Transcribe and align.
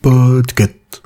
Podcast. 0.00 1.02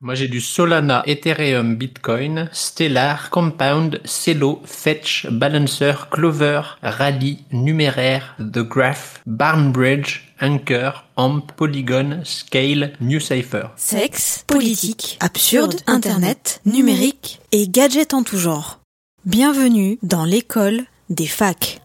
Moi 0.00 0.14
j'ai 0.14 0.28
du 0.28 0.40
Solana, 0.40 1.02
Ethereum, 1.06 1.76
Bitcoin, 1.76 2.48
Stellar, 2.52 3.30
Compound, 3.30 4.00
Celo, 4.04 4.62
Fetch, 4.64 5.26
Balancer, 5.30 5.92
Clover, 6.10 6.62
Rally, 6.82 7.44
Numéraire, 7.52 8.36
The 8.38 8.60
Graph, 8.60 9.20
Barnbridge, 9.26 10.32
Anchor, 10.40 11.04
Amp, 11.16 11.52
Polygon, 11.56 12.22
Scale, 12.24 12.94
NewCypher. 13.00 13.68
Sexe, 13.76 14.44
politique, 14.46 15.18
absurde, 15.20 15.76
internet, 15.86 16.60
numérique 16.64 17.40
et 17.52 17.68
gadgets 17.68 18.14
en 18.14 18.22
tout 18.22 18.38
genre. 18.38 18.80
Bienvenue 19.26 19.98
dans 20.02 20.24
l'école 20.24 20.82
des 21.10 21.26
facs. 21.26 21.80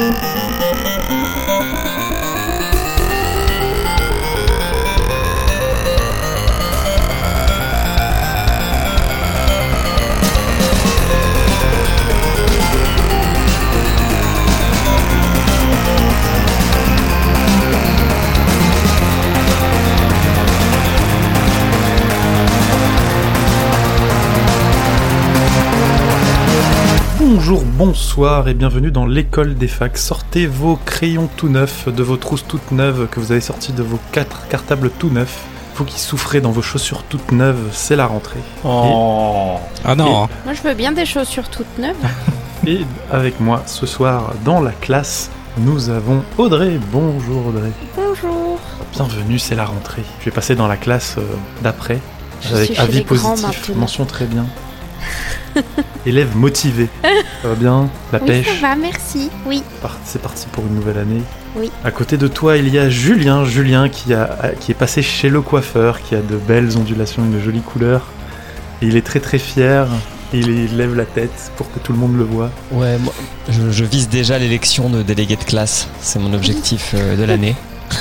Thank 0.00 0.34
you. 0.34 0.39
Bonjour, 27.22 27.62
bonsoir 27.64 28.48
et 28.48 28.54
bienvenue 28.54 28.90
dans 28.90 29.04
l'école 29.04 29.54
des 29.54 29.68
facs. 29.68 29.98
Sortez 29.98 30.46
vos 30.46 30.76
crayons 30.76 31.28
tout 31.36 31.50
neufs, 31.50 31.86
de 31.86 32.02
vos 32.02 32.16
trousses 32.16 32.46
toutes 32.48 32.70
neuves 32.72 33.08
que 33.10 33.20
vous 33.20 33.30
avez 33.30 33.42
sorties 33.42 33.74
de 33.74 33.82
vos 33.82 33.98
quatre 34.10 34.48
cartables 34.48 34.88
tout 34.88 35.10
neufs. 35.10 35.44
Vous 35.74 35.84
qui 35.84 36.00
souffrez 36.00 36.40
dans 36.40 36.50
vos 36.50 36.62
chaussures 36.62 37.02
toutes 37.02 37.32
neuves, 37.32 37.68
c'est 37.72 37.94
la 37.94 38.06
rentrée. 38.06 38.40
Oh 38.64 39.58
Ah 39.84 39.94
non, 39.94 40.24
hein. 40.24 40.28
Moi, 40.46 40.54
je 40.54 40.62
veux 40.66 40.72
bien 40.72 40.92
des 40.92 41.04
chaussures 41.04 41.50
toutes 41.50 41.78
neuves. 41.78 41.94
Et 42.66 42.86
avec 43.12 43.38
moi 43.38 43.64
ce 43.66 43.84
soir 43.84 44.32
dans 44.46 44.62
la 44.62 44.72
classe, 44.72 45.30
nous 45.58 45.90
avons 45.90 46.24
Audrey. 46.38 46.80
Bonjour 46.90 47.48
Audrey. 47.48 47.72
Bonjour. 47.96 48.58
Bienvenue, 48.94 49.38
c'est 49.38 49.56
la 49.56 49.66
rentrée. 49.66 50.04
Je 50.20 50.24
vais 50.24 50.30
passer 50.30 50.54
dans 50.54 50.68
la 50.68 50.78
classe 50.78 51.16
euh, 51.18 51.22
d'après 51.60 51.98
avec 52.50 52.78
avis 52.78 53.02
positif, 53.02 53.72
mention 53.76 54.06
très 54.06 54.24
bien. 54.24 54.46
Élève 56.06 56.36
motivé. 56.36 56.88
Ça 57.42 57.48
va 57.48 57.54
bien 57.54 57.88
La 58.12 58.20
Oui, 58.20 58.26
pêche 58.26 58.46
ça 58.46 58.68
va, 58.68 58.76
merci. 58.76 59.30
Oui. 59.46 59.62
C'est 60.04 60.22
parti 60.22 60.46
pour 60.52 60.64
une 60.66 60.74
nouvelle 60.74 60.98
année. 60.98 61.22
Oui. 61.56 61.70
À 61.84 61.90
côté 61.90 62.16
de 62.16 62.28
toi, 62.28 62.56
il 62.56 62.68
y 62.68 62.78
a 62.78 62.88
Julien. 62.88 63.44
Julien 63.44 63.88
qui, 63.88 64.14
a, 64.14 64.52
qui 64.58 64.70
est 64.70 64.74
passé 64.74 65.02
chez 65.02 65.28
le 65.28 65.40
coiffeur, 65.40 66.00
qui 66.00 66.14
a 66.14 66.20
de 66.20 66.36
belles 66.36 66.78
ondulations, 66.78 67.24
une 67.24 67.40
jolie 67.40 67.60
couleur. 67.60 68.06
Et 68.82 68.86
il 68.86 68.96
est 68.96 69.04
très 69.04 69.20
très 69.20 69.38
fier. 69.38 69.88
Il, 70.32 70.76
lève 70.76 70.94
la 70.94 71.06
tête 71.06 71.50
pour 71.56 71.70
que 71.72 71.80
tout 71.80 71.92
le 71.92 71.98
monde 71.98 72.16
le 72.16 72.22
voit. 72.22 72.50
Ouais, 72.70 72.96
moi, 72.98 73.12
je, 73.48 73.70
je 73.70 73.84
vise 73.84 74.08
déjà 74.08 74.38
l'élection 74.38 74.88
de 74.88 75.02
délégué 75.02 75.34
de 75.34 75.42
classe. 75.42 75.88
C'est 76.00 76.20
mon 76.20 76.32
objectif 76.32 76.92
euh, 76.94 77.16
de 77.16 77.24
l'année. 77.24 77.56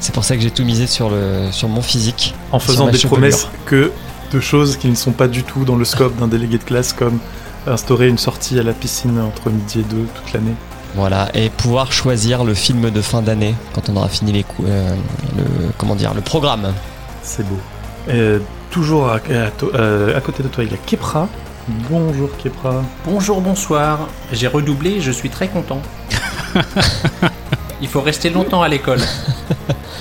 C'est 0.00 0.12
pour 0.14 0.24
ça 0.24 0.36
que 0.36 0.42
j'ai 0.42 0.50
tout 0.50 0.64
misé 0.64 0.86
sur, 0.86 1.10
le, 1.10 1.50
sur 1.50 1.68
mon 1.68 1.82
physique. 1.82 2.34
En 2.52 2.60
faisant 2.60 2.86
des 2.86 2.92
chevelure. 2.98 3.10
promesses 3.10 3.48
que 3.66 3.90
de 4.32 4.40
choses 4.40 4.76
qui 4.76 4.88
ne 4.88 4.94
sont 4.94 5.12
pas 5.12 5.28
du 5.28 5.42
tout 5.44 5.64
dans 5.64 5.76
le 5.76 5.84
scope 5.84 6.16
d'un 6.16 6.26
délégué 6.28 6.58
de 6.58 6.64
classe, 6.64 6.92
comme 6.92 7.18
instaurer 7.66 8.08
une 8.08 8.18
sortie 8.18 8.58
à 8.58 8.62
la 8.62 8.72
piscine 8.72 9.20
entre 9.20 9.50
midi 9.50 9.80
et 9.80 9.82
deux 9.84 10.06
toute 10.14 10.32
l'année. 10.32 10.54
Voilà, 10.94 11.30
et 11.34 11.48
pouvoir 11.50 11.92
choisir 11.92 12.44
le 12.44 12.54
film 12.54 12.90
de 12.90 13.00
fin 13.00 13.22
d'année 13.22 13.54
quand 13.74 13.88
on 13.88 13.96
aura 13.96 14.08
fini 14.08 14.32
les 14.32 14.42
cou- 14.42 14.64
euh, 14.66 14.94
le, 15.36 15.44
comment 15.78 15.94
dire, 15.94 16.12
le 16.14 16.20
programme. 16.20 16.72
C'est 17.22 17.46
beau. 17.46 17.58
Et 18.10 18.38
toujours 18.70 19.08
à, 19.08 19.14
à 19.16 19.50
to- 19.56 19.70
euh, 19.74 20.16
à 20.16 20.20
côté 20.20 20.42
de 20.42 20.48
toi, 20.48 20.64
il 20.64 20.70
y 20.70 20.74
a 20.74 20.78
Kepra. 20.86 21.28
Bonjour 21.90 22.28
Kepra. 22.36 22.82
Bonjour, 23.06 23.40
bonsoir. 23.40 24.08
J'ai 24.32 24.48
redoublé, 24.48 25.00
je 25.00 25.12
suis 25.12 25.30
très 25.30 25.48
content. 25.48 25.80
Il 27.80 27.88
faut 27.88 28.00
rester 28.00 28.30
longtemps 28.30 28.62
à 28.62 28.68
l'école. 28.68 29.00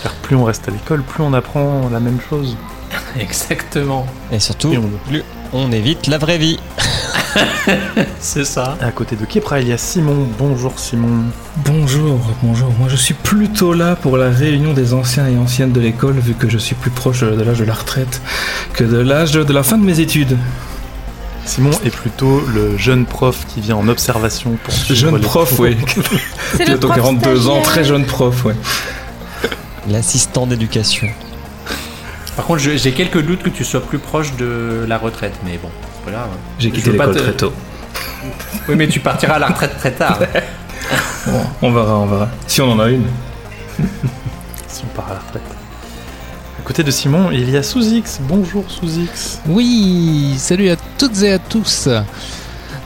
Car 0.03 0.11
plus 0.23 0.35
on 0.35 0.43
reste 0.43 0.67
à 0.67 0.71
l'école, 0.71 1.01
plus 1.03 1.23
on 1.23 1.33
apprend 1.33 1.89
la 1.91 1.99
même 1.99 2.19
chose. 2.29 2.55
Exactement. 3.19 4.05
Et 4.31 4.39
surtout, 4.39 4.73
Et 4.73 4.77
on- 4.77 4.89
plus 5.07 5.23
on 5.53 5.71
évite 5.71 6.07
la 6.07 6.17
vraie 6.17 6.37
vie. 6.37 6.57
C'est 8.19 8.45
ça. 8.45 8.77
À 8.81 8.91
côté 8.91 9.15
de 9.17 9.25
Kepra, 9.25 9.59
il 9.59 9.67
y 9.67 9.73
a 9.73 9.77
Simon. 9.77 10.27
Bonjour 10.37 10.77
Simon. 10.79 11.23
bonjour, 11.65 12.19
bonjour. 12.41 12.71
Moi 12.79 12.87
je 12.89 12.95
suis 12.95 13.13
plutôt 13.13 13.73
là 13.73 13.95
pour 13.97 14.15
la 14.17 14.29
réunion 14.29 14.73
des 14.73 14.93
anciens 14.93 15.27
et 15.27 15.37
anciennes 15.37 15.71
de 15.73 15.79
l'école, 15.81 16.19
vu 16.19 16.33
que 16.35 16.49
je 16.49 16.57
suis 16.57 16.75
plus 16.75 16.91
proche 16.91 17.21
de 17.21 17.41
l'âge 17.41 17.59
de 17.59 17.65
la 17.65 17.73
retraite 17.73 18.21
que 18.73 18.83
de 18.85 18.97
l'âge 18.97 19.31
de 19.33 19.53
la 19.53 19.63
fin 19.63 19.77
de 19.77 19.83
mes 19.83 19.99
études. 19.99 20.37
Simon 21.45 21.71
est 21.83 21.89
plutôt 21.93 22.41
le 22.53 22.77
jeune 22.77 23.05
prof 23.05 23.45
qui 23.47 23.59
vient 23.61 23.75
en 23.75 23.87
observation 23.89 24.57
pour 24.63 24.73
suivre 24.73 24.99
Jeune 24.99 25.15
les 25.17 25.21
prof, 25.21 25.49
cours. 25.49 25.65
oui. 25.65 25.75
Bientôt 26.65 26.87
42 26.87 27.49
ans, 27.49 27.61
très 27.61 27.83
jeune 27.83 28.05
prof, 28.05 28.45
ouais. 28.45 28.55
L'assistant 29.89 30.45
d'éducation. 30.47 31.07
Par 32.35 32.45
contre, 32.45 32.59
j'ai 32.61 32.91
quelques 32.93 33.21
doutes 33.21 33.43
que 33.43 33.49
tu 33.49 33.63
sois 33.65 33.81
plus 33.81 33.99
proche 33.99 34.35
de 34.37 34.85
la 34.87 34.97
retraite, 34.97 35.33
mais 35.45 35.57
bon, 35.61 35.69
c'est 35.95 36.05
pas 36.05 36.11
grave. 36.11 36.29
J'ai 36.59 36.71
quitté 36.71 36.91
l'école 36.91 37.13
te- 37.15 37.19
très 37.19 37.33
tôt. 37.33 37.53
Oui, 38.69 38.75
mais 38.75 38.87
tu 38.87 38.99
partiras 38.99 39.33
à 39.35 39.39
la 39.39 39.47
retraite 39.47 39.77
très 39.77 39.91
tard. 39.91 40.19
Bon, 41.27 41.41
on 41.61 41.71
verra, 41.71 41.97
on 41.99 42.05
verra. 42.07 42.29
Si 42.47 42.61
on 42.61 42.71
en 42.71 42.79
a 42.79 42.89
une. 42.89 43.05
Si 44.67 44.83
on 44.85 44.95
part 44.95 45.09
à 45.11 45.13
la 45.15 45.19
retraite. 45.19 45.43
À 46.59 46.61
côté 46.63 46.83
de 46.83 46.91
Simon, 46.91 47.29
il 47.31 47.49
y 47.49 47.57
a 47.57 47.63
Sous-X. 47.63 48.19
Bonjour 48.23 48.63
Sous-X. 48.69 49.41
Oui, 49.47 50.35
salut 50.37 50.69
à 50.69 50.75
toutes 50.97 51.21
et 51.23 51.33
à 51.33 51.39
tous. 51.39 51.89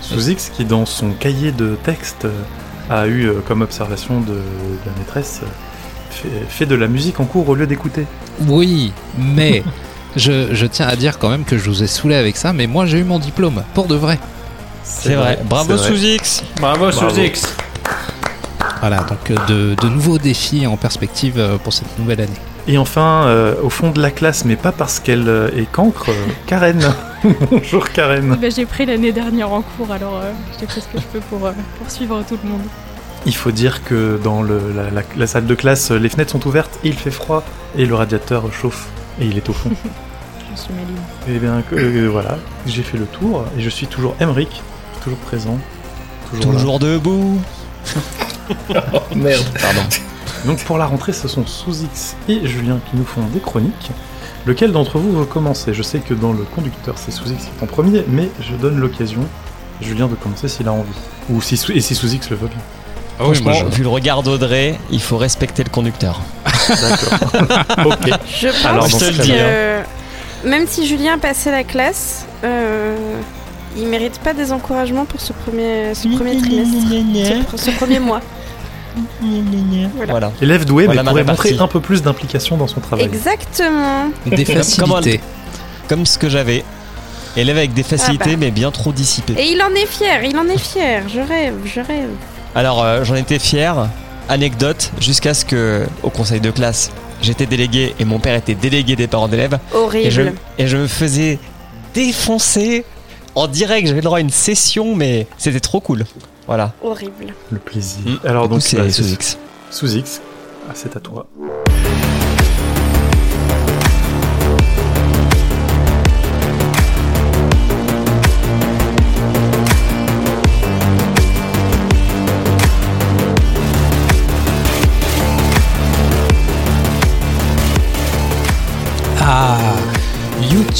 Sous-X 0.01 0.51
qui, 0.55 0.65
dans 0.65 0.85
son 0.85 1.11
cahier 1.11 1.51
de 1.51 1.75
texte, 1.83 2.27
a 2.89 3.07
eu 3.07 3.27
euh, 3.27 3.33
comme 3.47 3.61
observation 3.61 4.19
de, 4.21 4.33
de 4.33 4.39
la 4.85 4.91
maîtresse 4.97 5.41
euh, 5.43 5.47
fait, 6.09 6.29
fait 6.49 6.65
de 6.65 6.75
la 6.75 6.87
musique 6.87 7.19
en 7.19 7.25
cours 7.25 7.47
au 7.49 7.55
lieu 7.55 7.67
d'écouter. 7.67 8.05
Oui, 8.47 8.91
mais 9.17 9.63
je, 10.15 10.53
je 10.53 10.65
tiens 10.65 10.87
à 10.87 10.95
dire 10.95 11.17
quand 11.19 11.29
même 11.29 11.43
que 11.45 11.57
je 11.57 11.69
vous 11.69 11.83
ai 11.83 11.87
saoulé 11.87 12.15
avec 12.15 12.37
ça, 12.37 12.53
mais 12.53 12.67
moi 12.67 12.85
j'ai 12.85 12.99
eu 12.99 13.03
mon 13.03 13.19
diplôme, 13.19 13.63
pour 13.73 13.87
de 13.87 13.95
vrai. 13.95 14.19
C'est 14.83 15.15
vrai. 15.15 15.39
Bravo 15.43 15.77
c'est 15.77 15.89
vrai. 15.89 15.97
sous 15.97 16.03
X. 16.05 16.43
Bravo, 16.61 16.89
Bravo. 16.91 17.09
Sous-X. 17.09 17.55
Voilà, 18.81 18.97
donc 19.03 19.31
euh, 19.31 19.35
de, 19.47 19.75
de 19.81 19.89
nouveaux 19.89 20.17
défis 20.19 20.67
en 20.67 20.77
perspective 20.77 21.35
euh, 21.39 21.57
pour 21.57 21.73
cette 21.73 21.97
nouvelle 21.97 22.21
année. 22.21 22.39
Et 22.67 22.77
enfin, 22.77 23.23
euh, 23.25 23.55
au 23.63 23.69
fond 23.69 23.89
de 23.91 24.01
la 24.01 24.11
classe, 24.11 24.45
mais 24.45 24.55
pas 24.55 24.71
parce 24.71 24.99
qu'elle 24.99 25.27
euh, 25.27 25.49
est 25.55 25.71
cancre, 25.71 26.09
euh, 26.09 26.25
Karen. 26.45 26.81
Bonjour 27.51 27.89
Karen. 27.89 28.35
Ben, 28.39 28.51
j'ai 28.51 28.65
pris 28.65 28.85
l'année 28.85 29.11
dernière 29.11 29.51
en 29.51 29.61
cours, 29.61 29.91
alors 29.91 30.17
euh, 30.23 30.31
j'ai 30.59 30.67
fait 30.67 30.81
ce 30.81 30.87
que 30.87 30.99
je 30.99 31.03
peux 31.13 31.19
pour, 31.19 31.45
euh, 31.45 31.51
pour 31.79 31.89
suivre 31.89 32.23
tout 32.27 32.37
le 32.43 32.49
monde. 32.49 32.61
Il 33.25 33.35
faut 33.35 33.51
dire 33.51 33.83
que 33.83 34.19
dans 34.23 34.41
le- 34.43 34.71
la, 34.75 34.89
la- 34.91 35.01
la 35.17 35.27
salle 35.27 35.45
de 35.47 35.55
classe, 35.55 35.91
les 35.91 36.09
fenêtres 36.09 36.31
sont 36.31 36.45
ouvertes 36.47 36.79
et 36.83 36.89
il 36.89 36.95
fait 36.95 37.11
froid 37.11 37.43
et 37.77 37.85
le 37.85 37.95
radiateur 37.95 38.51
chauffe 38.53 38.87
et 39.19 39.25
il 39.25 39.37
est 39.37 39.49
au 39.49 39.53
fond. 39.53 39.71
Je 40.55 40.61
suis 40.61 40.73
maligne. 40.73 40.95
et 41.27 41.39
bien 41.39 41.61
euh, 41.73 42.07
voilà, 42.09 42.37
j'ai 42.65 42.81
fait 42.81 42.97
le 42.97 43.05
tour 43.05 43.43
et 43.57 43.61
je 43.61 43.69
suis 43.69 43.87
toujours 43.87 44.15
Emric, 44.21 44.61
toujours 45.03 45.17
présent. 45.19 45.57
Toujours 46.41 46.79
debout. 46.79 47.41
Merde. 49.15 49.43
Pardon. 49.61 49.81
Donc 50.45 50.63
pour 50.63 50.77
la 50.77 50.85
rentrée, 50.85 51.11
ce 51.13 51.27
sont 51.27 51.45
Sous-X 51.45 52.15
et 52.29 52.45
Julien 52.47 52.79
qui 52.89 52.95
nous 52.95 53.03
font 53.05 53.25
des 53.33 53.39
chroniques. 53.41 53.91
Lequel 54.45 54.71
d'entre 54.71 54.97
vous 54.99 55.11
veut 55.11 55.25
commencer? 55.25 55.73
Je 55.73 55.81
sais 55.81 55.99
que 55.99 56.13
dans 56.13 56.31
le 56.31 56.43
conducteur, 56.43 56.95
c'est 56.97 57.11
Sous-X 57.11 57.43
qui 57.45 57.49
est 57.59 57.63
en 57.63 57.67
premier, 57.67 58.05
mais 58.07 58.29
je 58.39 58.55
donne 58.55 58.77
l'occasion 58.79 59.21
à 59.81 59.83
Julien 59.83 60.07
de 60.07 60.15
commencer 60.15 60.47
s'il 60.47 60.67
a 60.67 60.71
envie. 60.71 60.87
Ou 61.29 61.41
si, 61.41 61.59
et 61.73 61.81
si 61.81 61.95
Sous-X 61.95 62.29
le 62.29 62.35
veut 62.37 62.47
bien. 62.47 62.59
Franchement, 63.17 63.63
vu 63.71 63.83
le 63.83 63.89
regard 63.89 64.23
d'Audrey, 64.23 64.77
il 64.91 65.01
faut 65.01 65.17
respecter 65.17 65.63
le 65.63 65.69
conducteur. 65.69 66.21
D'accord. 66.67 67.29
ok. 67.85 68.11
Je 68.39 68.47
pense 68.47 68.65
Alors, 68.65 68.87
que 68.87 69.27
cas-là. 69.27 69.83
même 70.43 70.67
si 70.67 70.85
Julien 70.85 71.13
a 71.13 71.17
passé 71.17 71.51
la 71.51 71.63
classe, 71.63 72.25
euh, 72.43 72.95
il 73.77 73.87
mérite 73.87 74.19
pas 74.19 74.33
des 74.33 74.51
encouragements 74.51 75.05
pour 75.05 75.21
ce 75.21 75.31
premier, 75.33 75.93
ce 75.93 76.07
premier 76.09 76.37
trimestre, 76.37 76.75
ce, 77.51 77.57
ce 77.57 77.71
premier 77.71 77.99
mois. 77.99 78.21
Voilà. 79.21 80.11
Voilà. 80.11 80.31
Élève 80.41 80.65
doué, 80.65 80.85
Voilà 80.85 81.01
mais 81.01 81.05
ma 81.05 81.11
pourrait 81.11 81.23
montrer 81.23 81.57
un 81.59 81.67
peu 81.67 81.79
plus 81.79 82.01
d'implication 82.01 82.57
dans 82.57 82.67
son 82.67 82.79
travail. 82.79 83.05
Exactement. 83.05 84.09
Des 84.25 84.45
facilités. 84.45 85.19
Comme 85.87 86.05
ce 86.05 86.17
que 86.17 86.29
j'avais. 86.29 86.63
Élève 87.37 87.57
avec 87.57 87.73
des 87.73 87.83
facilités, 87.83 88.23
Ah 88.27 88.31
bah. 88.31 88.37
mais 88.39 88.51
bien 88.51 88.71
trop 88.71 88.93
dissipé. 88.93 89.33
Et 89.37 89.51
il 89.51 89.61
en 89.61 89.69
est 89.75 89.85
fier, 89.85 90.23
il 90.23 90.37
en 90.37 90.47
est 90.47 90.57
fier. 90.57 91.03
Je 91.09 91.19
rêve, 91.19 91.55
je 91.65 91.81
rêve. 91.81 92.09
Alors, 92.55 92.83
euh, 92.83 93.03
j'en 93.03 93.15
étais 93.15 93.37
fier. 93.37 93.89
Anecdote, 94.29 94.91
jusqu'à 94.99 95.33
ce 95.33 95.45
que, 95.45 95.85
au 96.01 96.09
conseil 96.09 96.39
de 96.39 96.49
classe, 96.49 96.89
j'étais 97.21 97.45
délégué 97.45 97.93
et 97.99 98.05
mon 98.05 98.19
père 98.19 98.35
était 98.35 98.55
délégué 98.55 98.95
des 98.95 99.07
parents 99.07 99.27
d'élèves. 99.27 99.59
Et 99.93 100.09
je, 100.09 100.21
Horrible. 100.21 100.37
et 100.57 100.67
je 100.67 100.77
me 100.77 100.87
faisais 100.87 101.37
défoncer 101.93 102.85
en 103.35 103.47
direct. 103.47 103.87
J'avais 103.87 103.99
le 103.99 104.05
droit 104.05 104.17
à 104.17 104.21
une 104.21 104.31
session, 104.31 104.95
mais 104.95 105.27
c'était 105.37 105.59
trop 105.59 105.79
cool. 105.81 106.05
Voilà. 106.47 106.73
Horrible. 106.81 107.33
Le 107.51 107.59
plaisir. 107.59 107.99
Mm. 108.05 108.27
Alors 108.27 108.47
donc 108.49 108.61
c'est 108.61 108.77
bah, 108.77 108.89
sous 108.89 109.03
X. 109.03 109.37
Sous 109.69 109.95
X. 109.95 110.21
Ah, 110.67 110.71
c'est 110.73 110.95
à 110.95 110.99
toi. 110.99 111.27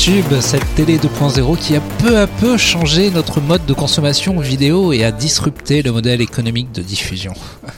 YouTube, 0.07 0.39
cette 0.39 0.75
télé 0.75 0.97
2.0 0.97 1.57
qui 1.57 1.75
a 1.75 1.81
peu 1.99 2.17
à 2.17 2.27
peu 2.27 2.57
changé 2.57 3.09
notre 3.09 3.41
mode 3.41 3.65
de 3.65 3.73
consommation 3.73 4.39
vidéo 4.39 4.93
et 4.93 5.03
a 5.03 5.11
disrupté 5.11 5.81
le 5.81 5.91
modèle 5.91 6.21
économique 6.21 6.71
de 6.71 6.83
diffusion. 6.83 7.33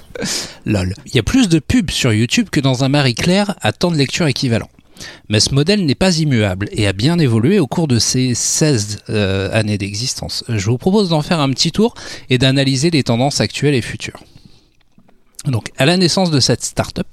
Lol. 0.65 0.93
Il 1.05 1.15
y 1.15 1.19
a 1.19 1.23
plus 1.23 1.47
de 1.47 1.59
pubs 1.59 1.91
sur 1.91 2.11
YouTube 2.11 2.49
que 2.51 2.59
dans 2.59 2.83
un 2.83 2.89
Marie-Claire 2.89 3.55
à 3.61 3.71
temps 3.71 3.91
de 3.91 3.97
lecture 3.97 4.27
équivalent. 4.27 4.69
Mais 5.29 5.39
ce 5.39 5.53
modèle 5.53 5.85
n'est 5.85 5.95
pas 5.95 6.17
immuable 6.17 6.67
et 6.73 6.87
a 6.87 6.93
bien 6.93 7.17
évolué 7.17 7.59
au 7.59 7.67
cours 7.67 7.87
de 7.87 7.99
ses 7.99 8.33
16 8.33 8.97
euh, 9.09 9.49
années 9.53 9.77
d'existence. 9.77 10.43
Je 10.49 10.69
vous 10.69 10.77
propose 10.77 11.09
d'en 11.09 11.21
faire 11.21 11.39
un 11.39 11.49
petit 11.51 11.71
tour 11.71 11.93
et 12.29 12.37
d'analyser 12.37 12.89
les 12.89 13.03
tendances 13.03 13.39
actuelles 13.39 13.75
et 13.75 13.81
futures. 13.81 14.21
Donc, 15.47 15.71
à 15.77 15.85
la 15.85 15.97
naissance 15.97 16.29
de 16.31 16.39
cette 16.39 16.63
startup, 16.63 17.07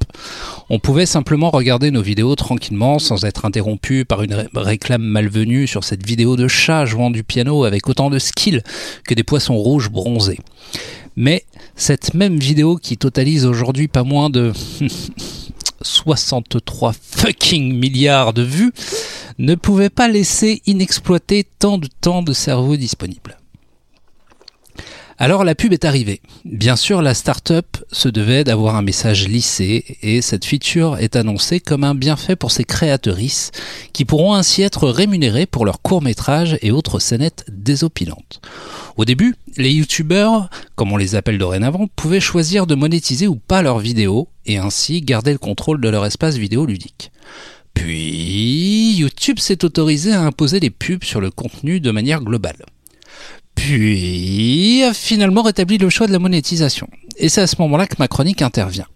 on 0.68 0.78
pouvait 0.78 1.06
simplement 1.06 1.50
regarder 1.50 1.90
nos 1.90 2.02
vidéos 2.02 2.34
tranquillement 2.34 2.98
sans 2.98 3.24
être 3.24 3.44
interrompu 3.44 4.04
par 4.04 4.22
une 4.22 4.34
ré- 4.34 4.48
réclame 4.54 5.02
malvenue 5.02 5.66
sur 5.66 5.84
cette 5.84 6.04
vidéo 6.06 6.36
de 6.36 6.48
chat 6.48 6.84
jouant 6.84 7.10
du 7.10 7.22
piano 7.22 7.64
avec 7.64 7.88
autant 7.88 8.10
de 8.10 8.18
skill 8.18 8.62
que 9.06 9.14
des 9.14 9.22
poissons 9.24 9.56
rouges 9.56 9.90
bronzés. 9.90 10.40
Mais 11.16 11.44
cette 11.76 12.14
même 12.14 12.38
vidéo 12.38 12.76
qui 12.76 12.96
totalise 12.96 13.46
aujourd'hui 13.46 13.86
pas 13.88 14.02
moins 14.02 14.30
de 14.30 14.52
63 15.82 16.92
fucking 16.92 17.78
milliards 17.78 18.32
de 18.32 18.42
vues 18.42 18.72
ne 19.38 19.54
pouvait 19.54 19.90
pas 19.90 20.08
laisser 20.08 20.62
inexploité 20.66 21.44
tant 21.58 21.78
de 21.78 21.88
temps 22.00 22.22
de 22.22 22.32
cerveau 22.32 22.76
disponible. 22.76 23.36
Alors 25.16 25.44
la 25.44 25.54
pub 25.54 25.72
est 25.72 25.84
arrivée. 25.84 26.20
Bien 26.44 26.74
sûr, 26.74 27.00
la 27.00 27.14
startup 27.14 27.76
se 27.92 28.08
devait 28.08 28.42
d'avoir 28.42 28.74
un 28.74 28.82
message 28.82 29.28
lissé 29.28 29.98
et 30.02 30.20
cette 30.22 30.44
feature 30.44 30.98
est 30.98 31.14
annoncée 31.14 31.60
comme 31.60 31.84
un 31.84 31.94
bienfait 31.94 32.34
pour 32.34 32.50
ses 32.50 32.64
créatrices 32.64 33.52
qui 33.92 34.04
pourront 34.04 34.34
ainsi 34.34 34.62
être 34.62 34.88
rémunérées 34.88 35.46
pour 35.46 35.66
leurs 35.66 35.80
courts-métrages 35.82 36.58
et 36.62 36.72
autres 36.72 36.98
scénettes 36.98 37.44
désopilantes. 37.48 38.40
Au 38.96 39.04
début, 39.04 39.36
les 39.56 39.72
youtubeurs, 39.72 40.50
comme 40.74 40.92
on 40.92 40.96
les 40.96 41.14
appelle 41.14 41.38
dorénavant, 41.38 41.86
pouvaient 41.94 42.20
choisir 42.20 42.66
de 42.66 42.74
monétiser 42.74 43.28
ou 43.28 43.36
pas 43.36 43.62
leurs 43.62 43.78
vidéos 43.78 44.28
et 44.46 44.58
ainsi 44.58 45.00
garder 45.00 45.32
le 45.32 45.38
contrôle 45.38 45.80
de 45.80 45.88
leur 45.88 46.04
espace 46.04 46.36
vidéo 46.36 46.66
ludique. 46.66 47.12
Puis, 47.72 48.94
YouTube 48.96 49.38
s'est 49.38 49.64
autorisé 49.64 50.12
à 50.12 50.22
imposer 50.22 50.58
les 50.58 50.70
pubs 50.70 51.04
sur 51.04 51.20
le 51.20 51.30
contenu 51.30 51.80
de 51.80 51.90
manière 51.90 52.20
globale 52.20 52.64
puis 53.64 54.82
a 54.82 54.92
finalement 54.92 55.40
rétabli 55.40 55.78
le 55.78 55.88
choix 55.88 56.06
de 56.06 56.12
la 56.12 56.18
monétisation. 56.18 56.86
Et 57.16 57.30
c'est 57.30 57.40
à 57.40 57.46
ce 57.46 57.56
moment-là 57.60 57.86
que 57.86 57.94
ma 57.98 58.08
chronique 58.08 58.42
intervient. 58.42 58.86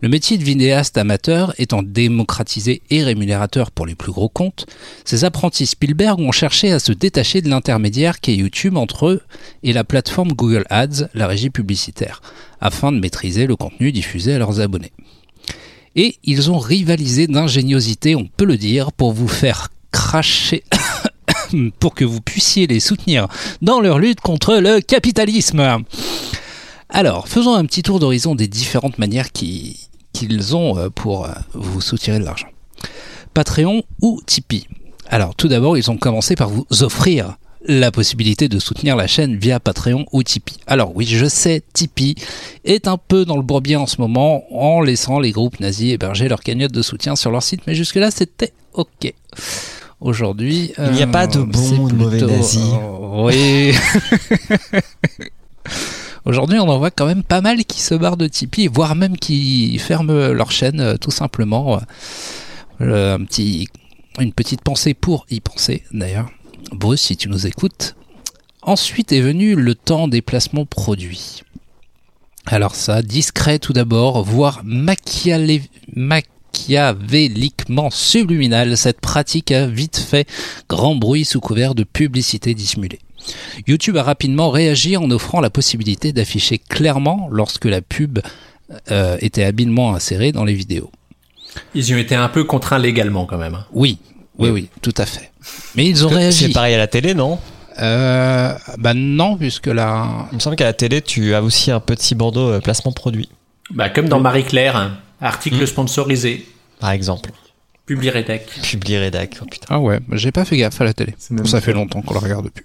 Le 0.00 0.08
métier 0.08 0.38
de 0.38 0.44
vidéaste 0.44 0.96
amateur 0.96 1.52
étant 1.58 1.82
démocratisé 1.82 2.80
et 2.88 3.02
rémunérateur 3.02 3.70
pour 3.70 3.84
les 3.84 3.94
plus 3.94 4.12
gros 4.12 4.30
comptes, 4.30 4.64
ces 5.04 5.26
apprentis 5.26 5.66
Spielberg 5.66 6.20
ont 6.20 6.32
cherché 6.32 6.72
à 6.72 6.78
se 6.78 6.92
détacher 6.92 7.42
de 7.42 7.50
l'intermédiaire 7.50 8.18
qu'est 8.20 8.34
YouTube 8.34 8.78
entre 8.78 9.08
eux 9.08 9.20
et 9.62 9.74
la 9.74 9.84
plateforme 9.84 10.32
Google 10.32 10.64
Ads, 10.70 11.08
la 11.12 11.26
régie 11.26 11.50
publicitaire, 11.50 12.22
afin 12.62 12.92
de 12.92 13.00
maîtriser 13.00 13.46
le 13.46 13.56
contenu 13.56 13.92
diffusé 13.92 14.32
à 14.32 14.38
leurs 14.38 14.58
abonnés. 14.58 14.92
Et 15.96 16.16
ils 16.24 16.50
ont 16.50 16.58
rivalisé 16.58 17.26
d'ingéniosité, 17.26 18.16
on 18.16 18.24
peut 18.24 18.46
le 18.46 18.56
dire, 18.56 18.90
pour 18.90 19.12
vous 19.12 19.28
faire 19.28 19.68
cracher 19.92 20.64
pour 21.78 21.94
que 21.94 22.04
vous 22.04 22.20
puissiez 22.20 22.66
les 22.66 22.80
soutenir 22.80 23.28
dans 23.62 23.80
leur 23.80 23.98
lutte 23.98 24.20
contre 24.20 24.56
le 24.56 24.80
capitalisme. 24.80 25.84
Alors, 26.88 27.28
faisons 27.28 27.54
un 27.54 27.64
petit 27.64 27.82
tour 27.82 27.98
d'horizon 28.00 28.34
des 28.34 28.46
différentes 28.48 28.98
manières 28.98 29.32
qui- 29.32 29.88
qu'ils 30.12 30.54
ont 30.54 30.78
euh, 30.78 30.90
pour 30.90 31.24
euh, 31.26 31.30
vous 31.54 31.80
soutirer 31.80 32.18
de 32.18 32.24
l'argent. 32.24 32.46
Patreon 33.32 33.82
ou 34.00 34.20
Tipeee? 34.26 34.66
Alors, 35.08 35.34
tout 35.34 35.48
d'abord, 35.48 35.76
ils 35.76 35.90
ont 35.90 35.96
commencé 35.96 36.36
par 36.36 36.48
vous 36.48 36.66
offrir 36.80 37.36
la 37.66 37.90
possibilité 37.90 38.48
de 38.48 38.58
soutenir 38.58 38.94
la 38.94 39.06
chaîne 39.06 39.36
via 39.36 39.58
Patreon 39.58 40.04
ou 40.12 40.22
Tipeee. 40.22 40.58
Alors 40.66 40.94
oui, 40.94 41.06
je 41.06 41.26
sais, 41.26 41.62
Tipeee 41.72 42.14
est 42.64 42.86
un 42.86 42.98
peu 42.98 43.24
dans 43.24 43.36
le 43.36 43.42
bourbier 43.42 43.76
en 43.76 43.86
ce 43.86 44.00
moment 44.00 44.44
en 44.54 44.82
laissant 44.82 45.18
les 45.18 45.30
groupes 45.30 45.60
nazis 45.60 45.92
héberger 45.94 46.28
leur 46.28 46.40
cagnotte 46.42 46.72
de 46.72 46.82
soutien 46.82 47.16
sur 47.16 47.30
leur 47.30 47.42
site, 47.42 47.62
mais 47.66 47.74
jusque-là 47.74 48.10
c'était 48.10 48.52
ok. 48.74 49.14
Aujourd'hui, 50.04 50.72
Il 50.78 50.90
n'y 50.92 51.02
a 51.02 51.06
pas 51.06 51.26
de 51.26 51.38
euh, 51.38 51.46
c'est 51.54 51.78
ou 51.78 51.88
de 51.88 51.94
mauvais 51.94 52.20
nazis. 52.20 52.60
euh, 52.62 53.22
oui. 53.24 53.72
Aujourd'hui, 56.26 56.58
on 56.58 56.68
en 56.68 56.78
voit 56.78 56.90
quand 56.90 57.06
même 57.06 57.22
pas 57.22 57.40
mal 57.40 57.64
qui 57.64 57.80
se 57.80 57.94
barrent 57.94 58.16
de 58.18 58.26
Tipeee, 58.26 58.68
voire 58.68 58.94
même 58.96 59.16
qui 59.16 59.78
ferment 59.78 60.12
leur 60.28 60.50
chaîne 60.50 60.80
euh, 60.80 60.96
tout 60.96 61.10
simplement. 61.10 61.80
Euh, 62.80 63.16
un 63.16 63.24
petit, 63.24 63.68
une 64.18 64.32
petite 64.32 64.60
pensée 64.62 64.92
pour 64.94 65.24
y 65.30 65.40
penser 65.40 65.84
d'ailleurs. 65.92 66.28
Bruce, 66.72 67.00
si 67.02 67.16
tu 67.16 67.28
nous 67.28 67.46
écoutes. 67.46 67.94
Ensuite 68.62 69.10
est 69.12 69.20
venu 69.20 69.54
le 69.54 69.74
temps 69.74 70.06
des 70.08 70.20
placements 70.22 70.66
produits. 70.66 71.42
Alors 72.46 72.74
ça, 72.74 73.00
discret 73.02 73.58
tout 73.58 73.72
d'abord, 73.72 74.22
voire 74.22 74.62
machialé- 74.64 75.62
machiavéliquement 76.54 77.90
subliminal, 77.90 78.76
cette 78.76 79.00
pratique 79.00 79.50
a 79.52 79.66
vite 79.66 79.98
fait 79.98 80.26
grand 80.68 80.94
bruit 80.94 81.24
sous 81.24 81.40
couvert 81.40 81.74
de 81.74 81.84
publicité 81.84 82.54
dissimulée. 82.54 83.00
YouTube 83.66 83.96
a 83.96 84.02
rapidement 84.02 84.50
réagi 84.50 84.96
en 84.96 85.10
offrant 85.10 85.40
la 85.40 85.50
possibilité 85.50 86.12
d'afficher 86.12 86.58
clairement 86.58 87.28
lorsque 87.30 87.64
la 87.64 87.80
pub 87.80 88.18
euh, 88.90 89.16
était 89.20 89.44
habilement 89.44 89.94
insérée 89.94 90.32
dans 90.32 90.44
les 90.44 90.54
vidéos. 90.54 90.90
Ils 91.74 91.88
y 91.88 91.94
ont 91.94 91.98
été 91.98 92.14
un 92.14 92.28
peu 92.28 92.44
contraints 92.44 92.78
légalement 92.78 93.24
quand 93.26 93.38
même. 93.38 93.54
hein. 93.54 93.64
Oui, 93.72 93.98
oui, 94.38 94.50
oui, 94.50 94.68
tout 94.82 94.94
à 94.98 95.06
fait. 95.06 95.30
Mais 95.74 95.86
ils 95.86 96.04
ont 96.04 96.10
C'est 96.10 96.16
réagi. 96.16 96.48
pareil 96.52 96.74
à 96.74 96.78
la 96.78 96.86
télé, 96.86 97.14
non? 97.14 97.38
Euh, 97.80 98.54
bah 98.78 98.94
non, 98.94 99.36
puisque 99.36 99.66
là, 99.66 100.28
Il 100.32 100.36
me 100.36 100.40
semble 100.40 100.56
qu'à 100.56 100.64
la 100.64 100.72
télé, 100.72 101.00
tu 101.02 101.34
as 101.34 101.42
aussi 101.42 101.70
un 101.70 101.80
petit 101.80 102.14
bandeau 102.14 102.48
euh, 102.50 102.60
placement 102.60 102.92
produit, 102.92 103.28
Bah, 103.70 103.88
comme 103.88 104.08
dans 104.08 104.20
Marie-Claire, 104.20 104.76
hein. 104.76 104.98
Article 105.24 105.62
Mm. 105.62 105.66
sponsorisé, 105.66 106.46
par 106.80 106.90
exemple. 106.92 107.30
Publi 107.86 108.08
Rédac. 108.10 108.46
Publi 108.62 108.96
rédac. 108.96 109.36
Oh, 109.42 109.44
putain. 109.50 109.66
Ah 109.68 109.78
ouais, 109.80 110.00
j'ai 110.12 110.32
pas 110.32 110.44
fait 110.46 110.56
gaffe 110.56 110.80
à 110.80 110.84
la 110.84 110.94
télé. 110.94 111.14
Ça 111.44 111.60
fait 111.60 111.72
longtemps 111.74 112.00
qu'on 112.00 112.14
la 112.14 112.20
regarde 112.20 112.48
plus. 112.48 112.64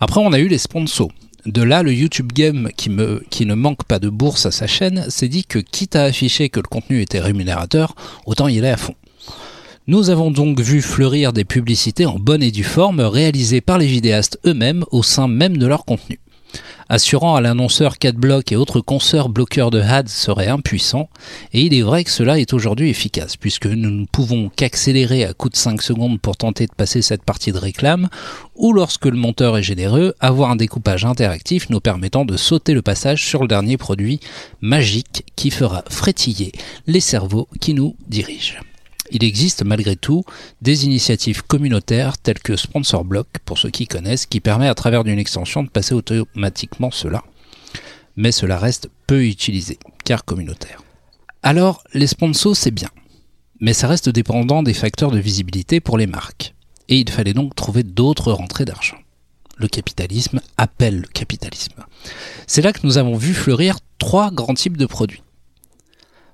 Après, 0.00 0.20
on 0.20 0.32
a 0.32 0.38
eu 0.38 0.46
les 0.48 0.58
sponsors. 0.58 1.10
De 1.46 1.62
là, 1.62 1.82
le 1.82 1.92
YouTube 1.92 2.32
Game, 2.32 2.68
qui, 2.76 2.90
me, 2.90 3.24
qui 3.30 3.46
ne 3.46 3.54
manque 3.54 3.84
pas 3.84 3.98
de 3.98 4.08
bourse 4.10 4.46
à 4.46 4.50
sa 4.50 4.66
chaîne, 4.66 5.08
s'est 5.08 5.28
dit 5.28 5.44
que 5.44 5.58
quitte 5.58 5.96
à 5.96 6.04
afficher 6.04 6.50
que 6.50 6.60
le 6.60 6.68
contenu 6.68 7.00
était 7.00 7.20
rémunérateur, 7.20 7.94
autant 8.26 8.48
y 8.48 8.58
aller 8.58 8.68
à 8.68 8.76
fond. 8.76 8.94
Nous 9.86 10.10
avons 10.10 10.30
donc 10.30 10.60
vu 10.60 10.82
fleurir 10.82 11.32
des 11.32 11.44
publicités 11.44 12.06
en 12.06 12.18
bonne 12.18 12.42
et 12.42 12.50
due 12.50 12.64
forme 12.64 13.00
réalisées 13.00 13.60
par 13.62 13.78
les 13.78 13.86
vidéastes 13.86 14.38
eux-mêmes 14.46 14.84
au 14.90 15.02
sein 15.02 15.26
même 15.28 15.56
de 15.56 15.66
leur 15.66 15.84
contenu. 15.84 16.20
Assurant 16.88 17.34
à 17.34 17.42
l'annonceur 17.42 17.98
qu'Adblock 17.98 18.50
et 18.50 18.56
autres 18.56 18.80
consoeurs 18.80 19.28
bloqueurs 19.28 19.70
de 19.70 19.80
ads 19.80 20.06
seraient 20.06 20.48
impuissants, 20.48 21.10
et 21.52 21.62
il 21.62 21.74
est 21.74 21.82
vrai 21.82 22.02
que 22.02 22.10
cela 22.10 22.38
est 22.38 22.54
aujourd'hui 22.54 22.88
efficace, 22.88 23.36
puisque 23.36 23.66
nous 23.66 23.90
ne 23.90 24.06
pouvons 24.06 24.48
qu'accélérer 24.48 25.24
à 25.24 25.34
coup 25.34 25.50
de 25.50 25.56
5 25.56 25.82
secondes 25.82 26.18
pour 26.18 26.36
tenter 26.38 26.66
de 26.66 26.72
passer 26.72 27.02
cette 27.02 27.24
partie 27.24 27.52
de 27.52 27.58
réclame, 27.58 28.08
ou 28.56 28.72
lorsque 28.72 29.04
le 29.04 29.16
monteur 29.16 29.58
est 29.58 29.62
généreux, 29.62 30.14
avoir 30.20 30.50
un 30.50 30.56
découpage 30.56 31.04
interactif 31.04 31.68
nous 31.68 31.80
permettant 31.80 32.24
de 32.24 32.38
sauter 32.38 32.72
le 32.72 32.82
passage 32.82 33.26
sur 33.26 33.42
le 33.42 33.48
dernier 33.48 33.76
produit 33.76 34.20
magique 34.62 35.24
qui 35.36 35.50
fera 35.50 35.84
frétiller 35.90 36.52
les 36.86 37.00
cerveaux 37.00 37.48
qui 37.60 37.74
nous 37.74 37.96
dirigent. 38.08 38.60
Il 39.10 39.24
existe 39.24 39.64
malgré 39.64 39.96
tout 39.96 40.24
des 40.60 40.84
initiatives 40.84 41.42
communautaires 41.42 42.18
telles 42.18 42.40
que 42.40 42.56
Sponsor 42.56 43.04
Block, 43.04 43.28
pour 43.44 43.58
ceux 43.58 43.70
qui 43.70 43.86
connaissent, 43.86 44.26
qui 44.26 44.40
permet 44.40 44.68
à 44.68 44.74
travers 44.74 45.04
d'une 45.04 45.18
extension 45.18 45.62
de 45.62 45.70
passer 45.70 45.94
automatiquement 45.94 46.90
cela. 46.90 47.22
Mais 48.16 48.32
cela 48.32 48.58
reste 48.58 48.90
peu 49.06 49.24
utilisé, 49.24 49.78
car 50.04 50.24
communautaire. 50.24 50.82
Alors, 51.42 51.84
les 51.94 52.06
sponsors, 52.06 52.56
c'est 52.56 52.70
bien. 52.70 52.90
Mais 53.60 53.72
ça 53.72 53.88
reste 53.88 54.08
dépendant 54.08 54.62
des 54.62 54.74
facteurs 54.74 55.10
de 55.10 55.18
visibilité 55.18 55.80
pour 55.80 55.98
les 55.98 56.06
marques. 56.06 56.54
Et 56.88 56.98
il 56.98 57.10
fallait 57.10 57.34
donc 57.34 57.54
trouver 57.54 57.82
d'autres 57.82 58.32
rentrées 58.32 58.64
d'argent. 58.64 58.98
Le 59.56 59.68
capitalisme 59.68 60.40
appelle 60.56 61.00
le 61.00 61.08
capitalisme. 61.08 61.84
C'est 62.46 62.62
là 62.62 62.72
que 62.72 62.84
nous 62.86 62.98
avons 62.98 63.16
vu 63.16 63.34
fleurir 63.34 63.78
trois 63.98 64.30
grands 64.30 64.54
types 64.54 64.76
de 64.76 64.86
produits. 64.86 65.22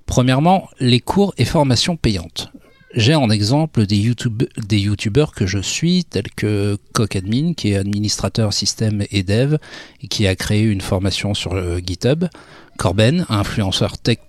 Premièrement, 0.05 0.69
les 0.79 0.99
cours 0.99 1.33
et 1.37 1.45
formations 1.45 1.97
payantes. 1.97 2.51
J'ai 2.95 3.13
en 3.13 3.29
exemple 3.29 3.85
des, 3.85 3.97
YouTube, 3.97 4.43
youtubeurs 4.71 5.33
que 5.33 5.45
je 5.45 5.59
suis, 5.59 6.05
tels 6.05 6.31
que 6.33 6.77
Cockadmin, 6.93 7.53
qui 7.53 7.73
est 7.73 7.75
administrateur 7.75 8.53
système 8.53 9.03
et 9.11 9.21
dev, 9.21 9.57
et 10.01 10.07
qui 10.07 10.27
a 10.27 10.35
créé 10.37 10.61
une 10.63 10.79
formation 10.79 11.33
sur 11.33 11.53
le 11.53 11.79
GitHub. 11.79 12.23
Corben, 12.77 13.25
influenceur 13.27 13.97
tech 13.97 14.19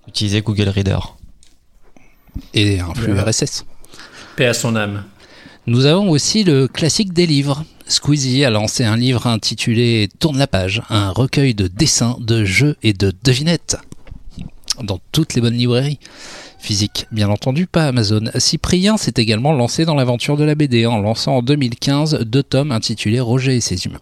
Utilisez 0.08 0.42
Google 0.42 0.68
Reader. 0.68 0.98
Et 2.54 2.80
un 2.80 2.94
flux. 2.94 3.18
RSS. 3.18 3.64
Paix 4.36 4.46
à 4.46 4.54
son 4.54 4.76
âme. 4.76 5.04
Nous 5.66 5.86
avons 5.86 6.10
aussi 6.10 6.42
le 6.44 6.66
classique 6.66 7.12
des 7.12 7.26
livres. 7.26 7.64
Squeezie 7.86 8.44
a 8.44 8.50
lancé 8.50 8.84
un 8.84 8.96
livre 8.96 9.26
intitulé 9.26 10.08
Tourne 10.18 10.38
la 10.38 10.46
page, 10.46 10.82
un 10.88 11.10
recueil 11.10 11.54
de 11.54 11.68
dessins, 11.68 12.16
de 12.20 12.44
jeux 12.44 12.76
et 12.82 12.92
de 12.92 13.12
devinettes. 13.22 13.76
Dans 14.82 14.98
toutes 15.12 15.34
les 15.34 15.40
bonnes 15.40 15.54
librairies. 15.54 15.98
Physique, 16.58 17.06
bien 17.10 17.28
entendu, 17.28 17.66
pas 17.66 17.86
Amazon. 17.86 18.30
Cyprien 18.36 18.96
s'est 18.96 19.14
également 19.16 19.52
lancé 19.52 19.84
dans 19.84 19.94
l'aventure 19.94 20.36
de 20.36 20.44
la 20.44 20.54
BD 20.54 20.86
en 20.86 20.98
lançant 20.98 21.38
en 21.38 21.42
2015 21.42 22.20
deux 22.20 22.42
tomes 22.42 22.72
intitulés 22.72 23.20
Roger 23.20 23.56
et 23.56 23.60
ses 23.60 23.84
humains. 23.84 24.00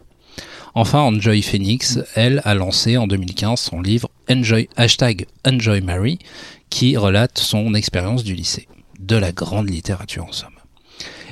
Enfin, 0.74 1.00
Enjoy 1.00 1.42
Phoenix, 1.42 1.98
elle, 2.14 2.40
a 2.44 2.54
lancé 2.54 2.96
en 2.96 3.06
2015 3.06 3.58
son 3.58 3.80
livre 3.80 4.08
Enjoy, 4.30 4.68
hashtag 4.76 5.26
Enjoy 5.46 5.80
Mary, 5.80 6.18
qui 6.68 6.96
relate 6.96 7.38
son 7.38 7.74
expérience 7.74 8.22
du 8.22 8.34
lycée. 8.34 8.68
De 9.00 9.16
la 9.16 9.32
grande 9.32 9.68
littérature 9.68 10.26
en 10.26 10.32
somme. 10.32 10.50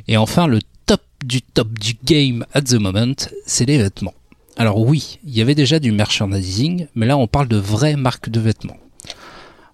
Et 0.09 0.17
enfin, 0.17 0.47
le 0.47 0.59
top 0.87 1.03
du 1.25 1.43
top 1.43 1.79
du 1.79 1.95
game 2.05 2.45
at 2.53 2.63
the 2.63 2.75
moment, 2.75 3.15
c'est 3.47 3.67
les 3.67 3.79
vêtements. 3.79 4.15
Alors 4.57 4.79
oui, 4.81 5.21
il 5.25 5.37
y 5.37 5.41
avait 5.41 5.55
déjà 5.55 5.79
du 5.79 5.93
merchandising, 5.93 6.89
mais 6.97 7.07
là 7.07 7.17
on 7.17 7.29
parle 7.29 7.47
de 7.47 7.57
vraies 7.57 7.95
marques 7.95 8.31
de 8.31 8.41
vêtements. 8.41 8.79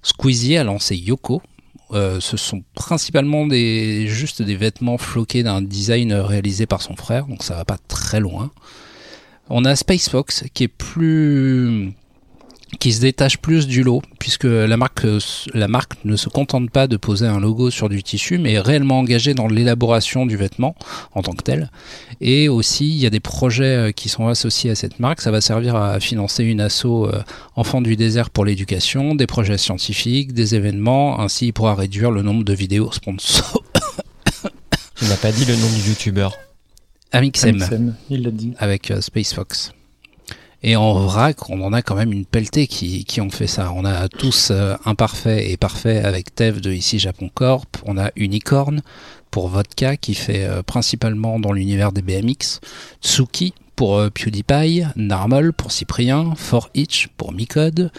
Squeezie 0.02 0.58
a 0.58 0.64
lancé 0.64 0.96
Yoko. 0.96 1.40
Euh, 1.92 2.20
ce 2.20 2.36
sont 2.36 2.62
principalement 2.74 3.46
des, 3.46 4.06
juste 4.08 4.42
des 4.42 4.56
vêtements 4.56 4.98
floqués 4.98 5.42
d'un 5.42 5.62
design 5.62 6.12
réalisé 6.12 6.66
par 6.66 6.82
son 6.82 6.96
frère, 6.96 7.26
donc 7.26 7.42
ça 7.42 7.54
va 7.54 7.64
pas 7.64 7.78
très 7.88 8.20
loin. 8.20 8.50
On 9.50 9.64
a 9.64 9.76
Space 9.76 10.08
Fox 10.08 10.44
qui 10.54 10.64
est 10.64 10.68
plus 10.68 11.92
qui 12.80 12.92
se 12.92 13.00
détache 13.00 13.38
plus 13.38 13.66
du 13.66 13.82
lot, 13.82 14.02
puisque 14.18 14.44
la 14.44 14.76
marque, 14.76 15.06
la 15.52 15.68
marque 15.68 15.92
ne 16.04 16.16
se 16.16 16.28
contente 16.28 16.70
pas 16.70 16.86
de 16.86 16.96
poser 16.96 17.26
un 17.26 17.40
logo 17.40 17.70
sur 17.70 17.88
du 17.88 18.02
tissu, 18.02 18.38
mais 18.38 18.54
est 18.54 18.60
réellement 18.60 18.98
engagée 18.98 19.34
dans 19.34 19.46
l'élaboration 19.46 20.26
du 20.26 20.36
vêtement 20.36 20.74
en 21.14 21.22
tant 21.22 21.32
que 21.32 21.42
tel. 21.42 21.70
Et 22.20 22.48
aussi, 22.48 22.88
il 22.88 22.96
y 22.96 23.06
a 23.06 23.10
des 23.10 23.20
projets 23.20 23.76
euh, 23.76 23.92
qui 23.92 24.08
sont 24.08 24.28
associés 24.28 24.70
à 24.70 24.74
cette 24.74 24.98
marque. 25.00 25.20
Ça 25.20 25.30
va 25.30 25.40
servir 25.40 25.76
à 25.76 26.00
financer 26.00 26.44
une 26.44 26.60
asso 26.60 26.84
euh, 26.86 27.22
Enfants 27.56 27.80
du 27.80 27.96
désert 27.96 28.30
pour 28.30 28.44
l'éducation, 28.44 29.14
des 29.14 29.26
projets 29.26 29.58
scientifiques, 29.58 30.32
des 30.32 30.54
événements. 30.54 31.20
Ainsi, 31.20 31.46
il 31.46 31.52
pourra 31.52 31.74
réduire 31.74 32.10
le 32.10 32.22
nombre 32.22 32.44
de 32.44 32.52
vidéos 32.52 32.90
sponsors. 32.92 33.62
Tu 34.96 35.06
n'as 35.06 35.16
pas 35.16 35.32
dit 35.32 35.44
le 35.44 35.56
nom 35.56 35.68
du 35.68 35.90
youtubeur. 35.90 36.36
Amixem. 37.14 37.54
Amixem, 37.56 37.94
il 38.10 38.22
l'a 38.22 38.30
dit. 38.30 38.52
avec 38.58 38.90
euh, 38.90 39.00
Space 39.00 39.32
Fox. 39.32 39.72
Et 40.66 40.76
en 40.76 40.94
vrac, 40.94 41.50
on 41.50 41.60
en 41.60 41.74
a 41.74 41.82
quand 41.82 41.94
même 41.94 42.10
une 42.10 42.24
pelletée 42.24 42.66
qui, 42.66 43.04
qui 43.04 43.20
ont 43.20 43.28
fait 43.28 43.46
ça. 43.46 43.70
On 43.76 43.84
a 43.84 44.08
tous 44.08 44.48
euh, 44.50 44.76
Imparfait 44.86 45.50
et 45.50 45.58
Parfait 45.58 45.98
avec 45.98 46.34
Tev 46.34 46.62
de 46.62 46.72
Ici 46.72 46.98
Japon 46.98 47.30
Corp. 47.32 47.76
On 47.84 47.98
a 47.98 48.10
Unicorn 48.16 48.80
pour 49.30 49.48
Vodka 49.48 49.98
qui 49.98 50.14
fait 50.14 50.44
euh, 50.44 50.62
principalement 50.62 51.38
dans 51.38 51.52
l'univers 51.52 51.92
des 51.92 52.00
BMX. 52.00 52.60
Tsuki 53.02 53.52
pour 53.76 53.98
euh, 53.98 54.08
PewDiePie. 54.08 54.84
Narmol 54.96 55.52
pour 55.52 55.70
Cyprien. 55.70 56.32
For 56.34 56.70
Itch 56.74 57.08
pour 57.18 57.32
Micode. 57.32 57.92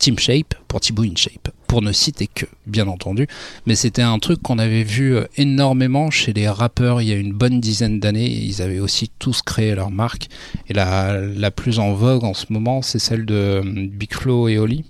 Team 0.00 0.18
Shape 0.18 0.54
pour 0.66 0.80
Thibaut 0.80 1.04
InShape. 1.04 1.50
Pour 1.68 1.82
ne 1.82 1.92
citer 1.92 2.26
que, 2.26 2.46
bien 2.66 2.88
entendu. 2.88 3.28
Mais 3.66 3.76
c'était 3.76 4.02
un 4.02 4.18
truc 4.18 4.42
qu'on 4.42 4.58
avait 4.58 4.82
vu 4.82 5.14
euh, 5.14 5.26
énormément 5.36 6.10
chez 6.10 6.32
les 6.32 6.48
rappeurs 6.48 7.00
il 7.00 7.08
y 7.08 7.12
a 7.12 7.16
une 7.16 7.32
bonne 7.32 7.60
dizaine 7.60 8.00
d'années. 8.00 8.28
Ils 8.28 8.60
avaient 8.60 8.80
aussi 8.80 9.08
tous 9.20 9.42
créé 9.42 9.76
leur 9.76 9.92
marque. 9.92 10.26
Et 10.68 10.74
la, 10.74 11.20
la 11.20 11.52
plus 11.52 11.78
en 11.78 11.92
vogue 11.92 12.24
en 12.24 12.34
ce 12.34 12.46
moment, 12.48 12.82
c'est 12.82 12.98
celle 12.98 13.24
de 13.24 13.34
euh, 13.34 13.62
Big 13.64 14.12
Flo 14.12 14.48
et 14.48 14.58
Oli, 14.58 14.84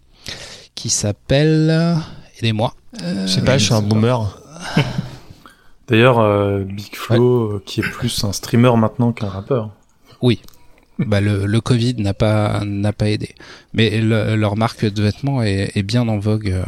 qui 0.75 0.89
s'appelle. 0.89 1.99
Aidez-moi. 2.39 2.73
Je 2.99 3.27
sais 3.27 3.43
pas, 3.43 3.59
je 3.59 3.67
suis 3.67 3.75
un 3.75 3.83
boomer. 3.83 4.41
D'ailleurs, 5.91 6.21
euh, 6.21 6.61
Big 6.61 6.95
Flo, 6.95 7.55
euh, 7.55 7.63
qui 7.67 7.81
est 7.81 7.91
plus 7.91 8.23
un 8.23 8.33
streamer 8.33 8.77
maintenant 8.77 9.13
qu'un 9.13 9.29
rappeur. 9.29 9.71
Bah, 11.07 11.21
le, 11.21 11.47
le 11.47 11.61
Covid 11.61 11.95
n'a 11.97 12.15
pas, 12.15 12.63
n'a 12.65 12.93
pas 12.93 13.09
aidé. 13.09 13.35
Mais 13.73 14.01
le- 14.01 14.37
leur 14.37 14.57
marque 14.57 14.85
de 14.85 15.03
vêtements 15.03 15.43
est, 15.43 15.73
est 15.75 15.83
bien 15.83 16.07
en 16.09 16.19
vogue. 16.19 16.51
euh, 16.51 16.65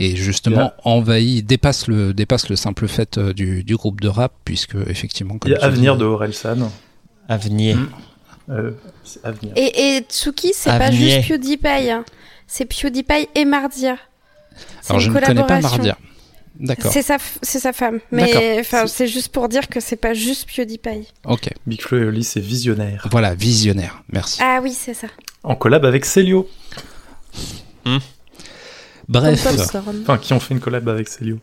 et 0.00 0.14
justement 0.14 0.56
Yeah. 0.60 0.74
envahit, 0.84 1.44
dépasse 1.44 1.88
le, 1.88 2.14
dépasse 2.14 2.48
le 2.48 2.54
simple 2.56 2.86
fait 2.86 3.18
euh, 3.18 3.32
du, 3.32 3.64
du 3.64 3.74
groupe 3.76 4.00
de 4.00 4.06
rap, 4.08 4.32
puisque 4.44 4.76
effectivement, 4.86 5.34
Il 5.34 5.38
comme 5.40 5.50
y 5.52 5.54
a 5.56 5.64
Avenir 5.64 5.94
dis, 5.96 6.00
de 6.02 6.04
Orelsan. 6.06 6.70
Avenir. 7.28 7.76
Mm. 7.76 7.88
Euh, 8.50 8.70
Avenir. 9.24 9.52
Et, 9.56 9.96
et 9.96 10.00
Tsuki, 10.08 10.52
c'est 10.54 10.70
pas 10.70 10.86
Avenir. 10.86 11.16
juste 11.16 11.28
PewDiePie. 11.28 11.90
hein. 11.90 12.04
C'est 12.46 12.64
PewDiePie 12.64 13.28
et 13.34 13.44
Mardia. 13.44 13.96
Alors 14.88 15.00
je 15.00 15.10
ne 15.10 15.18
connais 15.18 15.44
pas. 15.44 15.60
Mardia. 15.60 15.98
D'accord. 16.58 16.92
C'est 16.92 17.02
sa, 17.02 17.16
f- 17.18 17.36
c'est 17.42 17.60
sa 17.60 17.72
femme. 17.72 18.00
Mais 18.10 18.62
c'est 18.86 19.06
juste 19.06 19.28
pour 19.28 19.48
dire 19.48 19.68
que 19.68 19.78
c'est 19.80 19.96
pas 19.96 20.12
juste 20.14 20.48
PewDiePie. 20.54 21.06
Ok. 21.24 21.50
Big 21.66 21.80
Flo 21.80 21.98
et 21.98 22.04
Oli, 22.04 22.24
c'est 22.24 22.40
Visionnaire. 22.40 23.06
Voilà, 23.12 23.34
visionnaire. 23.34 24.02
Merci. 24.12 24.40
Ah 24.42 24.58
oui, 24.62 24.72
c'est 24.72 24.94
ça. 24.94 25.06
En 25.44 25.54
collab 25.54 25.84
avec 25.84 26.04
Celio. 26.04 26.48
Bref. 29.08 29.42
Comme 29.42 29.56
Popcorn. 29.56 29.98
Enfin, 30.02 30.18
qui 30.18 30.32
ont 30.32 30.40
fait 30.40 30.54
une 30.54 30.60
collab 30.60 30.88
avec 30.88 31.08
Celio. 31.08 31.38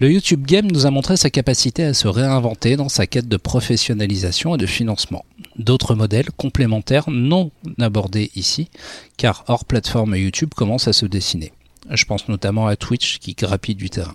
Le 0.00 0.10
YouTube 0.10 0.46
Game 0.46 0.66
nous 0.72 0.86
a 0.86 0.90
montré 0.90 1.16
sa 1.18 1.28
capacité 1.28 1.84
à 1.84 1.92
se 1.92 2.08
réinventer 2.08 2.76
dans 2.76 2.88
sa 2.88 3.06
quête 3.06 3.28
de 3.28 3.36
professionnalisation 3.36 4.54
et 4.54 4.58
de 4.58 4.66
financement. 4.66 5.24
D'autres 5.56 5.94
modèles 5.94 6.30
complémentaires 6.38 7.04
non 7.10 7.50
abordés 7.78 8.30
ici, 8.34 8.70
car 9.18 9.44
hors 9.46 9.66
plateforme 9.66 10.16
YouTube 10.16 10.50
commence 10.56 10.88
à 10.88 10.94
se 10.94 11.04
dessiner. 11.04 11.52
Je 11.90 12.04
pense 12.06 12.28
notamment 12.28 12.66
à 12.66 12.76
Twitch 12.76 13.18
qui 13.18 13.34
grappille 13.34 13.74
du 13.74 13.90
terrain. 13.90 14.14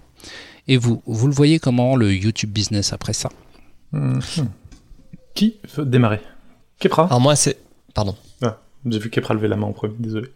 Et 0.68 0.78
vous, 0.78 1.02
vous 1.06 1.28
le 1.28 1.34
voyez 1.34 1.60
comment 1.60 1.96
le 1.96 2.14
YouTube 2.14 2.52
business 2.52 2.94
après 2.94 3.14
ça? 3.14 3.30
Mhm. 3.92 4.20
Qui 5.36 5.58
veut 5.76 5.86
démarrer? 5.86 6.22
Kepra? 6.80 7.06
Alors 7.06 7.22
moi, 7.22 7.36
c'est... 7.36 7.58
Pardon. 7.94 8.16
J'ai 8.88 9.00
vu 9.00 9.10
Kepra 9.10 9.34
lever 9.34 9.48
la 9.48 9.56
main 9.56 9.66
en 9.66 9.74
premier, 9.74 9.96
désolé. 9.98 10.30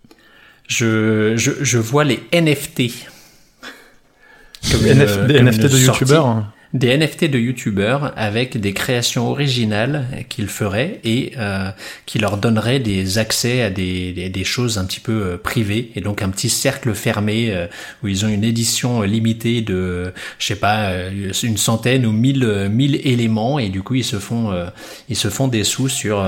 Je, 0.67 1.35
je, 1.37 1.51
je 1.63 1.77
vois 1.77 2.03
les 2.03 2.19
NFT. 2.33 2.81
Comme 4.71 4.85
une- 4.87 5.03
NFT 5.03 5.63
une 5.63 5.69
de 5.69 5.77
youtubeurs 5.77 6.25
hein. 6.25 6.51
Des 6.73 6.95
NFT 6.95 7.25
de 7.25 7.39
youtubeurs 7.39 8.13
avec 8.15 8.59
des 8.59 8.73
créations 8.73 9.27
originales 9.27 10.05
qu'ils 10.29 10.47
feraient 10.47 10.99
et 11.03 11.33
euh, 11.37 11.71
qui 12.05 12.19
leur 12.19 12.37
donneraient 12.37 12.79
des 12.79 13.17
accès 13.17 13.63
à 13.63 13.71
des, 13.71 14.43
choses 14.43 14.77
un 14.77 14.85
petit 14.85 14.99
peu 14.99 15.11
euh, 15.11 15.37
privées 15.37 15.91
et 15.95 16.01
donc 16.01 16.21
un 16.21 16.29
petit 16.29 16.49
cercle 16.49 16.93
fermé 16.93 17.51
euh, 17.51 17.65
où 18.03 18.07
ils 18.07 18.23
ont 18.23 18.27
une 18.27 18.43
édition 18.43 19.01
limitée 19.01 19.61
de 19.61 20.13
je 20.37 20.45
sais 20.45 20.57
pas 20.57 20.91
une 21.09 21.57
centaine 21.57 22.05
ou 22.05 22.11
mille 22.11 22.69
mille 22.71 23.01
éléments 23.03 23.57
et 23.57 23.69
du 23.69 23.81
coup 23.81 23.95
ils 23.95 24.03
se 24.03 24.19
font 24.19 24.51
euh, 24.51 24.67
ils 25.09 25.15
se 25.15 25.29
font 25.29 25.47
des 25.47 25.63
sous 25.63 25.89
sur 25.89 26.23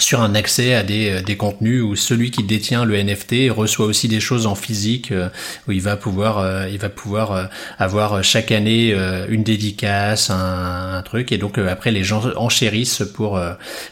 sur 0.00 0.20
un 0.22 0.34
accès 0.34 0.74
à 0.74 0.82
des, 0.82 1.10
euh, 1.10 1.22
des 1.22 1.36
contenus 1.36 1.82
où 1.82 1.94
celui 1.96 2.30
qui 2.30 2.42
détient 2.42 2.84
le 2.84 2.96
NFT 3.02 3.50
reçoit 3.50 3.86
aussi 3.86 4.08
des 4.08 4.20
choses 4.20 4.46
en 4.46 4.54
physique 4.54 5.12
euh, 5.12 5.28
où 5.68 5.72
il 5.72 5.80
va 5.82 5.96
pouvoir 5.96 6.38
euh, 6.38 6.68
il 6.68 6.78
va 6.78 6.88
pouvoir 6.88 7.48
avoir 7.78 8.22
chaque 8.24 8.50
année 8.52 8.94
une 9.28 9.42
dédicace 9.42 10.30
un, 10.30 10.94
un 10.98 11.02
truc. 11.02 11.32
Et 11.32 11.38
donc 11.38 11.58
après 11.58 11.90
les 11.90 12.04
gens 12.04 12.22
enchérissent 12.36 13.02
pour 13.14 13.40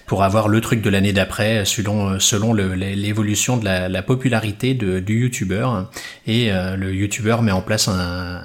pour 0.07 0.23
avoir 0.25 0.49
le 0.49 0.61
truc 0.61 0.83
de 0.83 0.91
l'année 0.91 1.13
d'après 1.13 1.65
selon 1.65 2.19
selon 2.21 2.53
le- 2.53 2.75
l'évolution 2.75 3.57
de 3.57 3.65
la, 3.65 3.89
la 3.89 4.03
popularité 4.03 4.75
de, 4.75 4.99
du 5.01 5.23
youtubeur 5.23 5.91
et 6.27 6.51
le 6.51 6.95
youtubeur 6.95 7.43
met 7.43 7.53
en 7.53 7.63
place 7.63 7.89
un, 7.89 8.41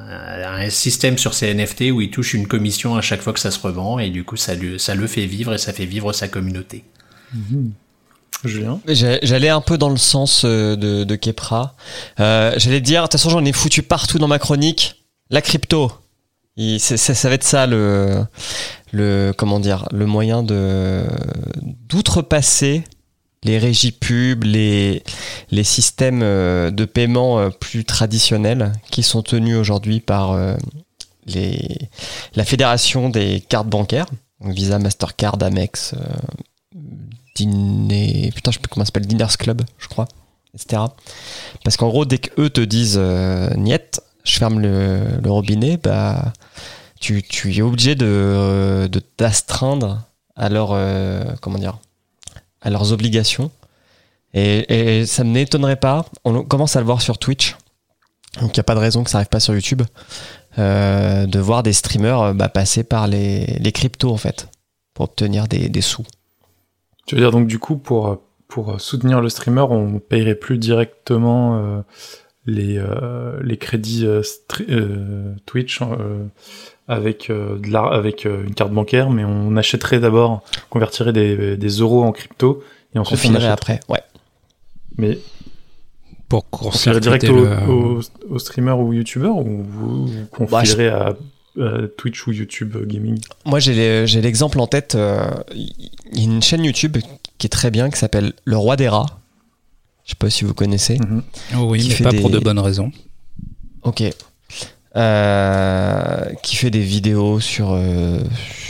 un 0.45 0.69
système 0.69 1.17
sur 1.17 1.33
ces 1.33 1.53
NFT 1.53 1.91
où 1.91 2.01
il 2.01 2.09
touche 2.09 2.33
une 2.33 2.47
commission 2.47 2.95
à 2.95 3.01
chaque 3.01 3.21
fois 3.21 3.33
que 3.33 3.39
ça 3.39 3.51
se 3.51 3.59
revend. 3.59 3.99
Et 3.99 4.09
du 4.09 4.23
coup 4.23 4.35
ça 4.37 4.55
lui, 4.55 4.79
ça 4.79 4.95
le 4.95 5.07
fait 5.07 5.25
vivre 5.25 5.53
et 5.53 5.57
ça 5.57 5.73
fait 5.73 5.85
vivre 5.85 6.13
sa 6.13 6.27
communauté. 6.27 6.83
J'ai- 8.87 9.19
J'allais 9.23 9.49
un 9.49 9.61
peu 9.61 9.77
dans 9.77 9.89
le 9.89 9.97
sens 9.97 10.43
euh, 10.45 10.75
de, 10.75 11.15
Kepra. 11.15 11.75
Euh, 12.19 12.53
J'allais 12.57 12.81
dire, 12.81 13.01
de 13.03 13.07
toute 13.07 13.13
façon, 13.13 13.29
j'en 13.29 13.45
ai 13.45 13.53
foutu 13.53 13.83
partout 13.83 14.19
dans 14.19 14.27
ma 14.27 14.39
chronique. 14.39 15.03
La 15.29 15.41
crypto. 15.41 15.91
Ça 16.77 17.29
va 17.29 17.35
être 17.35 17.43
ça 17.43 17.65
le, 17.65 18.27
comment 19.37 19.59
dire, 19.59 19.87
le 19.91 20.05
moyen 20.05 20.43
d'outrepasser 21.89 22.83
les 23.45 23.57
régies 23.57 23.91
pubs, 23.91 24.43
les, 24.43 25.03
systèmes 25.63 26.21
euh, 26.21 26.69
de 26.71 26.85
paiement 26.85 27.49
plus 27.49 27.83
traditionnels 27.85 28.71
qui 28.91 29.03
sont 29.03 29.21
tenus 29.23 29.57
aujourd'hui 29.57 29.99
par 29.99 30.37
les, 31.25 31.77
la 32.35 32.45
fédération 32.45 33.09
des 33.09 33.41
cartes 33.41 33.67
bancaires, 33.67 34.05
Visa, 34.41 34.77
Mastercard, 34.79 35.37
Amex, 35.41 35.95
Diner, 37.35 38.31
putain, 38.33 38.51
je 38.51 38.57
sais 38.57 38.61
plus 38.61 38.69
comment 38.69 38.85
s'appelle, 38.85 39.07
Diners 39.07 39.37
Club, 39.37 39.61
je 39.77 39.87
crois, 39.87 40.07
etc. 40.53 40.83
Parce 41.63 41.77
qu'en 41.77 41.89
gros, 41.89 42.05
dès 42.05 42.19
qu'eux 42.19 42.49
te 42.49 42.61
disent 42.61 42.97
euh, 42.99 43.49
niet, 43.55 44.01
je 44.23 44.37
ferme 44.37 44.59
le, 44.59 44.99
le 45.21 45.31
robinet, 45.31 45.77
bah, 45.77 46.33
tu, 46.99 47.23
tu 47.23 47.53
es 47.53 47.61
obligé 47.61 47.95
de, 47.95 48.87
de 48.91 48.99
t'astreindre 48.99 50.03
à 50.35 50.49
leur, 50.49 50.69
euh, 50.71 51.23
comment 51.41 51.57
dire, 51.59 51.77
à 52.61 52.69
leurs 52.69 52.91
obligations. 52.91 53.51
Et, 54.33 54.99
et 54.99 55.05
ça 55.05 55.23
ne 55.23 55.31
m'étonnerait 55.31 55.75
pas, 55.75 56.05
on 56.25 56.43
commence 56.43 56.75
à 56.75 56.79
le 56.79 56.85
voir 56.85 57.01
sur 57.01 57.19
Twitch, 57.19 57.55
donc 58.41 58.55
il 58.55 58.59
n'y 58.59 58.61
a 58.61 58.63
pas 58.63 58.73
de 58.73 58.79
raison 58.79 59.03
que 59.03 59.11
ça 59.11 59.17
n'arrive 59.17 59.29
pas 59.29 59.39
sur 59.39 59.53
YouTube, 59.53 59.83
euh, 60.57 61.27
de 61.27 61.39
voir 61.39 61.61
des 61.61 61.73
streamers 61.73 62.19
euh, 62.21 62.33
bah, 62.33 62.49
passer 62.49 62.83
par 62.83 63.07
les, 63.07 63.45
les 63.45 63.71
cryptos 63.71 64.11
en 64.11 64.17
fait, 64.17 64.47
pour 64.95 65.05
obtenir 65.05 65.47
des, 65.47 65.69
des 65.69 65.81
sous. 65.81 66.03
Tu 67.05 67.15
veux 67.15 67.21
dire 67.21 67.31
donc 67.31 67.47
du 67.47 67.59
coup 67.59 67.77
pour 67.77 68.21
pour 68.47 68.79
soutenir 68.79 69.19
le 69.21 69.29
streamer, 69.29 69.65
on 69.69 69.99
payerait 69.99 70.35
plus 70.35 70.57
directement 70.57 71.57
euh, 71.57 71.81
les 72.45 72.77
euh, 72.77 73.39
les 73.41 73.57
crédits 73.57 74.05
euh, 74.05 74.21
euh, 74.69 75.33
Twitch 75.45 75.81
euh, 75.81 76.25
avec 76.87 77.29
euh, 77.29 77.57
de 77.59 77.69
la, 77.69 77.83
avec 77.85 78.25
euh, 78.25 78.43
une 78.45 78.53
carte 78.53 78.71
bancaire, 78.71 79.09
mais 79.09 79.23
on 79.25 79.55
achèterait 79.55 79.99
d'abord, 79.99 80.43
convertirait 80.69 81.13
des, 81.13 81.57
des 81.57 81.69
euros 81.69 82.03
en 82.03 82.11
crypto 82.11 82.61
et 82.93 82.99
On 82.99 83.01
ensuite 83.01 83.19
on 83.19 83.21
filerait 83.23 83.47
achèterait. 83.47 83.73
après, 83.79 83.93
ouais. 83.93 84.01
Mais 84.97 85.17
Pour 86.29 86.45
on 86.51 86.69
direct 86.99 87.25
court-circuiter 87.25 87.29
au, 87.29 87.35
le- 87.35 87.69
au, 87.69 88.01
au 88.29 88.39
streamer 88.39 88.73
ou 88.73 88.93
youtubeur 88.93 89.37
ou 89.37 89.63
vous, 89.67 90.05
vous 90.07 90.25
confierait 90.31 90.89
à, 90.89 91.15
à 91.59 91.87
Twitch 91.97 92.25
ou 92.27 92.31
YouTube 92.31 92.75
Gaming 92.87 93.19
Moi, 93.45 93.59
j'ai 93.59 94.05
l'exemple 94.21 94.59
en 94.59 94.67
tête. 94.67 94.95
euh, 94.95 95.29
Il 95.53 96.17
y 96.17 96.21
a 96.21 96.23
une 96.23 96.41
chaîne 96.41 96.63
YouTube 96.63 96.97
qui 97.37 97.47
est 97.47 97.49
très 97.49 97.71
bien, 97.71 97.89
qui 97.89 97.97
s'appelle 97.99 98.33
Le 98.45 98.57
Roi 98.57 98.75
des 98.75 98.87
Rats. 98.89 99.05
Je 100.05 100.11
sais 100.11 100.15
pas 100.17 100.29
si 100.29 100.43
vous 100.43 100.53
connaissez. 100.53 100.97
Mhm. 100.99 101.23
Oh 101.57 101.67
oui, 101.69 101.79
qui 101.79 101.89
mais 101.89 101.95
fait 101.95 102.03
pas 102.03 102.13
pour 102.13 102.29
de 102.29 102.39
bonnes 102.39 102.59
raisons. 102.59 102.91
Ok. 103.83 104.03
Euh, 104.95 106.25
qui 106.43 106.55
fait 106.55 106.69
des 106.69 106.81
vidéos 106.81 107.39
sur, 107.39 107.71
euh, 107.71 108.19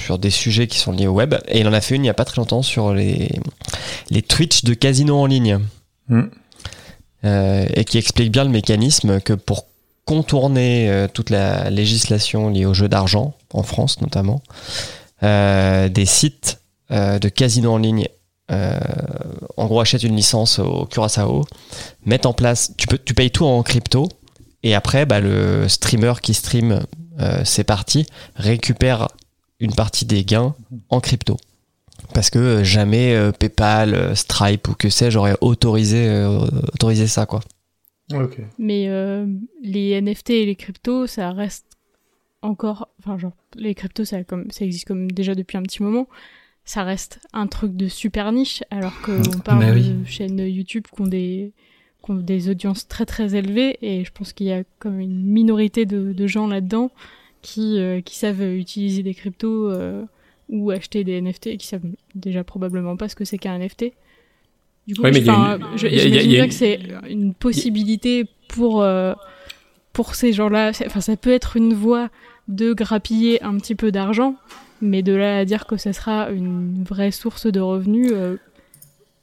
sur 0.06 0.18
des 0.20 0.30
sujets 0.30 0.68
qui 0.68 0.78
sont 0.78 0.92
liés 0.94 1.08
au 1.08 1.14
web. 1.14 1.36
Et 1.50 1.60
il 1.60 1.68
en 1.68 1.74
a 1.74 1.82
fait 1.82 1.96
une 1.96 2.02
il 2.02 2.06
n'y 2.06 2.10
a 2.10 2.14
pas 2.14 2.24
très 2.26 2.38
longtemps 2.38 2.62
sur 2.62 2.94
les, 2.94 3.30
les 4.10 4.22
Twitch 4.22 4.64
de 4.64 4.74
casino 4.74 5.18
en 5.20 5.26
ligne. 5.26 5.60
Mhm. 6.10 6.30
Euh, 7.26 7.66
et 7.74 7.86
qui 7.86 7.98
explique 7.98 8.32
bien 8.32 8.44
le 8.44 8.50
mécanisme 8.50 9.22
que 9.22 9.34
pour 9.34 9.66
contourner 10.06 10.90
euh, 10.90 11.08
toute 11.12 11.30
la 11.30 11.70
législation 11.70 12.50
liée 12.50 12.66
aux 12.66 12.74
jeux 12.74 12.90
d'argent, 12.90 13.34
en 13.54 13.64
France 13.64 14.02
notamment, 14.02 14.42
euh, 15.24 15.90
des 15.90 16.06
sites 16.06 16.60
euh, 16.92 17.20
de 17.20 17.30
casino 17.30 17.74
en 17.74 17.78
ligne, 17.78 18.08
en 19.58 19.66
gros, 19.66 19.82
achètent 19.82 20.04
une 20.04 20.16
licence 20.16 20.60
au 20.60 20.86
Curaçao, 20.86 21.44
mettent 22.06 22.28
en 22.28 22.34
place, 22.34 22.74
tu, 22.78 22.86
peux, 22.86 23.00
tu 23.00 23.16
payes 23.16 23.32
tout 23.32 23.46
en 23.46 23.64
crypto, 23.64 24.08
et 24.62 24.76
après, 24.76 25.08
bah, 25.08 25.20
le 25.20 25.68
streamer 25.68 26.14
qui 26.22 26.36
stream 26.36 26.86
ses 27.46 27.64
parties 27.64 28.06
récupère 28.36 29.08
une 29.60 29.74
partie 29.74 30.06
des 30.06 30.24
gains 30.24 30.54
en 30.90 31.00
crypto. 31.00 31.38
Parce 32.14 32.30
que 32.30 32.64
jamais 32.64 33.18
PayPal, 33.40 34.16
Stripe 34.16 34.68
ou 34.68 34.76
que 34.76 34.90
sais-je 34.92 35.18
aurait 35.18 35.38
autorisé 35.42 36.08
ça, 37.08 37.26
quoi. 37.26 37.40
Ok. 38.12 38.40
Mais 38.58 38.90
euh, 38.90 39.26
les 39.62 40.00
NFT 40.02 40.32
et 40.32 40.46
les 40.46 40.56
cryptos, 40.56 41.08
ça 41.08 41.32
reste 41.32 41.66
encore. 42.42 42.90
Enfin, 43.00 43.18
genre, 43.18 43.34
les 43.56 43.76
cryptos, 43.76 44.06
ça, 44.06 44.24
comme, 44.24 44.52
ça 44.52 44.66
existe 44.66 44.86
comme 44.88 45.10
déjà 45.12 45.36
depuis 45.36 45.58
un 45.58 45.64
petit 45.64 45.82
moment. 45.82 46.08
Ça 46.66 46.84
reste 46.84 47.20
un 47.34 47.48
truc 47.48 47.76
de 47.76 47.88
super 47.88 48.32
niche, 48.32 48.64
alors 48.72 49.02
qu'on 49.02 49.40
parle 49.40 49.66
Mais 49.66 49.72
oui. 49.72 49.94
de 49.94 50.06
chaînes 50.06 50.40
YouTube 50.40 50.86
qui 50.94 51.02
ont, 51.02 51.08
des, 51.08 51.52
qui 52.04 52.12
ont 52.12 52.16
des 52.16 52.50
audiences 52.50 52.88
très 52.88 53.06
très 53.06 53.36
élevées, 53.36 53.78
et 53.82 54.06
je 54.06 54.12
pense 54.14 54.32
qu'il 54.32 54.48
y 54.48 54.54
a 54.54 54.64
comme 54.80 55.00
une 55.02 55.26
minorité 55.26 55.86
de, 55.86 56.14
de 56.14 56.28
gens 56.28 56.48
là-dedans 56.48 56.90
qui, 57.42 57.80
euh, 57.80 58.00
qui 58.00 58.16
savent 58.16 58.42
utiliser 58.42 59.04
des 59.04 59.14
cryptos 59.14 59.70
euh, 59.72 60.06
ou 60.48 60.72
acheter 60.72 61.04
des 61.04 61.22
NFT 61.22 61.48
et 61.48 61.58
qui 61.58 61.68
savent 61.68 61.86
déjà 62.16 62.46
probablement 62.46 62.96
pas 62.96 63.10
ce 63.10 63.16
que 63.16 63.26
c'est 63.26 63.38
qu'un 63.38 63.60
NFT. 63.60 63.92
Du 64.88 64.96
coup, 64.96 65.04
Ouais, 65.04 65.14
j'imagine 65.14 66.32
bien 66.32 66.48
que 66.48 66.54
c'est 66.54 66.80
une 67.10 67.34
possibilité 67.34 68.26
pour, 68.50 68.82
euh, 68.82 69.14
pour 69.94 70.16
ces 70.16 70.34
gens-là. 70.34 70.72
Enfin, 70.86 71.02
ça 71.02 71.16
peut 71.16 71.32
être 71.32 71.56
une 71.56 71.74
voie 71.74 72.10
de 72.48 72.74
grappiller 72.74 73.42
un 73.44 73.58
petit 73.58 73.76
peu 73.76 73.92
d'argent, 73.92 74.36
mais 74.82 75.02
de 75.02 75.14
là 75.14 75.38
à 75.38 75.46
dire 75.46 75.66
que 75.66 75.78
ça 75.78 75.94
sera 75.94 76.30
une 76.30 76.84
vraie 76.84 77.12
source 77.12 77.48
de 77.48 77.62
revenus, 77.62 78.12
euh, 78.14 78.36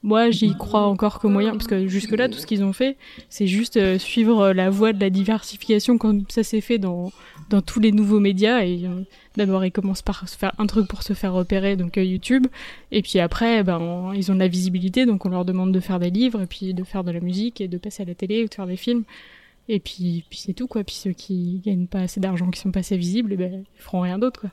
moi 0.02 0.30
j'y 0.30 0.56
crois 0.56 0.86
encore 0.86 1.18
que 1.18 1.26
moyen, 1.26 1.52
parce 1.52 1.66
que 1.66 1.86
jusque-là, 1.86 2.30
tout 2.30 2.38
ce 2.38 2.46
qu'ils 2.46 2.64
ont 2.64 2.72
fait, 2.72 2.96
c'est 3.28 3.46
juste 3.46 3.76
euh, 3.76 3.98
suivre 3.98 4.52
la 4.52 4.70
voie 4.70 4.94
de 4.94 5.00
la 5.00 5.10
diversification 5.10 5.98
comme 5.98 6.24
ça 6.30 6.42
s'est 6.42 6.62
fait 6.62 6.78
dans, 6.78 7.12
dans 7.50 7.60
tous 7.60 7.80
les 7.80 7.92
nouveaux 7.92 8.20
médias. 8.20 8.64
Et 8.64 8.84
euh, 8.84 9.02
d'abord, 9.36 9.64
ils 9.64 9.72
commencent 9.72 10.02
par 10.02 10.26
se 10.28 10.38
faire 10.38 10.52
un 10.58 10.66
truc 10.66 10.88
pour 10.88 11.02
se 11.02 11.12
faire 11.12 11.34
repérer, 11.34 11.76
donc 11.76 11.98
euh, 11.98 12.04
YouTube. 12.04 12.46
Et 12.92 13.02
puis 13.02 13.18
après, 13.18 13.62
ben, 13.62 14.12
ils 14.14 14.30
ont 14.32 14.34
de 14.34 14.40
la 14.40 14.48
visibilité, 14.48 15.04
donc 15.04 15.26
on 15.26 15.28
leur 15.28 15.44
demande 15.44 15.72
de 15.72 15.80
faire 15.80 15.98
des 15.98 16.10
livres, 16.10 16.40
et 16.40 16.46
puis 16.46 16.72
de 16.72 16.84
faire 16.84 17.04
de 17.04 17.10
la 17.10 17.20
musique, 17.20 17.60
et 17.60 17.68
de 17.68 17.76
passer 17.76 18.04
à 18.04 18.06
la 18.06 18.14
télé, 18.14 18.44
ou 18.44 18.48
de 18.48 18.54
faire 18.54 18.66
des 18.66 18.76
films. 18.76 19.02
Et 19.68 19.78
puis, 19.78 20.24
puis 20.30 20.38
c'est 20.38 20.54
tout, 20.54 20.66
quoi. 20.66 20.82
Puis 20.84 20.94
ceux 20.94 21.12
qui 21.12 21.60
gagnent 21.64 21.86
pas 21.86 22.00
assez 22.00 22.20
d'argent, 22.20 22.50
qui 22.50 22.58
sont 22.58 22.70
pas 22.70 22.80
assez 22.80 22.96
visibles, 22.96 23.32
eh 23.34 23.36
ben, 23.36 23.64
ils 23.76 23.82
feront 23.82 24.00
rien 24.00 24.18
d'autre, 24.18 24.40
quoi. 24.40 24.50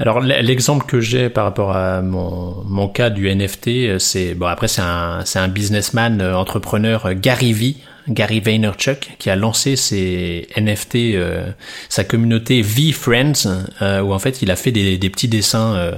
Alors 0.00 0.20
l'exemple 0.20 0.86
que 0.86 1.00
j'ai 1.00 1.28
par 1.28 1.42
rapport 1.42 1.72
à 1.72 2.02
mon, 2.02 2.62
mon 2.62 2.88
cas 2.88 3.10
du 3.10 3.28
NFT, 3.28 3.68
euh, 3.68 3.98
c'est 3.98 4.36
bon 4.36 4.46
après 4.46 4.68
c'est 4.68 4.80
un 4.80 5.24
c'est 5.24 5.40
un 5.40 5.48
businessman 5.48 6.22
entrepreneur 6.22 7.14
Gary 7.14 7.52
V, 7.52 7.74
Gary 8.08 8.40
Vaynerchuk 8.40 9.16
qui 9.18 9.30
a 9.30 9.36
lancé 9.36 9.76
ses 9.76 10.48
NFT, 10.56 10.96
euh, 11.14 11.50
sa 11.88 12.04
communauté 12.04 12.62
V 12.62 12.92
Friends 12.92 13.46
euh, 13.82 14.00
où 14.00 14.12
en 14.12 14.18
fait 14.18 14.42
il 14.42 14.50
a 14.50 14.56
fait 14.56 14.72
des, 14.72 14.98
des 14.98 15.10
petits 15.10 15.28
dessins 15.28 15.74
euh, 15.74 15.92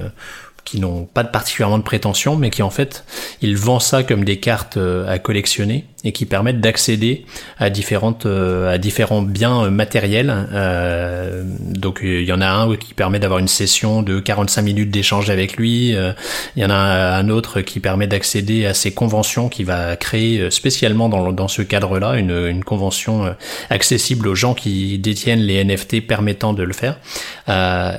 qui 0.63 0.79
n'ont 0.79 1.05
pas 1.05 1.23
particulièrement 1.23 1.77
de 1.77 1.83
prétention, 1.83 2.35
mais 2.35 2.49
qui 2.49 2.61
en 2.61 2.69
fait, 2.69 3.03
il 3.41 3.57
vend 3.57 3.79
ça 3.79 4.03
comme 4.03 4.23
des 4.23 4.39
cartes 4.39 4.77
euh, 4.77 5.05
à 5.11 5.19
collectionner 5.19 5.85
et 6.03 6.11
qui 6.11 6.25
permettent 6.25 6.61
d'accéder 6.61 7.25
à 7.59 7.69
différentes 7.69 8.25
euh, 8.25 8.73
à 8.73 8.77
différents 8.77 9.21
biens 9.21 9.65
euh, 9.65 9.69
matériels. 9.69 10.33
Euh, 10.51 11.43
donc 11.45 11.99
il 12.03 12.23
y 12.23 12.33
en 12.33 12.41
a 12.41 12.49
un 12.49 12.75
qui 12.77 12.93
permet 12.93 13.19
d'avoir 13.19 13.39
une 13.39 13.47
session 13.47 14.01
de 14.01 14.19
45 14.19 14.61
minutes 14.61 14.91
d'échange 14.91 15.29
avec 15.29 15.57
lui. 15.57 15.95
Euh, 15.95 16.13
Il 16.55 16.61
y 16.61 16.65
en 16.65 16.69
a 16.69 16.75
un 16.75 17.29
autre 17.29 17.61
qui 17.61 17.79
permet 17.79 18.07
d'accéder 18.07 18.65
à 18.65 18.73
ces 18.73 18.93
conventions 18.93 19.49
qui 19.49 19.63
va 19.63 19.95
créer 19.95 20.39
euh, 20.39 20.49
spécialement 20.49 21.09
dans, 21.09 21.31
dans 21.31 21.47
ce 21.47 21.61
cadre-là 21.61 22.15
une, 22.15 22.31
une 22.31 22.63
convention 22.63 23.25
euh, 23.25 23.31
accessible 23.69 24.27
aux 24.27 24.35
gens 24.35 24.53
qui 24.53 24.97
détiennent 24.99 25.41
les 25.41 25.63
NFT 25.63 26.05
permettant 26.07 26.53
de 26.53 26.63
le 26.63 26.73
faire. 26.73 26.97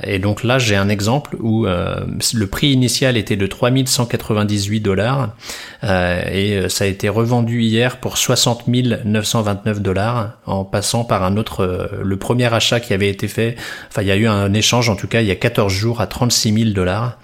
Et 0.07 0.17
donc 0.17 0.43
là, 0.43 0.57
j'ai 0.57 0.75
un 0.75 0.89
exemple 0.89 1.35
où 1.39 1.65
le 1.65 2.45
prix 2.47 2.71
initial 2.71 3.17
était 3.17 3.35
de 3.35 3.45
3198 3.45 4.79
dollars 4.79 5.35
et 5.83 6.69
ça 6.69 6.85
a 6.85 6.87
été 6.87 7.07
revendu 7.07 7.61
hier 7.61 7.92
pour 7.97 8.17
60 8.17 8.67
929 8.67 9.81
dollars 9.81 10.37
en 10.45 10.65
passant 10.65 11.03
par 11.03 11.23
un 11.23 11.37
autre, 11.37 11.61
euh, 11.61 11.87
le 12.03 12.17
premier 12.17 12.51
achat 12.53 12.79
qui 12.79 12.93
avait 12.93 13.09
été 13.09 13.27
fait, 13.27 13.55
enfin 13.89 14.01
il 14.01 14.07
y 14.07 14.11
a 14.11 14.15
eu 14.15 14.27
un 14.27 14.53
échange 14.53 14.89
en 14.89 14.95
tout 14.95 15.07
cas 15.07 15.21
il 15.21 15.27
y 15.27 15.31
a 15.31 15.35
14 15.35 15.71
jours 15.71 16.01
à 16.01 16.07
36 16.07 16.53
000 16.53 16.69
dollars. 16.71 17.17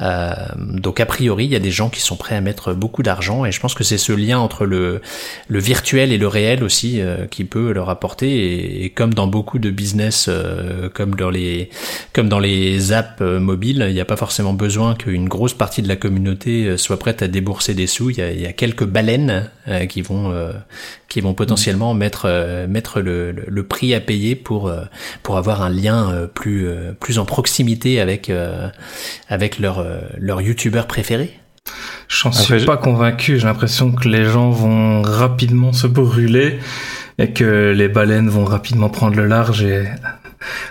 Euh, 0.00 0.32
donc 0.58 1.00
a 1.00 1.06
priori 1.06 1.44
il 1.44 1.52
y 1.52 1.56
a 1.56 1.60
des 1.60 1.70
gens 1.70 1.88
qui 1.88 2.00
sont 2.00 2.16
prêts 2.16 2.36
à 2.36 2.40
mettre 2.40 2.74
beaucoup 2.74 3.02
d'argent 3.02 3.44
et 3.44 3.52
je 3.52 3.60
pense 3.60 3.74
que 3.74 3.84
c'est 3.84 3.98
ce 3.98 4.12
lien 4.12 4.38
entre 4.38 4.66
le, 4.66 5.00
virtuel 5.48 6.12
et 6.12 6.18
le 6.18 6.28
réel 6.28 6.62
aussi 6.62 7.00
euh, 7.00 7.26
qui 7.26 7.44
peut 7.44 7.72
leur 7.72 7.88
apporter 7.88 8.84
et, 8.84 8.90
comme 8.90 9.14
dans 9.14 9.26
beaucoup 9.26 9.58
de 9.58 9.70
business, 9.70 10.30
comme 10.94 11.14
dans 11.14 11.30
les 11.30 11.70
comme 12.12 12.28
dans 12.28 12.38
les 12.38 12.92
apps 12.92 13.20
mobiles, 13.20 13.84
il 13.88 13.94
n'y 13.94 14.00
a 14.00 14.04
pas 14.04 14.16
forcément 14.16 14.52
besoin 14.52 14.94
qu'une 14.94 15.28
grosse 15.28 15.54
partie 15.54 15.82
de 15.82 15.88
la 15.88 15.96
communauté 15.96 16.76
soit 16.76 16.98
prête 16.98 17.22
à 17.22 17.28
débourser 17.28 17.74
des 17.74 17.86
sous. 17.86 18.10
Il 18.10 18.18
y 18.18 18.46
a, 18.46 18.52
quelques 18.52 18.84
baleines 18.84 19.50
qui 19.88 20.02
vont 20.02 20.15
euh, 20.32 20.52
qui 21.08 21.20
vont 21.20 21.34
potentiellement 21.34 21.94
mettre 21.94 22.24
euh, 22.26 22.66
mettre 22.66 23.00
le, 23.00 23.32
le, 23.32 23.44
le 23.46 23.62
prix 23.66 23.94
à 23.94 24.00
payer 24.00 24.34
pour 24.36 24.68
euh, 24.68 24.82
pour 25.22 25.36
avoir 25.36 25.62
un 25.62 25.70
lien 25.70 26.10
euh, 26.10 26.26
plus 26.26 26.66
euh, 26.66 26.92
plus 26.98 27.18
en 27.18 27.24
proximité 27.24 28.00
avec 28.00 28.28
euh, 28.30 28.68
avec 29.28 29.58
leur 29.58 29.78
euh, 29.78 29.98
leur 30.18 30.40
youtubeur 30.40 30.86
préféré. 30.86 31.38
J'en 32.08 32.30
Après, 32.30 32.42
suis 32.42 32.58
je- 32.60 32.66
pas 32.66 32.76
convaincu. 32.76 33.38
J'ai 33.38 33.46
l'impression 33.46 33.92
que 33.92 34.08
les 34.08 34.24
gens 34.24 34.50
vont 34.50 35.02
rapidement 35.02 35.72
se 35.72 35.86
brûler 35.88 36.58
et 37.18 37.32
que 37.32 37.72
les 37.76 37.88
baleines 37.88 38.28
vont 38.28 38.44
rapidement 38.44 38.88
prendre 38.90 39.16
le 39.16 39.26
large 39.26 39.62
et 39.64 39.84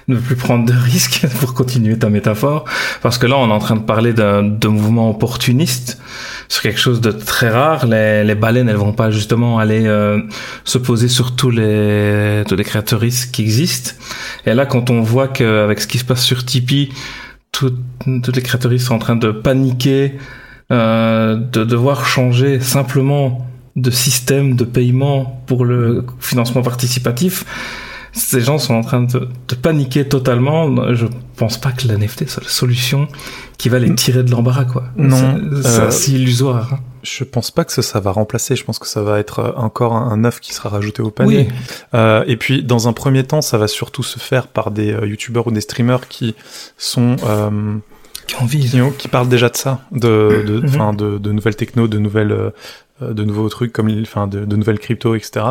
ne 0.08 0.16
plus 0.18 0.36
prendre 0.36 0.66
de 0.66 0.74
risques 0.74 1.26
pour 1.40 1.54
continuer 1.54 1.98
ta 1.98 2.10
métaphore, 2.10 2.66
parce 3.02 3.18
que 3.18 3.28
là 3.28 3.38
on 3.38 3.50
est 3.50 3.54
en 3.54 3.60
train 3.60 3.76
de 3.76 3.84
parler 3.84 4.14
de 4.14 4.68
mouvement 4.68 5.10
opportuniste 5.10 6.00
sur 6.48 6.62
quelque 6.62 6.80
chose 6.80 7.02
de 7.02 7.12
très 7.12 7.50
rare. 7.50 7.86
Les, 7.86 8.24
les 8.24 8.36
baleines, 8.36 8.70
elles 8.70 8.76
vont 8.76 8.94
pas 8.94 9.12
justement 9.12 9.60
aller 9.60 9.86
euh, 9.86 10.22
se 10.64 10.78
poser 10.78 11.08
sur 11.08 11.36
tous 11.36 11.50
les 11.50 12.44
tous 12.48 12.56
les 12.56 12.64
créateuristes 12.64 13.32
qui 13.32 13.42
existent. 13.42 13.92
Et 14.46 14.54
là, 14.54 14.66
quand 14.66 14.90
on 14.90 15.02
voit 15.02 15.28
qu'avec 15.28 15.80
ce 15.80 15.88
qui 15.88 15.98
se 15.98 16.06
passe 16.06 16.24
sur 16.24 16.46
Tipeee, 16.46 16.90
toutes 17.52 17.80
toutes 18.24 18.36
les 18.36 18.42
créateuristes 18.42 18.88
sont 18.88 18.96
en 18.96 19.00
train 19.00 19.16
de 19.16 19.32
paniquer, 19.32 20.18
euh, 20.72 21.36
de 21.36 21.64
devoir 21.64 22.06
changer 22.06 22.60
simplement 22.60 23.48
de 23.76 23.92
système 23.92 24.56
de 24.56 24.64
paiement 24.64 25.42
pour 25.48 25.66
le 25.66 26.06
financement 26.20 26.62
participatif 26.62 27.44
ces 28.16 28.40
gens 28.42 28.58
sont 28.58 28.74
en 28.74 28.82
train 28.82 29.02
de, 29.04 29.28
de 29.48 29.56
paniquer 29.56 30.08
totalement. 30.08 30.94
Je 30.94 31.06
pense 31.36 31.58
pas 31.58 31.72
que 31.72 31.88
la 31.88 31.98
NFT 31.98 32.28
soit 32.30 32.44
la 32.44 32.50
solution 32.50 33.08
qui 33.58 33.70
va 33.70 33.78
les 33.80 33.94
tirer 33.94 34.24
de 34.24 34.32
l'embarras, 34.32 34.66
quoi. 34.66 34.86
Non, 34.98 35.40
c'est 35.62 35.80
euh, 35.82 35.88
assez 35.88 36.14
illusoire. 36.14 36.74
hein. 36.74 36.80
Je 37.04 37.24
pense 37.24 37.52
pas 37.52 37.66
que 37.66 37.72
ça, 37.72 37.82
ça 37.82 38.00
va 38.00 38.12
remplacer. 38.12 38.56
Je 38.56 38.64
pense 38.64 38.80
que 38.80 38.88
ça 38.88 39.02
va 39.04 39.20
être 39.20 39.40
euh, 39.40 39.52
encore 39.58 39.94
un, 39.94 40.10
un 40.12 40.24
œuf 40.24 40.40
qui 40.40 40.54
sera 40.54 40.70
rajouté 40.70 41.02
au 41.02 41.12
panier. 41.12 41.48
Oui, 41.50 41.56
Euh, 41.94 42.24
et 42.26 42.36
puis, 42.38 42.64
dans 42.64 42.88
un 42.88 42.94
premier 42.94 43.24
temps, 43.24 43.42
ça 43.42 43.58
va 43.58 43.68
surtout 43.68 44.02
se 44.04 44.18
faire 44.18 44.48
par 44.48 44.72
des 44.72 44.92
euh, 44.94 45.06
youtubeurs 45.06 45.48
ou 45.48 45.52
des 45.52 45.62
streamers 45.62 46.08
qui 46.08 46.36
sont 46.78 47.16
qui 48.28 48.36
ont 48.82 48.92
qui, 48.98 49.08
parlent 49.08 49.30
déjà 49.30 49.50
de 49.50 49.56
ça, 49.58 49.82
de, 49.92 50.44
de, 50.48 50.60
de, 50.62 51.18
de 51.20 51.32
nouvelles 51.32 51.56
techno, 51.56 51.88
de 51.88 52.00
nouvelles, 52.00 52.52
de 53.02 53.24
nouveaux 53.26 53.50
trucs 53.50 53.74
comme, 53.74 53.90
il- 53.90 54.02
enfin, 54.04 54.28
de, 54.28 54.46
de 54.46 54.56
nouvelles 54.56 54.80
cryptos, 54.80 55.16
etc. 55.16 55.46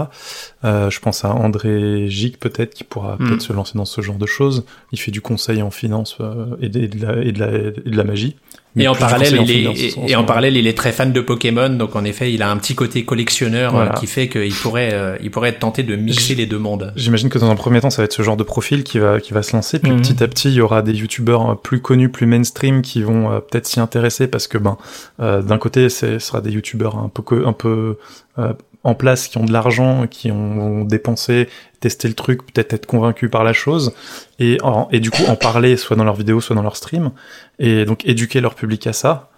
Euh, 0.65 0.91
je 0.91 0.99
pense 1.01 1.25
à 1.25 1.31
André 1.35 2.09
Gic 2.09 2.39
peut-être 2.39 2.73
qui 2.75 2.85
pourra 2.85 3.17
Mhm. 3.19 3.29
peut-être 3.29 3.43
se 3.43 3.53
lancer 3.53 3.73
dans 3.77 3.85
ce 3.85 4.01
genre 4.01 4.17
de 4.17 4.27
choses. 4.27 4.65
Il 4.93 4.99
fait 4.99 5.11
du 5.11 5.21
conseil 5.21 5.61
en 5.63 5.71
finance 5.71 6.17
euh, 6.21 6.47
et, 6.61 6.69
de, 6.69 6.81
et 6.81 6.89
de 6.89 7.05
la, 7.07 7.23
et, 7.23 7.33
de 7.33 7.41
la, 7.41 7.49
et 7.53 7.91
de 7.91 7.97
la 7.97 8.05
magie. 8.05 8.37
Mais 8.77 8.85
Et 8.85 8.89
en 8.89 8.97
parallèle, 8.97 9.33
il 9.35 9.39
en 9.39 9.45
est, 9.45 9.47
finance, 9.47 9.99
en 9.99 10.07
et 10.09 10.17
en 10.17 10.25
parallèle, 10.25 10.57
il 10.57 10.67
est 10.67 10.77
très 10.77 10.91
fan 10.91 11.13
de 11.13 11.21
Pokémon, 11.21 11.69
donc 11.71 11.95
en 11.95 12.03
effet, 12.05 12.33
il 12.33 12.43
a 12.43 12.51
un 12.51 12.57
petit 12.57 12.75
côté 12.75 13.05
collectionneur 13.05 13.77
euh, 13.77 13.87
qui 13.91 14.09
fait 14.09 14.29
qu'il 14.29 14.53
pourrait, 14.53 14.91
euh, 14.93 15.17
il 15.23 15.31
pourrait 15.31 15.51
être 15.51 15.61
tenté 15.61 15.85
de 15.85 15.95
mixer 15.95 16.35
les 16.35 16.47
deux 16.47 16.59
mondes. 16.59 16.93
J'imagine 16.97 17.29
que 17.29 17.39
dans 17.39 17.49
un 17.51 17.55
premier 17.55 17.81
temps, 17.81 17.91
ça 17.91 18.03
va 18.03 18.07
être 18.07 18.13
ce 18.13 18.23
genre 18.23 18.37
de 18.37 18.43
profil 18.43 18.83
qui 18.83 18.99
va, 18.99 19.21
qui 19.21 19.33
va 19.33 19.45
se 19.45 19.55
lancer. 19.55 19.79
Puis 19.79 19.93
Mhm. 19.93 20.01
petit 20.01 20.25
à 20.25 20.27
petit, 20.27 20.49
il 20.49 20.55
y 20.55 20.61
aura 20.61 20.83
des 20.83 20.93
youtubeurs 20.93 21.51
euh, 21.51 21.55
plus 21.55 21.81
connus, 21.81 22.09
plus 22.09 22.27
mainstream 22.27 22.83
qui 22.83 23.03
vont 23.05 23.31
euh, 23.31 23.39
peut-être 23.39 23.69
s'y 23.69 23.79
intéresser 23.79 24.27
parce 24.27 24.49
que, 24.49 24.59
ben, 24.59 24.77
euh, 25.21 25.41
d'un 25.41 25.59
côté, 25.59 25.89
ce 25.89 26.19
sera 26.19 26.41
des 26.41 26.51
youtubeurs 26.51 26.99
un 26.99 27.09
peu, 27.09 27.23
un 27.45 27.53
peu 27.53 27.99
euh, 28.39 28.53
en 28.83 28.95
place, 28.95 29.29
qui 29.29 29.39
ont 29.39 29.45
de 29.45 29.53
l'argent, 29.53 30.07
qui 30.07 30.31
ont 30.31 30.85
dépensé, 30.85 31.49
testé 31.81 32.07
le 32.07 32.15
truc, 32.15 32.45
peut-être 32.45 32.75
être 32.75 32.87
convaincus 32.87 33.31
par 33.31 33.43
la 33.43 33.53
chose, 33.55 33.95
et, 34.39 34.59
et 34.93 35.01
du 35.01 35.11
coup 35.11 35.25
en 35.27 35.37
parler 35.37 35.77
soit 35.77 35.97
dans 35.97 36.05
leurs 36.05 36.17
vidéos, 36.17 36.41
soit 36.41 36.55
dans 36.55 36.63
leurs 36.63 36.77
streams, 36.77 37.11
et 37.59 37.87
donc 37.87 38.07
éduquer 38.07 38.41
leur 38.41 38.55
public 38.55 38.87
à 38.87 38.93
ça. 38.93 39.31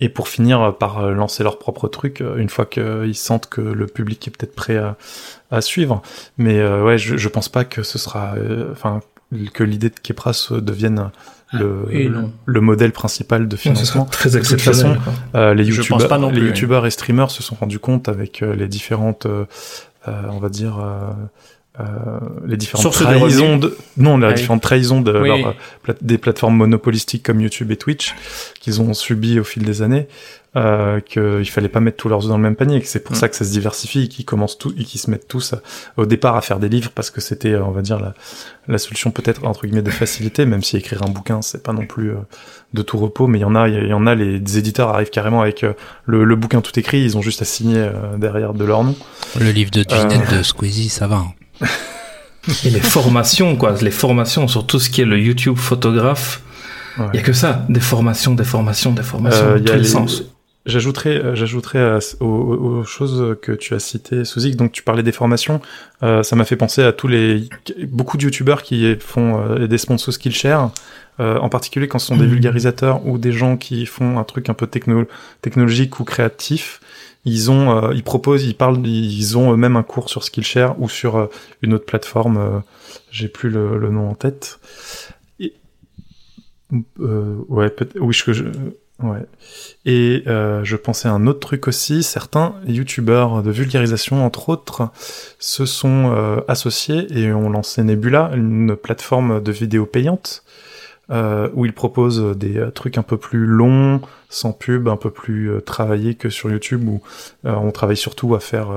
Et 0.00 0.08
pour 0.08 0.26
finir 0.28 0.76
par 0.78 0.98
euh, 0.98 1.12
lancer 1.12 1.44
leur 1.44 1.58
propre 1.58 1.86
truc, 1.86 2.20
euh, 2.20 2.36
une 2.36 2.48
fois 2.48 2.66
qu'ils 2.66 3.14
sentent 3.16 3.48
que 3.48 3.60
le 3.60 3.86
public 3.86 4.26
est 4.26 4.30
peut-être 4.30 4.54
prêt 4.54 4.80
à, 5.50 5.60
suivre. 5.60 6.02
Mais 6.38 6.64
ouais, 6.64 6.96
je, 6.96 7.28
pense 7.28 7.48
pas 7.48 7.64
que 7.64 7.82
ce 7.82 7.98
sera, 7.98 8.34
enfin, 8.72 9.00
que 9.52 9.62
l'idée 9.62 9.90
de 9.90 9.98
Kepras 10.02 10.48
devienne 10.50 11.10
le, 11.52 11.86
Et 11.90 12.08
non. 12.08 12.32
le 12.46 12.60
modèle 12.60 12.92
principal 12.92 13.46
de 13.48 13.54
Non, 13.54 13.58
financement. 13.58 14.04
très 14.06 14.30
De 14.30 14.40
toute 14.40 14.60
façon. 14.60 14.96
Euh, 15.34 15.54
les 15.54 15.64
youtubeurs, 15.64 16.30
les 16.30 16.38
plus, 16.40 16.46
youtubeurs 16.48 16.86
et 16.86 16.90
streamers 16.90 17.30
se 17.30 17.42
sont 17.42 17.54
rendus 17.54 17.78
compte 17.78 18.08
avec 18.08 18.42
euh, 18.42 18.54
les 18.54 18.68
différentes, 18.68 19.26
euh, 19.26 19.44
euh, 20.08 20.22
on 20.30 20.38
va 20.38 20.48
dire, 20.48 20.82
euh, 21.80 21.82
euh, 21.82 22.18
les 22.46 22.56
différentes 22.58 22.82
Sources 22.82 22.98
trahisons 23.02 23.56
de, 23.56 23.76
non, 23.96 24.18
les 24.18 24.26
Ah 24.26 24.28
oui. 24.28 24.34
différentes 24.34 24.60
trahisons 24.62 25.00
de 25.00 25.18
Oui. 25.18 25.28
leur, 25.28 25.54
euh, 25.88 25.92
des 26.02 26.18
plateformes 26.18 26.56
monopolistiques 26.56 27.22
comme 27.22 27.40
YouTube 27.40 27.70
et 27.70 27.76
Twitch 27.76 28.14
qu'ils 28.60 28.80
ont 28.82 28.92
subi 28.92 29.40
au 29.40 29.44
fil 29.44 29.64
des 29.64 29.80
années, 29.80 30.06
euh, 30.54 31.00
qu'il 31.00 31.48
fallait 31.48 31.70
pas 31.70 31.80
mettre 31.80 31.96
tous 31.96 32.10
leurs 32.10 32.24
œufs 32.24 32.28
dans 32.28 32.36
le 32.36 32.42
même 32.42 32.56
panier, 32.56 32.76
et 32.76 32.80
que 32.82 32.86
c'est 32.86 33.02
pour 33.02 33.12
Mm. 33.16 33.18
ça 33.18 33.28
que 33.30 33.36
ça 33.36 33.46
se 33.46 33.50
diversifie, 33.52 34.02
et 34.04 34.08
qu'ils 34.08 34.26
commencent 34.26 34.58
tout, 34.58 34.74
et 34.78 34.84
qu'ils 34.84 35.00
se 35.00 35.10
mettent 35.10 35.26
tous 35.28 35.54
à- 35.54 35.62
au 35.96 36.04
départ 36.04 36.36
à 36.36 36.42
faire 36.42 36.58
des 36.58 36.68
livres 36.68 36.90
parce 36.94 37.08
que 37.10 37.22
c'était, 37.22 37.52
euh, 37.52 37.64
on 37.64 37.70
va 37.70 37.80
dire, 37.80 37.98
la, 37.98 38.12
la 38.68 38.76
solution 38.78 39.10
peut-être 39.10 39.44
entre 39.46 39.66
guillemets 39.66 39.80
de 39.82 39.90
facilité, 39.90 40.44
même 40.44 40.62
si 40.62 40.76
écrire 40.76 41.02
un 41.02 41.08
bouquin 41.10 41.40
c'est 41.40 41.62
pas 41.62 41.72
non 41.72 41.86
plus 41.86 42.10
euh, 42.10 42.16
de 42.74 42.82
tout 42.82 42.98
repos, 42.98 43.26
mais 43.28 43.38
il 43.38 43.42
y 43.42 43.46
en 43.46 43.54
a, 43.54 43.66
il 43.70 43.88
y 43.88 43.92
en 43.94 44.06
a, 44.06 44.14
les 44.14 44.58
éditeurs 44.58 44.90
arrivent 44.90 45.08
carrément 45.10 45.40
avec 45.40 45.64
euh, 45.64 45.72
le, 46.04 46.24
le 46.24 46.36
bouquin 46.36 46.60
tout 46.60 46.78
écrit, 46.78 47.02
ils 47.02 47.16
ont 47.16 47.22
juste 47.22 47.40
à 47.40 47.46
signer 47.46 47.78
euh, 47.78 48.18
derrière 48.18 48.52
de 48.52 48.64
leur 48.66 48.84
nom. 48.84 48.94
Le 49.40 49.50
livre 49.52 49.70
de 49.70 49.82
Ginette 49.88 50.32
Euh. 50.32 50.38
de 50.38 50.42
Squeezie, 50.42 50.90
ça 50.90 51.06
va. 51.06 51.16
hein. 51.16 51.32
Et 52.64 52.70
les 52.70 52.80
formations, 52.80 53.56
quoi. 53.56 53.74
Les 53.80 53.90
formations 53.92 54.48
sur 54.48 54.66
tout 54.66 54.80
ce 54.80 54.90
qui 54.90 55.00
est 55.00 55.04
le 55.04 55.18
YouTube 55.18 55.56
photographe. 55.56 56.40
Il 56.98 57.02
Ouais. 57.04 57.08
y 57.14 57.18
a 57.18 57.22
que 57.22 57.32
ça. 57.32 57.64
Des 57.68 57.80
formations, 57.80 58.34
des 58.34 58.44
formations, 58.44 58.92
des 58.92 59.02
formations. 59.02 59.44
Euh, 59.44 59.58
dans 59.58 59.64
tous 59.64 59.72
les 59.72 59.78
les- 59.78 59.84
sens. 59.88 60.22
J'ajouterais, 60.64 61.16
euh, 61.16 61.34
j'ajouterais 61.34 61.80
à- 61.80 61.98
aux, 62.22 62.84
choses 62.84 63.36
que 63.42 63.50
tu 63.50 63.74
as 63.74 63.80
citées, 63.80 64.24
Suzy. 64.24 64.54
Donc 64.54 64.70
tu 64.70 64.84
parlais 64.84 65.02
des 65.02 65.10
formations, 65.10 65.60
euh, 66.04 66.22
ça 66.22 66.36
m'a 66.36 66.44
fait 66.44 66.54
penser 66.56 66.82
à 66.84 66.92
tous 66.92 67.08
les 67.08 67.48
beaucoup 67.88 68.16
de 68.16 68.22
youtubeurs 68.22 68.62
qui 68.62 68.94
font 69.00 69.40
euh, 69.40 69.66
des 69.66 69.78
sponsors 69.78 70.14
Skillshare, 70.14 70.70
euh, 71.18 71.36
en 71.38 71.48
particulier 71.48 71.88
quand 71.88 71.98
ce 71.98 72.06
sont 72.06 72.16
des 72.16 72.26
Mhm. 72.26 72.30
vulgarisateurs 72.30 73.04
ou 73.06 73.18
des 73.18 73.32
gens 73.32 73.56
qui 73.56 73.86
font 73.86 74.18
un 74.20 74.24
truc 74.24 74.48
un 74.50 74.54
peu 74.54 74.68
techno 74.68 75.04
technologique 75.40 75.98
ou 75.98 76.04
créatif. 76.04 76.80
Ils 77.24 77.50
ont, 77.50 77.76
euh, 77.84 77.92
ils 77.94 78.02
proposent, 78.04 78.44
ils 78.44 78.54
parlent, 78.54 78.86
ils 78.86 79.36
ont 79.38 79.52
eux-mêmes 79.52 79.76
un 79.76 79.82
cours 79.82 80.08
sur 80.10 80.22
Skillshare 80.22 80.80
ou 80.80 80.88
sur 80.88 81.28
une 81.62 81.74
autre 81.74 81.86
plateforme. 81.86 82.62
J'ai 83.10 83.28
plus 83.28 83.50
le, 83.50 83.78
le 83.78 83.90
nom 83.90 84.08
en 84.10 84.14
tête. 84.14 84.58
Et, 85.40 85.54
euh, 87.00 87.36
ouais, 87.48 87.68
peut-être. 87.70 87.98
Oui, 88.00 88.12
je, 88.14 88.32
je- 88.32 88.44
ouais. 89.02 89.26
Et 89.84 90.22
euh, 90.26 90.64
je 90.64 90.76
pensais 90.76 91.08
à 91.08 91.12
un 91.12 91.26
autre 91.26 91.40
truc 91.40 91.68
aussi. 91.68 92.02
Certains 92.02 92.54
youtubeurs 92.66 93.42
de 93.42 93.50
vulgarisation, 93.50 94.24
entre 94.24 94.48
autres, 94.48 94.88
se 95.38 95.66
sont 95.66 96.12
euh, 96.14 96.40
associés 96.48 97.06
et 97.10 97.32
ont 97.32 97.50
lancé 97.50 97.82
Nebula, 97.82 98.30
une 98.34 98.76
plateforme 98.76 99.42
de 99.42 99.52
vidéos 99.52 99.86
payantes, 99.86 100.44
euh, 101.10 101.50
où 101.54 101.66
ils 101.66 101.74
proposent 101.74 102.36
des 102.36 102.56
euh, 102.56 102.70
trucs 102.70 102.96
un 102.96 103.02
peu 103.02 103.16
plus 103.16 103.44
longs, 103.44 104.00
sans 104.30 104.52
pub, 104.52 104.88
un 104.88 104.96
peu 104.96 105.10
plus 105.10 105.50
euh, 105.50 105.60
travaillés 105.60 106.14
que 106.14 106.30
sur 106.30 106.48
YouTube, 106.50 106.88
où 106.88 107.02
on 107.44 107.70
travaille 107.70 107.96
surtout 107.96 108.34
à 108.34 108.40
faire 108.40 108.68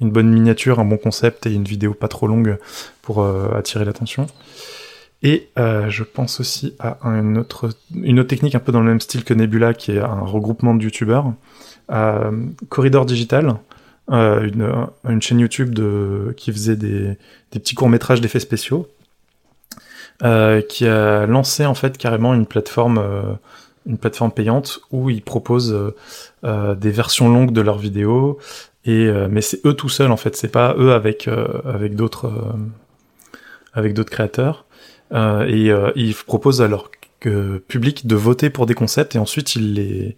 une 0.00 0.10
bonne 0.10 0.28
miniature, 0.28 0.80
un 0.80 0.84
bon 0.84 0.96
concept 0.96 1.46
et 1.46 1.52
une 1.52 1.64
vidéo 1.64 1.94
pas 1.94 2.08
trop 2.08 2.26
longue 2.26 2.58
pour 3.02 3.24
attirer 3.54 3.84
l'attention. 3.84 4.26
Et 5.24 5.48
euh, 5.58 5.88
je 5.88 6.04
pense 6.04 6.38
aussi 6.38 6.74
à 6.78 6.98
un 7.08 7.36
autre, 7.36 7.70
une 7.94 8.20
autre 8.20 8.28
technique 8.28 8.54
un 8.54 8.60
peu 8.60 8.72
dans 8.72 8.80
le 8.80 8.86
même 8.86 9.00
style 9.00 9.24
que 9.24 9.32
Nebula, 9.32 9.72
qui 9.72 9.92
est 9.92 9.98
un 9.98 10.20
regroupement 10.20 10.74
de 10.74 10.84
youtubeurs. 10.84 11.32
Euh, 11.90 12.30
Corridor 12.68 13.06
Digital, 13.06 13.56
euh, 14.10 14.46
une, 14.46 14.70
une 15.08 15.22
chaîne 15.22 15.40
YouTube 15.40 15.80
qui 16.36 16.52
faisait 16.52 16.76
des, 16.76 17.16
des 17.52 17.58
petits 17.58 17.74
courts-métrages 17.74 18.20
d'effets 18.20 18.38
spéciaux, 18.38 18.86
qui 20.68 20.86
a 20.86 21.26
lancé 21.26 21.64
en 21.64 21.74
fait 21.74 21.96
carrément 21.96 22.34
une 22.34 22.46
plateforme, 22.46 23.02
une 23.86 23.96
plateforme 23.96 24.30
payante 24.30 24.80
où 24.90 25.08
ils 25.08 25.22
proposent 25.22 25.74
des 26.42 26.90
versions 26.90 27.30
longues 27.30 27.52
de 27.52 27.62
leurs 27.62 27.78
vidéos. 27.78 28.38
Et, 28.84 29.10
mais 29.30 29.40
c'est 29.40 29.64
eux 29.66 29.74
tout 29.74 29.88
seuls 29.88 30.12
en 30.12 30.16
fait, 30.18 30.36
c'est 30.36 30.48
pas 30.52 30.74
eux 30.78 30.92
avec, 30.92 31.28
avec 31.64 31.96
d'autres 31.96 32.30
avec 33.74 33.92
d'autres 33.94 34.10
créateurs. 34.10 34.66
Euh, 35.14 35.46
et 35.46 35.70
euh, 35.70 35.92
ils 35.94 36.14
proposent 36.14 36.60
à 36.62 36.68
leur 36.68 36.90
public 37.68 38.06
de 38.06 38.16
voter 38.16 38.50
pour 38.50 38.66
des 38.66 38.74
concepts 38.74 39.14
et 39.16 39.18
ensuite 39.18 39.54
ils 39.54 39.74
les 39.74 40.16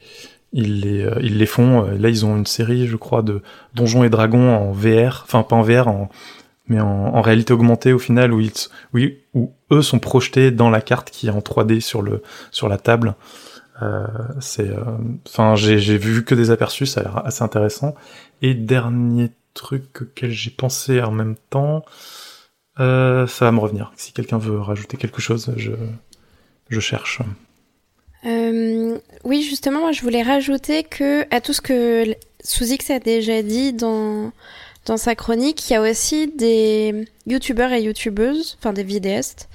ils 0.52 0.80
les 0.80 1.02
euh, 1.02 1.18
ils 1.22 1.38
les 1.38 1.46
font. 1.46 1.84
Euh, 1.84 1.98
Là 1.98 2.08
ils 2.08 2.24
ont 2.24 2.36
une 2.36 2.46
série, 2.46 2.86
je 2.86 2.96
crois, 2.96 3.22
de 3.22 3.42
Donjons 3.74 4.04
et 4.04 4.10
Dragons 4.10 4.54
en 4.54 4.72
VR, 4.72 5.22
enfin 5.24 5.42
pas 5.42 5.56
en 5.56 5.62
VR, 5.62 5.88
mais 6.68 6.80
en, 6.80 7.20
réalité 7.22 7.52
augmentée 7.52 7.92
au 7.92 7.98
final 7.98 8.32
où 8.32 8.40
ils 8.40 8.52
oui 8.92 9.18
où 9.34 9.52
eux 9.70 9.82
sont 9.82 9.98
projetés 9.98 10.50
dans 10.50 10.70
la 10.70 10.80
carte 10.80 11.10
qui 11.10 11.28
est 11.28 11.30
en 11.30 11.40
3D 11.40 11.80
sur 11.80 12.02
le 12.02 12.22
sur 12.50 12.68
la 12.68 12.78
table. 12.78 13.14
Euh, 13.82 14.06
c'est 14.40 14.70
euh, 14.70 14.82
enfin 15.26 15.54
j'ai 15.54 15.78
j'ai 15.78 15.98
vu 15.98 16.24
que 16.24 16.34
des 16.34 16.50
aperçus, 16.50 16.86
ça 16.86 17.00
a 17.00 17.04
l'air 17.04 17.26
assez 17.26 17.42
intéressant. 17.44 17.94
Et 18.42 18.54
dernier 18.54 19.30
truc 19.54 20.02
auquel 20.02 20.30
j'ai 20.30 20.50
pensé 20.50 21.02
en 21.02 21.12
même 21.12 21.36
temps. 21.50 21.84
Euh, 22.78 23.26
ça 23.26 23.46
va 23.46 23.52
me 23.52 23.58
revenir. 23.60 23.92
Si 23.96 24.12
quelqu'un 24.12 24.38
veut 24.38 24.60
rajouter 24.60 24.96
quelque 24.96 25.20
chose, 25.20 25.52
je, 25.56 25.72
je 26.68 26.80
cherche. 26.80 27.20
Euh, 28.24 28.98
oui, 29.24 29.42
justement, 29.42 29.80
moi, 29.80 29.92
je 29.92 30.02
voulais 30.02 30.22
rajouter 30.22 30.82
que 30.82 31.24
à 31.34 31.40
tout 31.40 31.52
ce 31.52 31.60
que 31.60 32.14
Suzix 32.42 32.90
a 32.90 32.98
déjà 32.98 33.42
dit 33.42 33.72
dans 33.72 34.32
dans 34.86 34.96
sa 34.96 35.14
chronique, 35.14 35.68
il 35.68 35.72
y 35.72 35.76
a 35.76 35.82
aussi 35.82 36.28
des 36.28 37.06
youtubeurs 37.26 37.72
et 37.72 37.82
youtubeuses, 37.82 38.56
enfin 38.60 38.72
des 38.72 38.84
vidéastes, 38.84 39.48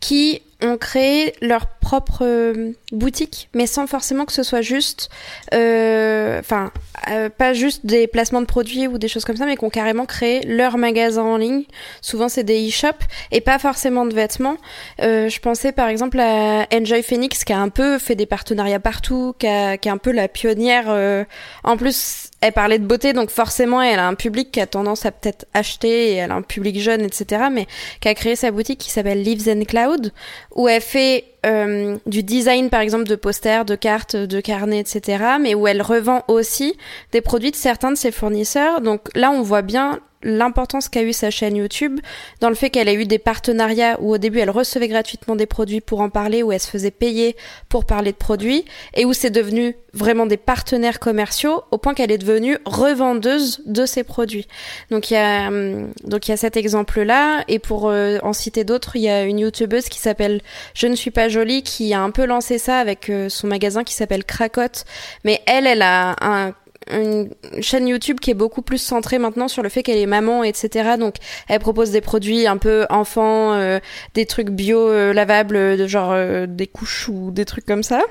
qui 0.00 0.42
ont 0.62 0.78
créé 0.78 1.34
leur 1.42 1.66
propre 1.66 2.20
euh, 2.22 2.72
boutique, 2.92 3.48
mais 3.52 3.66
sans 3.66 3.86
forcément 3.86 4.24
que 4.24 4.32
ce 4.32 4.42
soit 4.42 4.62
juste, 4.62 5.10
euh, 5.52 6.38
enfin, 6.38 6.70
euh, 7.10 7.28
pas 7.28 7.52
juste 7.52 7.84
des 7.84 8.06
placements 8.06 8.40
de 8.40 8.46
produits 8.46 8.86
ou 8.86 8.96
des 8.96 9.08
choses 9.08 9.24
comme 9.24 9.36
ça, 9.36 9.44
mais 9.44 9.56
qui 9.56 9.64
ont 9.64 9.70
carrément 9.70 10.06
créé 10.06 10.40
leur 10.46 10.78
magasin 10.78 11.22
en 11.22 11.36
ligne. 11.36 11.64
Souvent, 12.00 12.28
c'est 12.28 12.44
des 12.44 12.68
e-shops 12.68 13.04
et 13.32 13.40
pas 13.40 13.58
forcément 13.58 14.06
de 14.06 14.14
vêtements. 14.14 14.56
Euh, 15.02 15.28
je 15.28 15.40
pensais 15.40 15.72
par 15.72 15.88
exemple 15.88 16.18
à 16.20 16.66
Enjoy 16.72 17.02
Phoenix 17.02 17.44
qui 17.44 17.52
a 17.52 17.58
un 17.58 17.68
peu 17.68 17.98
fait 17.98 18.14
des 18.14 18.26
partenariats 18.26 18.80
partout, 18.80 19.34
qui, 19.38 19.46
a, 19.46 19.76
qui 19.76 19.88
est 19.88 19.92
un 19.92 19.98
peu 19.98 20.12
la 20.12 20.28
pionnière. 20.28 21.26
en 21.64 21.76
plus, 21.76 22.25
elle 22.40 22.52
parlait 22.52 22.78
de 22.78 22.86
beauté, 22.86 23.12
donc 23.12 23.30
forcément, 23.30 23.80
elle 23.80 23.98
a 23.98 24.06
un 24.06 24.14
public 24.14 24.52
qui 24.52 24.60
a 24.60 24.66
tendance 24.66 25.06
à 25.06 25.10
peut-être 25.10 25.46
acheter 25.54 26.12
et 26.12 26.14
elle 26.16 26.30
a 26.30 26.34
un 26.34 26.42
public 26.42 26.78
jeune, 26.78 27.02
etc. 27.02 27.44
Mais 27.50 27.66
qui 28.00 28.08
a 28.08 28.14
créé 28.14 28.36
sa 28.36 28.50
boutique 28.50 28.78
qui 28.78 28.90
s'appelle 28.90 29.22
Leaves 29.22 29.48
and 29.48 29.64
Cloud, 29.64 30.12
où 30.54 30.68
elle 30.68 30.82
fait 30.82 31.24
euh, 31.46 31.96
du 32.06 32.22
design, 32.22 32.70
par 32.70 32.80
exemple, 32.80 33.04
de 33.04 33.14
posters, 33.14 33.64
de 33.64 33.74
cartes, 33.74 34.16
de 34.16 34.40
carnets, 34.40 34.80
etc. 34.80 35.24
Mais 35.40 35.54
où 35.54 35.66
elle 35.66 35.82
revend 35.82 36.24
aussi 36.28 36.76
des 37.12 37.20
produits 37.20 37.50
de 37.50 37.56
certains 37.56 37.90
de 37.90 37.96
ses 37.96 38.10
fournisseurs. 38.10 38.80
Donc 38.80 39.08
là, 39.14 39.30
on 39.30 39.42
voit 39.42 39.62
bien 39.62 40.00
l'importance 40.26 40.88
qu'a 40.88 41.02
eu 41.02 41.12
sa 41.12 41.30
chaîne 41.30 41.56
YouTube 41.56 42.00
dans 42.40 42.48
le 42.48 42.54
fait 42.54 42.70
qu'elle 42.70 42.88
a 42.88 42.94
eu 42.94 43.04
des 43.04 43.18
partenariats 43.18 43.96
où 44.00 44.12
au 44.12 44.18
début 44.18 44.40
elle 44.40 44.50
recevait 44.50 44.88
gratuitement 44.88 45.36
des 45.36 45.46
produits 45.46 45.80
pour 45.80 46.00
en 46.00 46.10
parler, 46.10 46.42
où 46.42 46.52
elle 46.52 46.60
se 46.60 46.68
faisait 46.68 46.90
payer 46.90 47.36
pour 47.68 47.84
parler 47.84 48.12
de 48.12 48.16
produits 48.16 48.64
et 48.94 49.04
où 49.04 49.12
c'est 49.12 49.30
devenu 49.30 49.76
vraiment 49.92 50.26
des 50.26 50.36
partenaires 50.36 51.00
commerciaux 51.00 51.62
au 51.70 51.78
point 51.78 51.94
qu'elle 51.94 52.10
est 52.10 52.18
devenue 52.18 52.58
revendeuse 52.64 53.62
de 53.66 53.86
ses 53.86 54.04
produits. 54.04 54.46
Donc 54.90 55.10
il 55.10 55.14
y 55.14 55.16
a 55.16 55.48
hum, 55.48 55.92
donc 56.04 56.28
il 56.28 56.32
y 56.32 56.34
a 56.34 56.36
cet 56.36 56.56
exemple 56.56 57.02
là 57.02 57.44
et 57.48 57.58
pour 57.58 57.88
euh, 57.88 58.18
en 58.22 58.32
citer 58.32 58.64
d'autres, 58.64 58.96
il 58.96 59.02
y 59.02 59.08
a 59.08 59.22
une 59.22 59.38
youtubeuse 59.38 59.88
qui 59.88 60.00
s'appelle 60.00 60.40
Je 60.74 60.86
ne 60.86 60.96
suis 60.96 61.10
pas 61.10 61.28
jolie 61.36 61.62
qui 61.62 61.92
a 61.92 62.00
un 62.00 62.10
peu 62.10 62.24
lancé 62.24 62.56
ça 62.56 62.78
avec 62.78 63.10
euh, 63.10 63.28
son 63.28 63.46
magasin 63.46 63.84
qui 63.84 63.92
s'appelle 63.92 64.24
Cracotte, 64.24 64.86
mais 65.22 65.42
elle 65.46 65.66
elle 65.66 65.82
a 65.82 66.16
un 66.22 66.54
une 66.88 67.30
chaîne 67.62 67.88
YouTube 67.88 68.20
qui 68.20 68.30
est 68.30 68.34
beaucoup 68.34 68.62
plus 68.62 68.78
centrée 68.78 69.18
maintenant 69.18 69.48
sur 69.48 69.64
le 69.64 69.68
fait 69.68 69.82
qu'elle 69.82 69.98
est 69.98 70.06
maman, 70.06 70.44
etc. 70.44 70.90
Donc, 70.96 71.16
elle 71.48 71.58
propose 71.58 71.90
des 71.90 72.00
produits 72.00 72.46
un 72.46 72.58
peu 72.58 72.86
enfants, 72.90 73.54
euh, 73.54 73.80
des 74.14 74.24
trucs 74.24 74.50
bio 74.50 74.88
euh, 74.88 75.12
lavables, 75.12 75.76
de 75.76 75.86
genre 75.88 76.14
des 76.46 76.68
couches 76.68 77.08
ou 77.08 77.32
des 77.32 77.44
trucs 77.44 77.66
comme 77.66 77.82
ça. 77.82 78.02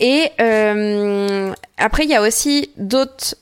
Et 0.00 0.32
après, 1.78 2.02
il 2.02 2.10
y 2.10 2.16
a 2.16 2.22
aussi 2.22 2.70
d'autres 2.76 3.36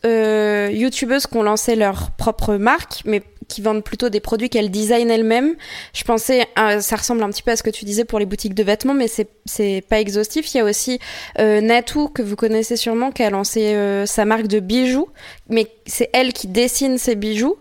YouTubeuses 0.70 1.26
qui 1.26 1.38
ont 1.38 1.42
lancé 1.42 1.74
leur 1.74 2.10
propre 2.10 2.56
marque, 2.56 3.00
mais 3.06 3.22
qui 3.48 3.62
vendent 3.62 3.85
plutôt 3.85 4.09
des 4.09 4.20
produits 4.20 4.48
qu'elles 4.48 4.70
designent 4.70 5.11
elles-mêmes. 5.11 5.54
Je 5.94 6.04
pensais, 6.04 6.46
ça 6.56 6.96
ressemble 6.96 7.22
un 7.22 7.30
petit 7.30 7.42
peu 7.42 7.50
à 7.50 7.56
ce 7.56 7.62
que 7.62 7.70
tu 7.70 7.85
disais 7.85 8.04
pour 8.04 8.18
les 8.18 8.26
boutiques 8.26 8.54
de 8.54 8.62
vêtements, 8.62 8.94
mais 8.94 9.09
c'est 9.09 9.28
c'est 9.44 9.82
pas 9.88 10.00
exhaustif. 10.00 10.52
Il 10.54 10.59
y 10.59 10.61
a 10.61 10.64
aussi 10.64 10.98
euh, 11.38 11.61
Natou 11.61 12.09
que 12.09 12.22
vous 12.22 12.37
connaissez 12.37 12.76
sûrement, 12.76 13.11
qui 13.11 13.22
a 13.22 13.30
lancé 13.30 13.74
euh, 13.74 14.06
sa 14.06 14.24
marque 14.24 14.48
de 14.48 14.61
bijoux, 14.61 15.09
mais 15.48 15.68
c'est 15.87 16.11
elle 16.12 16.32
qui 16.32 16.48
dessine 16.48 16.98
ses 16.98 17.14
bijoux. 17.14 17.56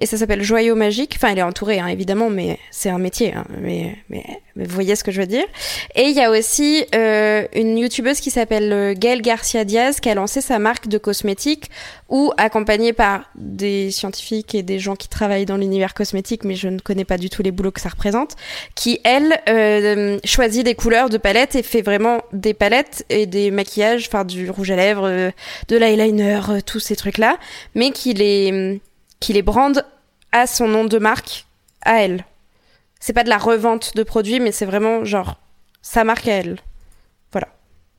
Et 0.00 0.06
ça 0.06 0.16
s'appelle 0.16 0.42
Joyau 0.42 0.74
Magique. 0.74 1.14
Enfin, 1.16 1.32
elle 1.32 1.38
est 1.38 1.42
entourée, 1.42 1.80
hein, 1.80 1.88
évidemment, 1.88 2.30
mais 2.30 2.58
c'est 2.70 2.90
un 2.90 2.98
métier. 2.98 3.34
hein. 3.34 3.44
mais, 3.60 3.96
mais, 4.08 4.24
vous 4.56 4.74
voyez 4.74 4.96
ce 4.96 5.04
que 5.04 5.12
je 5.12 5.20
veux 5.20 5.26
dire. 5.26 5.44
Et 5.94 6.02
il 6.08 6.16
y 6.16 6.20
a 6.20 6.30
aussi 6.30 6.84
euh, 6.94 7.46
une 7.54 7.78
youtubeuse 7.78 8.20
qui 8.20 8.30
s'appelle 8.30 8.72
euh, 8.72 8.94
Gaëlle 8.96 9.22
Garcia 9.22 9.64
Diaz 9.64 10.00
qui 10.00 10.10
a 10.10 10.14
lancé 10.14 10.40
sa 10.40 10.58
marque 10.58 10.88
de 10.88 10.98
cosmétiques 10.98 11.70
ou 12.08 12.32
accompagnée 12.36 12.92
par 12.92 13.24
des 13.34 13.90
scientifiques 13.90 14.54
et 14.54 14.62
des 14.62 14.78
gens 14.78 14.96
qui 14.96 15.08
travaillent 15.08 15.44
dans 15.46 15.56
l'univers 15.56 15.94
cosmétique, 15.94 16.44
mais 16.44 16.54
je 16.54 16.68
ne 16.68 16.78
connais 16.78 17.04
pas 17.04 17.18
du 17.18 17.28
tout 17.30 17.42
les 17.42 17.50
boulots 17.50 17.70
que 17.70 17.80
ça 17.80 17.90
représente, 17.90 18.34
qui, 18.74 19.00
elle, 19.04 19.40
euh, 19.48 20.18
choisit 20.24 20.64
des 20.64 20.74
couleurs 20.74 21.10
de 21.10 21.18
palettes 21.18 21.54
et 21.54 21.62
fait 21.62 21.82
vraiment 21.82 22.22
des 22.32 22.54
palettes 22.54 23.04
et 23.10 23.26
des 23.26 23.50
maquillages, 23.50 24.06
enfin 24.08 24.24
du 24.24 24.50
rouge 24.50 24.70
à 24.70 24.76
lèvres, 24.76 25.06
euh, 25.06 25.30
de 25.68 25.76
l'eyeliner, 25.76 26.40
euh, 26.48 26.60
tous 26.64 26.80
ces 26.80 26.96
trucs-là, 26.96 27.38
mais 27.74 27.90
qui 27.90 28.14
les, 28.14 28.80
qui 29.20 29.32
les 29.32 29.42
brande 29.42 29.84
à 30.32 30.46
son 30.46 30.68
nom 30.68 30.84
de 30.84 30.98
marque, 30.98 31.46
à 31.82 32.02
elle. 32.02 32.24
C'est 33.00 33.12
pas 33.12 33.24
de 33.24 33.28
la 33.28 33.38
revente 33.38 33.96
de 33.96 34.02
produits, 34.02 34.40
mais 34.40 34.52
c'est 34.52 34.66
vraiment 34.66 35.04
genre 35.04 35.36
sa 35.82 36.04
marque 36.04 36.28
à 36.28 36.34
elle. 36.34 36.58
Voilà. 37.32 37.48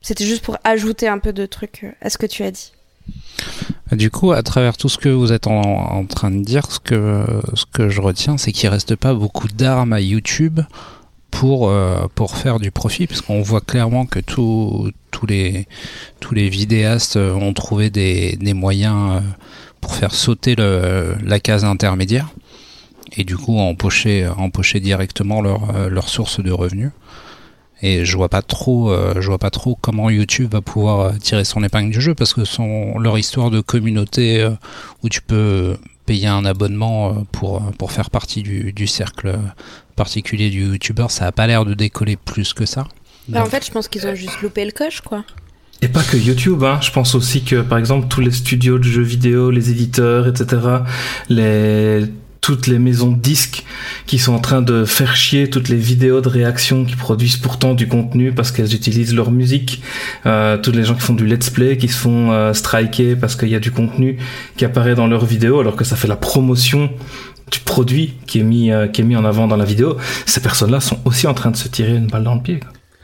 C'était 0.02 0.26
juste 0.26 0.44
pour 0.44 0.58
ajouter 0.64 1.08
un 1.08 1.18
peu 1.18 1.32
de 1.32 1.46
trucs 1.46 1.84
euh, 1.84 1.92
à 2.00 2.10
ce 2.10 2.18
que 2.18 2.26
tu 2.26 2.42
as 2.42 2.50
dit. 2.50 2.72
Du 3.92 4.10
coup, 4.10 4.32
à 4.32 4.42
travers 4.42 4.76
tout 4.76 4.88
ce 4.88 4.98
que 4.98 5.08
vous 5.08 5.32
êtes 5.32 5.46
en, 5.48 6.04
train 6.06 6.30
de 6.30 6.44
dire, 6.44 6.70
ce 6.70 6.78
que, 6.78 7.24
ce 7.54 7.64
que 7.66 7.88
je 7.88 8.00
retiens, 8.00 8.38
c'est 8.38 8.52
qu'il 8.52 8.68
reste 8.68 8.94
pas 8.94 9.14
beaucoup 9.14 9.48
d'armes 9.48 9.92
à 9.92 10.00
YouTube 10.00 10.60
pour, 11.32 11.68
euh, 11.68 12.06
pour 12.14 12.36
faire 12.36 12.60
du 12.60 12.70
profit, 12.70 13.08
parce 13.08 13.20
qu'on 13.20 13.42
voit 13.42 13.60
clairement 13.60 14.06
que 14.06 14.20
tous 14.20 14.92
les, 15.26 15.66
tous 16.20 16.34
les 16.34 16.48
vidéastes 16.48 17.16
euh, 17.16 17.32
ont 17.32 17.52
trouvé 17.52 17.90
des, 17.90 18.36
des 18.36 18.54
moyens 18.54 19.22
pour 19.80 19.94
faire 19.94 20.14
sauter 20.14 20.54
la 20.56 21.40
case 21.40 21.64
intermédiaire, 21.64 22.28
et 23.16 23.24
du 23.24 23.36
coup 23.36 23.58
empocher, 23.58 24.28
empocher 24.28 24.80
directement 24.80 25.40
leur, 25.42 25.74
euh, 25.74 25.88
leur 25.88 26.08
source 26.08 26.40
de 26.40 26.50
revenus. 26.50 26.90
Et 27.82 28.04
je 28.04 28.16
vois 28.16 28.28
pas 28.28 28.42
trop, 28.42 28.92
euh, 28.92 29.20
je 29.20 29.26
vois 29.26 29.38
pas 29.38 29.50
trop 29.50 29.76
comment 29.80 30.10
YouTube 30.10 30.52
va 30.52 30.60
pouvoir 30.60 31.00
euh, 31.00 31.12
tirer 31.18 31.44
son 31.44 31.64
épingle 31.64 31.90
du 31.90 32.00
jeu 32.00 32.14
parce 32.14 32.34
que 32.34 32.44
son, 32.44 32.98
leur 32.98 33.18
histoire 33.18 33.50
de 33.50 33.60
communauté 33.60 34.46
où 35.02 35.08
tu 35.08 35.22
peux 35.22 35.78
payer 36.04 36.26
un 36.26 36.44
abonnement 36.44 37.24
pour, 37.32 37.62
pour 37.78 37.92
faire 37.92 38.10
partie 38.10 38.42
du, 38.42 38.72
du 38.72 38.86
cercle 38.86 39.38
particulier 39.96 40.50
du 40.50 40.64
YouTuber, 40.64 41.06
ça 41.08 41.26
a 41.26 41.32
pas 41.32 41.46
l'air 41.46 41.64
de 41.64 41.74
décoller 41.74 42.16
plus 42.16 42.52
que 42.52 42.66
ça. 42.66 42.86
Bah, 43.28 43.42
en 43.42 43.46
fait, 43.46 43.64
je 43.64 43.70
pense 43.70 43.86
qu'ils 43.86 44.06
ont 44.06 44.14
juste 44.14 44.40
loupé 44.42 44.64
le 44.64 44.72
coche, 44.72 45.00
quoi. 45.02 45.24
Et 45.82 45.88
pas 45.88 46.02
que 46.02 46.16
YouTube, 46.16 46.62
hein. 46.62 46.78
je 46.82 46.90
pense 46.90 47.14
aussi 47.14 47.42
que 47.42 47.62
par 47.62 47.78
exemple 47.78 48.08
tous 48.08 48.20
les 48.20 48.30
studios 48.30 48.78
de 48.78 48.84
jeux 48.84 49.02
vidéo, 49.02 49.50
les 49.50 49.70
éditeurs, 49.70 50.28
etc., 50.28 50.60
les 51.28 52.04
toutes 52.40 52.66
les 52.66 52.78
maisons 52.78 53.12
de 53.12 53.18
disques 53.18 53.64
qui 54.06 54.18
sont 54.18 54.32
en 54.32 54.38
train 54.38 54.62
de 54.62 54.84
faire 54.84 55.14
chier 55.14 55.50
toutes 55.50 55.68
les 55.68 55.76
vidéos 55.76 56.20
de 56.20 56.28
réaction 56.28 56.84
qui 56.84 56.96
produisent 56.96 57.36
pourtant 57.36 57.74
du 57.74 57.86
contenu 57.86 58.32
parce 58.32 58.50
qu'elles 58.50 58.74
utilisent 58.74 59.14
leur 59.14 59.30
musique, 59.30 59.82
euh, 60.26 60.56
tous 60.56 60.72
les 60.72 60.84
gens 60.84 60.94
qui 60.94 61.02
font 61.02 61.14
du 61.14 61.26
let's 61.26 61.50
play, 61.50 61.76
qui 61.76 61.88
se 61.88 61.98
font 61.98 62.32
euh, 62.32 62.52
striker 62.52 63.14
parce 63.14 63.36
qu'il 63.36 63.48
y 63.48 63.54
a 63.54 63.60
du 63.60 63.70
contenu 63.70 64.18
qui 64.56 64.64
apparaît 64.64 64.94
dans 64.94 65.06
leurs 65.06 65.26
vidéos 65.26 65.60
alors 65.60 65.76
que 65.76 65.84
ça 65.84 65.96
fait 65.96 66.08
la 66.08 66.16
promotion 66.16 66.90
du 67.50 67.60
produit 67.60 68.14
qui 68.26 68.40
est 68.40 68.44
mis 68.44 68.72
euh, 68.72 68.86
qui 68.86 69.02
est 69.02 69.04
mis 69.04 69.16
en 69.16 69.24
avant 69.24 69.46
dans 69.46 69.56
la 69.56 69.64
vidéo, 69.64 69.96
ces 70.24 70.40
personnes-là 70.40 70.80
sont 70.80 70.98
aussi 71.04 71.26
en 71.26 71.34
train 71.34 71.50
de 71.50 71.56
se 71.56 71.68
tirer 71.68 71.94
une 71.94 72.06
balle 72.06 72.24
dans 72.24 72.34
le 72.34 72.42
pied, 72.42 72.60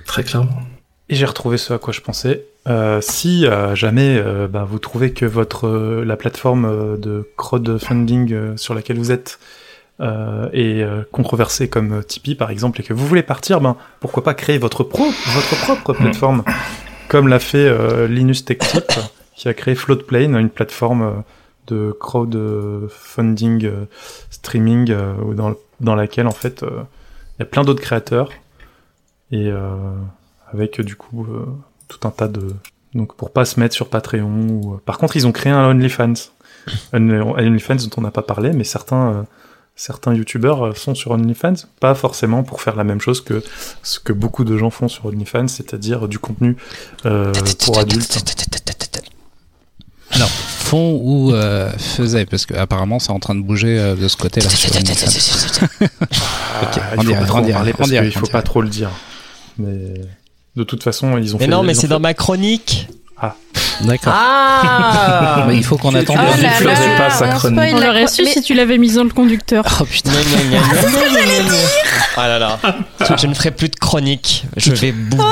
très 0.07 0.25
clairement. 0.25 0.63
Et 1.09 1.15
j'ai 1.15 1.27
retrouvé 1.27 1.59
ce 1.59 1.73
à 1.73 1.79
quoi 1.79 1.93
je 1.93 2.01
pensais. 2.01 2.43
Euh, 2.67 3.01
si 3.01 3.47
euh, 3.47 3.77
jamais 3.77 4.19
euh, 4.19 4.49
bah, 4.49 4.67
vous 4.69 4.79
trouvez 4.81 5.13
que 5.13 5.25
votre 5.25 5.69
euh, 5.69 6.05
la 6.05 6.17
plateforme 6.17 6.99
de 6.99 7.29
crowdfunding 7.37 8.57
sur 8.57 8.75
laquelle 8.75 8.99
vous 8.99 9.13
êtes 9.13 9.39
euh, 10.01 10.49
est 10.53 10.85
controversée 11.13 11.69
comme 11.69 12.03
Tipeee 12.05 12.35
par 12.35 12.51
exemple 12.51 12.81
et 12.81 12.85
que 12.85 12.93
vous 12.93 13.07
voulez 13.07 13.23
partir, 13.23 13.61
ben 13.61 13.77
pourquoi 14.01 14.25
pas 14.25 14.35
créer 14.35 14.59
votre 14.59 14.83
pro 14.83 15.05
votre 15.05 15.57
propre 15.63 15.93
plateforme 15.93 16.43
comme 17.09 17.29
l'a 17.29 17.39
fait 17.39 17.69
euh, 17.69 18.09
Linus 18.09 18.45
Tech 18.45 18.59
Tip 18.59 18.93
qui 19.37 19.49
a 19.49 19.55
créé 19.55 19.75
Floatplane, 19.75 20.35
une 20.35 20.51
plateforme 20.51 21.23
de 21.67 21.97
crowdfunding 21.99 23.71
streaming 24.31 24.91
euh, 24.91 25.35
dans 25.35 25.55
dans 25.81 25.95
laquelle 25.95 26.27
en 26.27 26.33
fait 26.33 26.63
euh, 26.63 26.83
il 27.37 27.41
y 27.41 27.43
a 27.43 27.47
plein 27.47 27.65
d'autres 27.65 27.83
créateurs 27.83 28.31
et 29.31 29.49
euh, 29.49 29.77
avec 30.53 30.81
du 30.81 30.97
coup 30.97 31.27
euh, 31.29 31.45
tout 31.89 32.07
un 32.07 32.11
tas 32.11 32.29
de 32.29 32.55
donc 32.95 33.15
pour 33.17 33.31
pas 33.31 33.45
se 33.45 33.61
mettre 33.61 33.75
sur 33.75 33.89
Patreon 33.89 34.49
ou 34.49 34.75
euh, 34.75 34.81
par 34.85 34.99
contre 34.99 35.17
ils 35.17 35.27
ont 35.27 35.33
créé 35.33 35.53
un 35.53 35.65
OnlyFans. 35.71 36.15
Un 36.93 37.09
OnlyFans 37.21 37.77
dont 37.77 37.91
on 37.99 38.01
n'a 38.01 38.11
pas 38.11 38.23
parlé 38.23 38.53
mais 38.53 38.65
certains 38.65 39.11
euh, 39.13 39.23
certains 39.77 40.13
youtubeurs 40.15 40.67
euh, 40.67 40.73
sont 40.75 40.97
sur 40.97 41.13
OnlyFans. 41.13 41.55
Pas 41.79 41.95
forcément 41.95 42.43
pour 42.43 42.61
faire 42.61 42.75
la 42.75 42.83
même 42.85 43.01
chose 43.01 43.21
que 43.21 43.41
ce 43.85 44.01
que 44.01 44.13
beaucoup 44.13 44.43
de 44.45 44.57
gens 44.59 44.71
font 44.71 44.89
sur 44.89 45.07
OnlyFans 45.07 45.47
c'est-à-dire 45.49 46.09
du 46.09 46.19
contenu 46.19 46.57
euh, 47.05 47.33
pour 47.65 47.79
adultes. 47.79 48.19
Alors, 50.13 50.29
fond 50.29 50.99
ou 51.03 51.33
euh, 51.33 51.71
faisait 51.79 52.27
Parce 52.27 52.47
que 52.47 52.55
apparemment 52.55 52.99
c'est 52.99 53.11
en 53.11 53.19
train 53.19 53.35
de 53.35 53.43
bouger 53.43 53.79
euh, 53.79 53.95
de 53.97 54.09
ce 54.09 54.17
côté-là. 54.17 54.49
sur 54.49 54.75
OnlyFans. 54.75 55.67
Ok, 56.63 56.81
Ah, 56.81 56.95
on 56.97 57.03
il 57.03 57.07
faut 57.07 57.09
dirait, 57.09 57.21
pas 57.21 57.27
trop 57.27 57.37
on 57.37 57.41
en 57.41 57.45
dirait, 57.87 58.13
on 58.17 58.21
faut 58.21 58.27
pas 58.27 58.43
trop 58.43 58.63
le 58.63 58.69
dire. 58.69 58.91
Mais 59.59 59.95
de 60.57 60.65
toute 60.65 60.83
façon 60.83 61.17
ils 61.19 61.35
ont 61.35 61.39
Mais 61.39 61.45
fait 61.45 61.51
non, 61.51 61.63
mais 61.63 61.73
ils 61.73 61.77
ont 61.77 61.81
c'est 61.81 61.87
fait- 61.87 61.93
dans 61.93 62.01
ma 62.01 62.15
chronique. 62.15 62.89
D'accord. 63.83 64.15
Ah 64.17 65.45
Mais 65.49 65.57
il 65.59 65.63
faut 65.65 65.77
qu'on 65.77 65.91
Tu- 65.91 65.99
attende. 65.99 66.17
tu 66.17 66.23
Oh 66.33 66.37
ne 66.39 66.43
là 66.43 66.61
là, 66.61 66.99
pas 66.99 67.11
sa 67.11 67.29
on 67.29 67.37
chronique. 67.39 67.61
On 67.75 67.79
l'aurait 67.81 68.07
su 68.07 68.23
mais- 68.25 68.31
si 68.33 68.41
tu 68.43 68.55
l'avais 68.55 68.79
mise 68.79 68.95
dans 68.95 69.05
le 69.05 69.11
conducteur. 69.11 69.65
Oh 69.81 69.85
putain. 69.85 70.13
Ah 72.17 72.29
là 72.29 72.39
là. 72.39 72.59
Je 73.19 73.27
ne 73.27 73.35
ferai 73.35 73.51
plus 73.51 73.69
de 73.69 73.77
chronique. 73.77 74.45
Je 74.57 74.73
vais 74.73 74.93
bouder. 74.93 75.23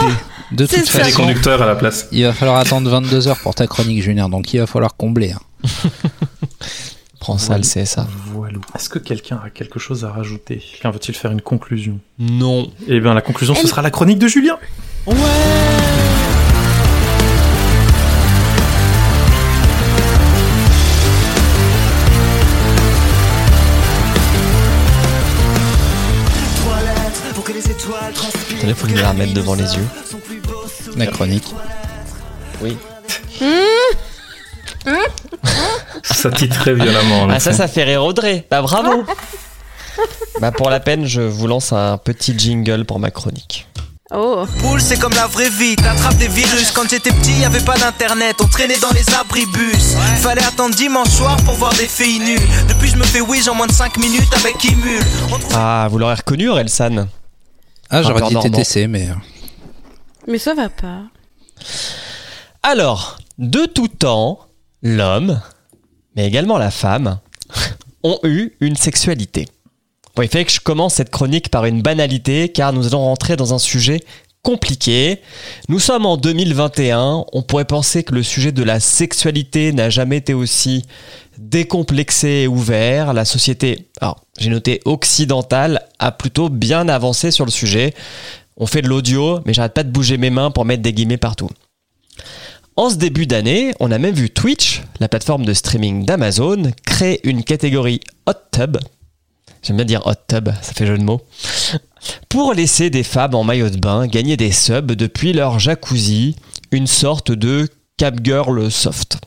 De 0.53 0.67
toute 0.67 0.85
ça. 0.85 0.99
Des 0.99 1.05
façon, 1.05 1.23
conducteurs 1.23 1.63
à 1.63 1.67
la 1.67 1.75
place. 1.75 2.07
il 2.13 2.25
va 2.25 2.33
falloir 2.35 2.59
attendre 2.59 2.91
22 2.91 3.29
heures 3.29 3.39
pour 3.39 3.55
ta 3.55 3.67
chronique, 3.67 4.03
Julien. 4.03 4.29
Donc 4.29 4.53
il 4.53 4.61
va 4.61 4.67
falloir 4.67 4.95
combler. 4.97 5.33
hein. 5.33 5.41
Prends 7.21 7.39
ça, 7.39 7.57
le 7.57 7.65
CSA. 7.65 8.07
Voilou. 8.27 8.61
Est-ce 8.77 8.91
que 8.91 8.99
quelqu'un 8.99 9.41
a 9.45 9.49
quelque 9.49 9.79
chose 9.79 10.05
à 10.05 10.11
rajouter? 10.11 10.59
Quelqu'un 10.59 10.91
veut-il 10.91 11.15
faire 11.15 11.33
une 11.33 11.41
conclusion? 11.41 11.99
Non. 12.19 12.71
Eh 12.87 13.01
bien, 13.01 13.15
la 13.15 13.23
conclusion, 13.23 13.55
ce 13.55 13.67
sera 13.67 13.81
la 13.81 13.91
chronique 13.91 14.19
de 14.19 14.29
Julien. 14.29 14.59
Il 28.67 28.75
faut 28.75 28.87
que 28.87 28.97
je 28.97 29.03
la 29.03 29.11
remette 29.11 29.35
devant 29.35 29.55
les 29.55 29.75
yeux. 29.77 29.87
La 30.97 31.07
chronique. 31.07 31.55
Oui. 32.63 32.77
Ça 36.03 36.31
titrait 36.31 36.75
violemment. 36.75 37.23
en 37.23 37.31
Ah 37.31 37.41
ça, 37.41 37.53
ça 37.53 37.69
fait 37.69 37.85
rire 37.85 38.05
Audrey. 38.05 38.47
Bah 38.51 38.63
bravo. 38.63 39.05
bah 40.41 40.53
pour 40.53 40.71
la 40.71 40.81
peine, 40.81 41.05
je 41.05 41.21
vous 41.21 41.47
lance 41.47 41.73
un 41.73 41.99
petit 41.99 42.39
jingle 42.39 42.85
pour 42.85 42.99
ma 42.99 43.11
chronique. 43.11 43.67
Oh. 44.17 44.47
Poule, 44.61 44.81
c'est 44.81 44.99
comme 44.99 45.13
la 45.15 45.27
vraie 45.27 45.51
vie, 45.51 45.75
t'attrapes 45.77 46.17
des 46.19 46.29
virus. 46.29 46.71
Quand 46.71 46.89
j'étais 46.89 47.11
petit, 47.11 47.33
y 47.41 47.45
avait 47.45 47.65
pas 47.65 47.77
d'internet, 47.77 48.37
on 48.41 48.47
traînait 48.47 48.79
dans 48.79 48.91
les 48.93 49.09
abribus. 49.15 49.95
Fallait 50.21 50.45
attendre 50.45 50.75
dimanche 50.75 51.09
soir 51.09 51.37
pour 51.45 51.55
voir 51.55 51.73
des 51.75 51.89
filles 51.89 52.21
nues. 52.21 52.39
Depuis, 52.69 52.89
je 52.89 52.97
me 52.97 53.03
fais 53.05 53.21
Wish 53.21 53.49
en 53.49 53.55
moins 53.55 53.67
de 53.67 53.73
5 53.73 53.97
minutes 53.99 54.33
avec 54.35 54.63
Imul. 54.65 55.01
On 55.33 55.39
trouve 55.39 55.53
Ah, 55.57 55.89
vous 55.91 55.99
l'aurez 55.99 56.15
reconnu, 56.15 56.49
Orelsan 56.49 57.09
Ah, 57.91 58.03
j'aurais 58.03 58.23
dit. 58.29 58.37
TTC, 58.51 58.87
mais. 58.87 59.09
euh, 59.09 59.15
Mais 60.29 60.39
ça 60.39 60.55
va 60.55 60.69
pas. 60.69 61.01
Alors, 62.63 63.19
de 63.39 63.67
tout 63.67 63.89
temps, 63.89 64.39
l'homme, 64.83 65.41
mais 66.15 66.27
également 66.27 66.57
la 66.59 66.71
femme, 66.71 67.19
ont 68.05 68.19
eu 68.23 68.53
une 68.61 68.77
sexualité. 68.77 69.49
Bon, 70.17 70.23
il 70.23 70.29
fallait 70.29 70.45
que 70.45 70.53
je 70.53 70.61
commence 70.61 70.95
cette 70.95 71.11
chronique 71.11 71.49
par 71.49 71.65
une 71.65 71.83
banalité, 71.83 72.49
car 72.49 72.73
nous 72.73 72.87
allons 72.87 73.01
rentrer 73.01 73.37
dans 73.37 73.53
un 73.53 73.59
sujet 73.59 74.01
compliqué. 74.45 75.21
Nous 75.69 75.81
sommes 75.81 76.07
en 76.07 76.17
2021, 76.17 77.25
on 77.33 77.43
pourrait 77.43 77.65
penser 77.65 78.05
que 78.05 78.15
le 78.15 78.23
sujet 78.23 78.53
de 78.53 78.63
la 78.63 78.79
sexualité 78.79 79.73
n'a 79.73 79.91
jamais 79.91 80.19
été 80.19 80.35
aussi 80.35 80.85
décomplexé 81.39 82.29
et 82.29 82.47
ouvert. 82.47 83.13
La 83.13 83.25
société, 83.25 83.89
alors 84.01 84.21
j'ai 84.39 84.51
noté 84.51 84.81
occidentale, 84.85 85.83
a 85.99 86.13
plutôt 86.13 86.49
bien 86.49 86.89
avancé 86.89 87.33
sur 87.33 87.45
le 87.45 87.51
sujet. 87.51 87.93
On 88.57 88.67
fait 88.67 88.83
de 88.83 88.89
l'audio, 88.89 89.41
mais 89.47 89.55
j'arrête 89.55 89.75
pas 89.75 89.83
de 89.83 89.91
bouger 89.91 90.17
mes 90.17 90.31
mains 90.31 90.53
pour 90.53 90.65
mettre 90.65 90.83
des 90.83 90.93
guillemets 90.93 91.17
partout. 91.17 91.51
En 92.77 92.91
ce 92.91 92.97
début 92.97 93.27
d'année, 93.27 93.73
on 93.81 93.91
a 93.91 93.99
même 93.99 94.15
vu 94.15 94.31
Twitch, 94.31 94.83
la 95.01 95.09
plateforme 95.09 95.45
de 95.45 95.55
streaming 95.55 96.05
d'Amazon, 96.05 96.71
créer 96.85 97.21
une 97.27 97.43
catégorie 97.43 98.01
Hot 98.27 98.33
Tub. 98.53 98.77
J'aime 99.65 99.77
bien 99.77 99.87
dire 99.87 100.07
Hot 100.07 100.13
Tub, 100.29 100.51
ça 100.61 100.73
fait 100.75 100.87
jeu 100.87 100.99
de 100.99 101.03
mots. 101.03 101.23
Pour 102.29 102.53
laisser 102.53 102.91
des 102.91 103.03
femmes 103.03 103.35
en 103.35 103.45
maillot 103.45 103.71
de 103.71 103.79
bain 103.79 104.07
gagner 104.07 104.37
des 104.37 104.53
subs 104.53 104.93
depuis 104.93 105.33
leur 105.33 105.59
jacuzzi, 105.59 106.37
une 106.71 106.87
sorte 106.87 107.33
de 107.33 107.67
cap 107.97 108.17
girl 108.23 108.71
soft. 108.71 109.19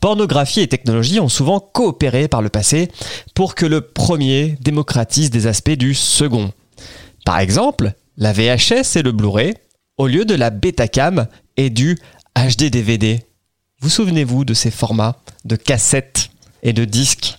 Pornographie 0.00 0.60
et 0.60 0.68
technologie 0.68 1.20
ont 1.20 1.28
souvent 1.28 1.60
coopéré 1.60 2.28
par 2.28 2.40
le 2.40 2.48
passé 2.48 2.90
pour 3.34 3.54
que 3.54 3.66
le 3.66 3.82
premier 3.82 4.56
démocratise 4.62 5.30
des 5.30 5.46
aspects 5.46 5.70
du 5.70 5.92
second. 5.92 6.50
Par 7.26 7.38
exemple, 7.38 7.92
la 8.16 8.32
VHS 8.32 8.96
et 8.96 9.02
le 9.02 9.12
Blu-ray, 9.12 9.54
au 9.98 10.06
lieu 10.06 10.24
de 10.24 10.34
la 10.34 10.48
Betacam 10.48 11.26
et 11.58 11.68
du 11.68 11.98
HD 12.34 12.70
DVD. 12.70 13.20
Vous 13.80 13.90
souvenez-vous 13.90 14.46
de 14.46 14.54
ces 14.54 14.70
formats 14.70 15.20
de 15.44 15.56
cassettes 15.56 16.30
et 16.62 16.72
de 16.72 16.86
disques? 16.86 17.38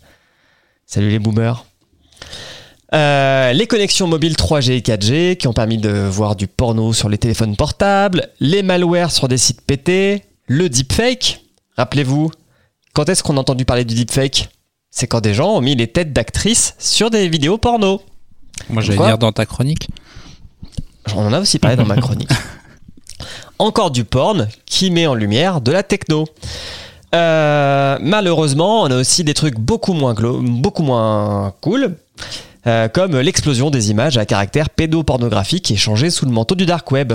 Salut 0.86 1.10
les 1.10 1.20
boomers. 1.20 1.66
Euh, 2.94 3.54
les 3.54 3.66
connexions 3.66 4.08
mobiles 4.08 4.36
3G 4.36 4.74
et 4.74 4.82
4G 4.82 5.38
qui 5.38 5.48
ont 5.48 5.54
permis 5.54 5.78
de 5.78 5.90
voir 5.90 6.36
du 6.36 6.48
porno 6.48 6.94
sur 6.94 7.10
les 7.10 7.18
téléphones 7.18 7.56
portables, 7.56 8.30
les 8.40 8.62
malwares 8.62 9.12
sur 9.12 9.28
des 9.28 9.38
sites 9.38 9.62
pétés, 9.62 10.24
le 10.46 10.70
deepfake. 10.70 11.44
Rappelez-vous, 11.76 12.30
quand 12.94 13.10
est-ce 13.10 13.24
qu'on 13.24 13.38
a 13.38 13.40
entendu 13.40 13.66
parler 13.66 13.84
du 13.84 13.96
deepfake? 13.96 14.50
C'est 14.92 15.08
quand 15.08 15.22
des 15.22 15.34
gens 15.34 15.56
ont 15.56 15.62
mis 15.62 15.76
les 15.76 15.88
têtes 15.88 16.14
d'actrices 16.14 16.76
sur 16.78 17.10
des 17.10 17.28
vidéos 17.30 17.58
porno. 17.58 18.02
Moi, 18.70 18.84
j'allais 18.84 19.04
dire 19.04 19.18
dans 19.18 19.32
ta 19.32 19.48
chronique. 19.48 19.88
On 21.16 21.26
en 21.26 21.34
a 21.34 21.40
aussi 21.40 21.58
parlé 21.58 21.76
dans 21.76 21.86
ma 21.86 21.96
chronique. 22.02 22.30
Encore 23.58 23.90
du 23.90 24.04
porn 24.04 24.48
qui 24.68 24.92
met 24.92 25.08
en 25.08 25.16
lumière 25.16 25.62
de 25.62 25.72
la 25.72 25.82
techno. 25.82 26.26
Euh, 27.16 27.98
malheureusement, 28.02 28.84
on 28.84 28.92
a 28.92 28.98
aussi 28.98 29.24
des 29.24 29.34
trucs 29.34 29.60
beaucoup 29.60 29.94
moins, 29.94 30.14
beaucoup 30.14 30.84
moins 30.84 31.54
cool, 31.62 31.96
euh, 32.68 32.88
comme 32.88 33.20
l'explosion 33.20 33.70
des 33.70 33.92
images 33.92 34.18
à 34.18 34.26
caractère 34.26 34.70
pédopornographique 34.70 35.72
échangées 35.72 36.10
sous 36.10 36.26
le 36.26 36.32
manteau 36.32 36.56
du 36.56 36.66
dark 36.66 36.92
web. 36.92 37.14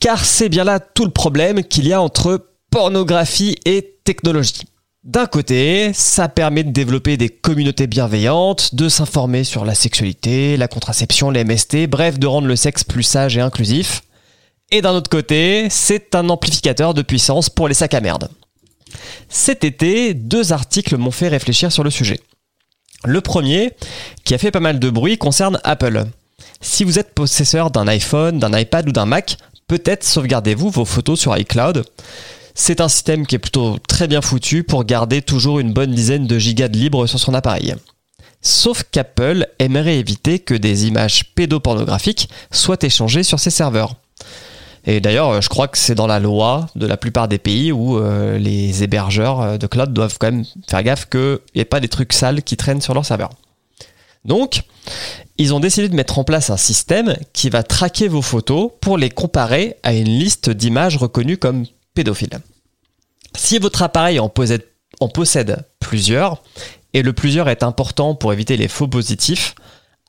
Car 0.00 0.24
c'est 0.24 0.48
bien 0.48 0.64
là 0.64 0.80
tout 0.80 1.04
le 1.04 1.10
problème 1.10 1.64
qu'il 1.64 1.86
y 1.86 1.92
a 1.92 2.00
entre 2.00 2.48
pornographie 2.70 3.56
et 3.64 3.98
technologie. 4.04 4.64
D'un 5.04 5.26
côté, 5.26 5.92
ça 5.94 6.28
permet 6.28 6.64
de 6.64 6.70
développer 6.70 7.16
des 7.16 7.28
communautés 7.28 7.86
bienveillantes, 7.86 8.74
de 8.74 8.88
s'informer 8.88 9.44
sur 9.44 9.64
la 9.64 9.74
sexualité, 9.74 10.56
la 10.56 10.68
contraception, 10.68 11.30
les 11.30 11.44
MST, 11.44 11.86
bref, 11.86 12.18
de 12.18 12.26
rendre 12.26 12.46
le 12.46 12.56
sexe 12.56 12.84
plus 12.84 13.04
sage 13.04 13.36
et 13.36 13.40
inclusif. 13.40 14.02
Et 14.70 14.82
d'un 14.82 14.92
autre 14.92 15.08
côté, 15.08 15.68
c'est 15.70 16.14
un 16.14 16.28
amplificateur 16.28 16.94
de 16.94 17.02
puissance 17.02 17.48
pour 17.48 17.68
les 17.68 17.74
sacs 17.74 17.94
à 17.94 18.00
merde. 18.00 18.28
Cet 19.28 19.64
été, 19.64 20.14
deux 20.14 20.52
articles 20.52 20.96
m'ont 20.96 21.10
fait 21.10 21.28
réfléchir 21.28 21.72
sur 21.72 21.84
le 21.84 21.90
sujet. 21.90 22.20
Le 23.04 23.20
premier, 23.20 23.72
qui 24.24 24.34
a 24.34 24.38
fait 24.38 24.50
pas 24.50 24.60
mal 24.60 24.78
de 24.78 24.90
bruit, 24.90 25.18
concerne 25.18 25.60
Apple. 25.64 26.04
Si 26.60 26.82
vous 26.84 26.98
êtes 26.98 27.14
possesseur 27.14 27.70
d'un 27.70 27.86
iPhone, 27.86 28.38
d'un 28.38 28.58
iPad 28.58 28.88
ou 28.88 28.92
d'un 28.92 29.06
Mac, 29.06 29.36
peut-être 29.68 30.04
sauvegardez-vous 30.04 30.70
vos 30.70 30.84
photos 30.84 31.20
sur 31.20 31.36
iCloud. 31.36 31.84
C'est 32.54 32.80
un 32.80 32.88
système 32.88 33.24
qui 33.24 33.36
est 33.36 33.38
plutôt 33.38 33.78
très 33.86 34.08
bien 34.08 34.20
foutu 34.20 34.64
pour 34.64 34.82
garder 34.84 35.22
toujours 35.22 35.60
une 35.60 35.72
bonne 35.72 35.92
dizaine 35.92 36.26
de 36.26 36.38
gigas 36.38 36.66
de 36.66 36.76
libre 36.76 37.06
sur 37.06 37.20
son 37.20 37.34
appareil. 37.34 37.76
Sauf 38.42 38.84
qu'Apple 38.90 39.46
aimerait 39.58 39.98
éviter 39.98 40.40
que 40.40 40.54
des 40.54 40.86
images 40.86 41.34
pédopornographiques 41.34 42.28
soient 42.50 42.82
échangées 42.82 43.22
sur 43.22 43.38
ses 43.38 43.50
serveurs. 43.50 43.94
Et 44.90 45.02
d'ailleurs, 45.02 45.42
je 45.42 45.50
crois 45.50 45.68
que 45.68 45.76
c'est 45.76 45.94
dans 45.94 46.06
la 46.06 46.18
loi 46.18 46.66
de 46.74 46.86
la 46.86 46.96
plupart 46.96 47.28
des 47.28 47.36
pays 47.36 47.72
où 47.72 47.98
euh, 47.98 48.38
les 48.38 48.82
hébergeurs 48.82 49.40
euh, 49.42 49.58
de 49.58 49.66
cloud 49.66 49.92
doivent 49.92 50.16
quand 50.18 50.32
même 50.32 50.46
faire 50.66 50.82
gaffe 50.82 51.04
qu'il 51.10 51.40
n'y 51.54 51.60
ait 51.60 51.66
pas 51.66 51.80
des 51.80 51.88
trucs 51.88 52.14
sales 52.14 52.42
qui 52.42 52.56
traînent 52.56 52.80
sur 52.80 52.94
leur 52.94 53.04
serveur. 53.04 53.28
Donc, 54.24 54.62
ils 55.36 55.52
ont 55.52 55.60
décidé 55.60 55.90
de 55.90 55.94
mettre 55.94 56.18
en 56.18 56.24
place 56.24 56.48
un 56.48 56.56
système 56.56 57.18
qui 57.34 57.50
va 57.50 57.62
traquer 57.62 58.08
vos 58.08 58.22
photos 58.22 58.70
pour 58.80 58.96
les 58.96 59.10
comparer 59.10 59.76
à 59.82 59.92
une 59.92 60.08
liste 60.08 60.48
d'images 60.48 60.96
reconnues 60.96 61.36
comme 61.36 61.66
pédophiles. 61.92 62.40
Si 63.36 63.58
votre 63.58 63.82
appareil 63.82 64.18
en 64.18 64.30
possède, 64.30 64.64
en 65.00 65.10
possède 65.10 65.66
plusieurs, 65.80 66.42
et 66.94 67.02
le 67.02 67.12
plusieurs 67.12 67.50
est 67.50 67.62
important 67.62 68.14
pour 68.14 68.32
éviter 68.32 68.56
les 68.56 68.68
faux 68.68 68.88
positifs, 68.88 69.54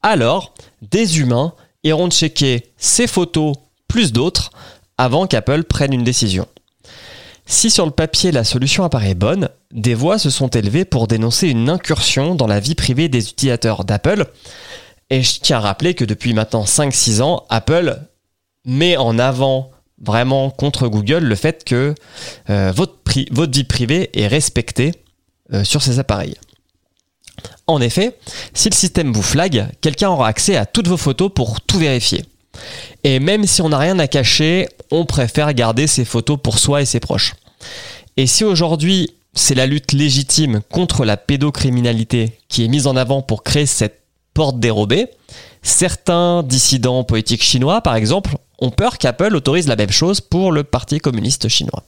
alors 0.04 0.54
des 0.82 1.20
humains 1.20 1.54
iront 1.84 2.10
checker 2.10 2.72
ces 2.78 3.08
photos 3.08 3.56
plus 3.90 4.14
d'autres 4.14 4.52
avant 4.98 5.28
qu'Apple 5.28 5.66
prenne 5.66 5.92
une 5.92 6.06
décision. 6.06 6.48
Si 7.46 7.72
sur 7.72 7.86
le 7.86 7.92
papier 7.92 8.32
la 8.32 8.44
solution 8.44 8.84
apparaît 8.84 9.16
bonne, 9.16 9.50
des 9.72 9.96
voix 9.96 10.20
se 10.20 10.30
sont 10.30 10.50
élevées 10.50 10.86
pour 10.86 11.08
dénoncer 11.08 11.50
une 11.50 11.70
incursion 11.70 12.36
dans 12.36 12.48
la 12.48 12.60
vie 12.60 12.76
privée 12.76 13.10
des 13.10 13.30
utilisateurs 13.30 13.84
d'Apple. 13.84 14.28
Et 15.10 15.24
je 15.24 15.40
tiens 15.42 15.58
à 15.58 15.62
rappeler 15.62 15.96
que 15.96 16.06
depuis 16.06 16.34
maintenant 16.34 16.64
5-6 16.64 17.22
ans, 17.22 17.46
Apple 17.50 18.00
met 18.66 18.98
en 18.98 19.18
avant 19.18 19.72
vraiment 20.00 20.52
contre 20.52 20.88
Google 20.88 21.24
le 21.24 21.36
fait 21.36 21.64
que 21.64 21.96
euh, 22.50 22.72
votre, 22.74 22.94
vie 23.52 23.64
privée 23.64 24.12
est 24.14 24.28
respectée 24.28 24.92
euh, 25.52 25.64
sur 25.64 25.82
ces 25.82 25.98
appareils. 25.98 26.36
En 27.66 27.82
effet, 27.82 28.18
si 28.54 28.70
le 28.70 28.76
système 28.76 29.12
vous 29.12 29.24
flag, 29.24 29.68
quelqu'un 29.82 30.10
aura 30.10 30.28
accès 30.28 30.56
à 30.56 30.66
toutes 30.66 30.88
vos 30.88 30.98
photos 30.98 31.32
pour 31.34 31.62
tout 31.62 31.80
vérifier. 31.80 32.26
Et 33.04 33.20
même 33.20 33.46
si 33.46 33.62
on 33.62 33.70
n'a 33.70 33.78
rien 33.78 34.00
à 34.00 34.08
cacher, 34.08 34.68
on 34.92 35.06
préfère 35.06 35.54
garder 35.54 35.88
ses 35.88 36.06
photos 36.06 36.38
pour 36.42 36.60
soi 36.60 36.82
et 36.82 36.86
ses 36.86 37.00
proches. 37.00 37.36
Et 38.18 38.28
si 38.28 38.44
aujourd'hui 38.44 39.16
c'est 39.34 39.56
la 39.56 39.68
lutte 39.68 39.94
légitime 39.94 40.62
contre 40.72 41.06
la 41.06 41.16
pédocriminalité 41.16 42.34
qui 42.48 42.66
est 42.66 42.68
mise 42.68 42.88
en 42.88 42.96
avant 42.96 43.22
pour 43.22 43.44
créer 43.44 43.66
cette 43.66 44.02
porte 44.34 44.60
dérobée, 44.60 45.08
certains 45.62 46.44
dissidents 46.44 47.04
politiques 47.04 47.44
chinois, 47.44 47.82
par 47.82 47.96
exemple, 47.96 48.36
ont 48.60 48.72
peur 48.72 48.98
qu'Apple 48.98 49.36
autorise 49.36 49.68
la 49.68 49.76
même 49.76 49.92
chose 49.92 50.22
pour 50.22 50.52
le 50.52 50.64
Parti 50.64 51.00
communiste 51.00 51.48
chinois. 51.48 51.84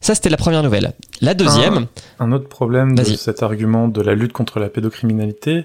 Ça, 0.00 0.14
c'était 0.14 0.28
la 0.28 0.36
première 0.36 0.62
nouvelle. 0.62 0.92
La 1.22 1.32
deuxième, 1.32 1.86
Un 2.18 2.32
autre 2.32 2.48
problème 2.48 2.94
de 2.94 3.04
cet 3.04 3.42
argument 3.42 3.88
de 3.88 4.02
la 4.02 4.14
lutte 4.14 4.34
contre 4.34 4.58
la 4.58 4.68
pédocriminalité, 4.68 5.64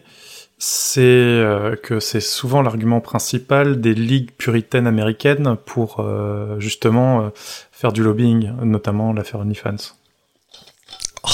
c'est 0.59 0.99
euh, 1.01 1.77
que 1.77 2.01
c'est 2.01 2.19
souvent 2.19 2.61
l'argument 2.61 2.99
principal 2.99 3.79
des 3.79 3.93
ligues 3.93 4.31
puritaines 4.31 4.87
américaines 4.87 5.55
pour 5.65 6.01
euh, 6.01 6.59
justement 6.59 7.21
euh, 7.21 7.29
faire 7.71 7.93
du 7.93 8.03
lobbying, 8.03 8.51
notamment 8.63 9.13
l'affaire 9.13 9.39
OnlyFans. 9.39 9.95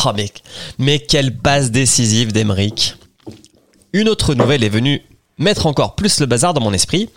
Oh 0.06 0.14
mec, 0.14 0.44
mais 0.78 1.00
quelle 1.00 1.36
passe 1.36 1.72
décisive 1.72 2.32
d'Emeric. 2.32 2.98
Une 3.94 4.10
autre 4.10 4.36
nouvelle 4.36 4.64
est 4.64 4.70
venue 4.70 5.02
mettre 5.38 5.66
encore 5.66 5.96
plus 5.96 6.20
le 6.20 6.28
bazar 6.28 6.54
dans 6.54 6.62
mon 6.62 6.74
esprit, 6.74 7.10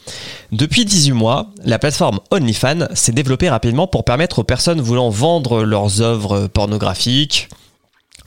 depuis 0.51 0.85
18 0.85 1.13
mois, 1.13 1.51
la 1.65 1.79
plateforme 1.79 2.21
OnlyFans 2.31 2.89
s'est 2.95 3.13
développée 3.13 3.49
rapidement 3.49 3.87
pour 3.87 4.05
permettre 4.05 4.41
aux 4.41 4.45
personnes 4.45 4.81
voulant 4.81 5.11
vendre 5.11 5.63
leurs 5.63 6.01
œuvres 6.01 6.47
pornographiques, 6.47 7.49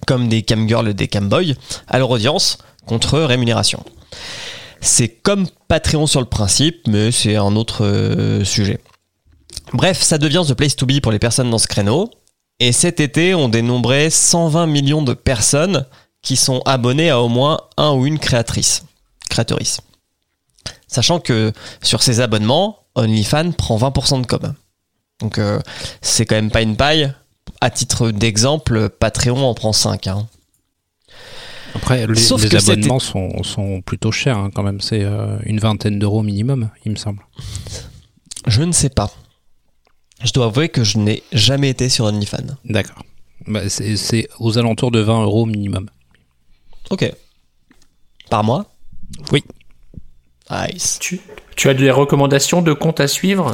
comme 0.07 0.27
des 0.27 0.43
camgirls 0.43 0.89
et 0.89 0.93
des 0.93 1.07
camboys, 1.07 1.55
à 1.87 1.99
leur 1.99 2.09
audience, 2.09 2.57
contre 2.85 3.19
rémunération. 3.19 3.83
C'est 4.81 5.09
comme 5.09 5.47
Patreon 5.67 6.07
sur 6.07 6.19
le 6.19 6.25
principe, 6.25 6.87
mais 6.87 7.11
c'est 7.11 7.35
un 7.35 7.55
autre 7.55 7.85
euh, 7.85 8.43
sujet. 8.43 8.79
Bref, 9.73 10.01
ça 10.01 10.17
devient 10.17 10.43
the 10.47 10.53
place 10.53 10.75
to 10.75 10.85
be 10.85 10.99
pour 10.99 11.11
les 11.11 11.19
personnes 11.19 11.49
dans 11.49 11.59
ce 11.59 11.67
créneau. 11.67 12.09
Et 12.59 12.71
cet 12.71 12.99
été, 12.99 13.33
on 13.33 13.49
dénombrait 13.49 14.09
120 14.09 14.67
millions 14.67 15.01
de 15.01 15.13
personnes 15.13 15.85
qui 16.21 16.35
sont 16.35 16.61
abonnées 16.65 17.09
à 17.09 17.21
au 17.21 17.27
moins 17.27 17.59
un 17.77 17.91
ou 17.93 18.05
une 18.05 18.19
créatrice. 18.19 18.83
Créatrice. 19.29 19.81
Sachant 20.87 21.19
que 21.19 21.53
sur 21.81 22.03
ces 22.03 22.19
abonnements, 22.19 22.79
OnlyFans 22.95 23.53
prend 23.53 23.77
20% 23.77 24.21
de 24.21 24.27
com. 24.27 24.53
Donc 25.21 25.37
euh, 25.37 25.59
c'est 26.01 26.25
quand 26.25 26.35
même 26.35 26.51
pas 26.51 26.61
une 26.61 26.75
paille. 26.75 27.13
À 27.61 27.69
titre 27.69 28.11
d'exemple, 28.11 28.89
Patreon 28.89 29.43
en 29.47 29.53
prend 29.53 29.73
5. 29.73 30.07
Hein. 30.07 30.27
Après, 31.75 32.05
les, 32.07 32.15
Sauf 32.15 32.43
les 32.43 32.49
que 32.49 32.57
abonnements 32.57 32.99
sont, 32.99 33.43
sont 33.43 33.81
plutôt 33.81 34.11
chers 34.11 34.37
hein, 34.37 34.49
quand 34.53 34.63
même. 34.63 34.81
C'est 34.81 35.03
euh, 35.03 35.37
une 35.45 35.59
vingtaine 35.59 35.99
d'euros 35.99 36.23
minimum, 36.23 36.69
il 36.85 36.91
me 36.91 36.97
semble. 36.97 37.23
Je 38.47 38.61
ne 38.63 38.71
sais 38.71 38.89
pas. 38.89 39.11
Je 40.23 40.31
dois 40.33 40.45
avouer 40.47 40.69
que 40.69 40.83
je 40.83 40.97
n'ai 40.97 41.23
jamais 41.31 41.69
été 41.69 41.89
sur 41.89 42.05
OnlyFans. 42.05 42.55
D'accord. 42.65 43.03
Bah, 43.47 43.69
c'est 43.69 43.95
c'est 43.97 44.27
aux 44.39 44.57
alentours 44.57 44.91
de 44.91 44.99
20 44.99 45.23
euros 45.23 45.45
minimum. 45.45 45.89
Ok. 46.89 47.11
Par 48.29 48.43
mois? 48.43 48.65
Oui. 49.31 49.43
Nice. 50.51 50.97
Tu, 50.99 51.19
tu 51.55 51.69
as 51.69 51.73
des 51.73 51.89
recommandations 51.91 52.61
de 52.61 52.73
comptes 52.73 52.99
à 52.99 53.07
suivre? 53.07 53.53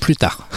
Plus 0.00 0.16
tard. 0.16 0.48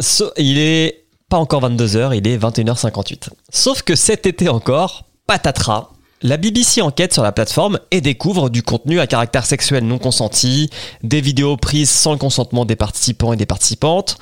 So- 0.00 0.32
il 0.36 0.58
est 0.58 1.04
pas 1.30 1.38
encore 1.38 1.62
22h, 1.62 2.14
il 2.16 2.26
est 2.26 2.36
21h58. 2.36 3.28
Sauf 3.50 3.82
que 3.82 3.94
cet 3.94 4.26
été 4.26 4.48
encore, 4.48 5.04
patatras, 5.26 5.90
la 6.22 6.36
BBC 6.36 6.82
enquête 6.82 7.14
sur 7.14 7.22
la 7.22 7.32
plateforme 7.32 7.78
et 7.92 8.00
découvre 8.00 8.50
du 8.50 8.62
contenu 8.62 9.00
à 9.00 9.06
caractère 9.06 9.46
sexuel 9.46 9.84
non 9.86 9.98
consenti, 9.98 10.68
des 11.02 11.20
vidéos 11.20 11.56
prises 11.56 11.88
sans 11.88 12.12
le 12.12 12.18
consentement 12.18 12.66
des 12.66 12.76
participants 12.76 13.32
et 13.32 13.36
des 13.36 13.46
participantes, 13.46 14.18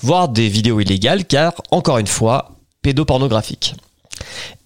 voire 0.00 0.28
des 0.28 0.48
vidéos 0.48 0.78
illégales 0.78 1.24
car, 1.24 1.54
encore 1.70 1.98
une 1.98 2.06
fois, 2.06 2.52
pédopornographiques. 2.82 3.74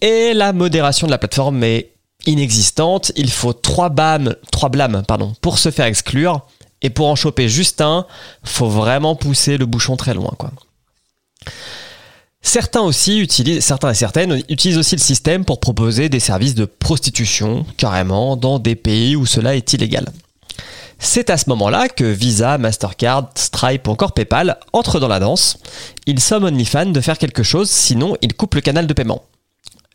Et 0.03 0.35
la 0.35 0.53
modération 0.53 1.07
de 1.07 1.13
la 1.13 1.19
plateforme 1.19 1.63
est 1.63 1.93
inexistante, 2.27 3.13
il 3.15 3.31
faut 3.31 3.53
trois 3.53 3.89
blâmes, 3.89 4.35
trois 4.51 4.69
blâmes 4.69 5.05
pardon, 5.07 5.33
pour 5.41 5.59
se 5.59 5.71
faire 5.71 5.87
exclure, 5.87 6.45
et 6.83 6.91
pour 6.91 7.09
en 7.09 7.15
choper 7.15 7.49
juste 7.49 7.81
un, 7.81 8.05
faut 8.43 8.69
vraiment 8.69 9.15
pousser 9.15 9.59
le 9.59 9.65
bouchon 9.65 9.97
très 9.97 10.13
loin, 10.13 10.35
quoi. 10.37 10.51
Certains 12.47 12.83
aussi 12.83 13.19
utilisent, 13.21 13.65
certains 13.65 13.91
et 13.91 13.95
certaines 13.95 14.43
utilisent 14.51 14.77
aussi 14.77 14.95
le 14.95 15.01
système 15.01 15.47
pour 15.47 15.61
proposer 15.61 16.11
des 16.11 16.21
services 16.21 16.55
de 16.55 16.67
prostitution, 16.67 17.65
carrément, 17.79 18.37
dans 18.37 18.59
des 18.59 18.77
pays 18.77 19.17
où 19.17 19.25
cela 19.25 19.57
est 19.57 19.73
illégal. 19.73 20.05
C'est 20.99 21.31
à 21.31 21.39
ce 21.39 21.49
moment-là 21.49 21.89
que 21.89 22.05
Visa, 22.05 22.59
Mastercard, 22.59 23.31
Stripe 23.35 23.89
ou 23.89 23.93
encore 23.93 24.13
PayPal 24.13 24.59
entrent 24.75 25.01
dans 25.01 25.09
la 25.09 25.21
danse. 25.21 25.57
Ils 26.07 26.21
somment 26.21 26.45
OnlyFans 26.45 26.93
de 26.93 27.01
faire 27.01 27.19
quelque 27.19 27.43
chose, 27.43 27.71
sinon 27.71 28.15
ils 28.21 28.35
coupent 28.35 28.55
le 28.55 28.61
canal 28.61 28.87
de 28.87 28.93
paiement. 28.93 29.23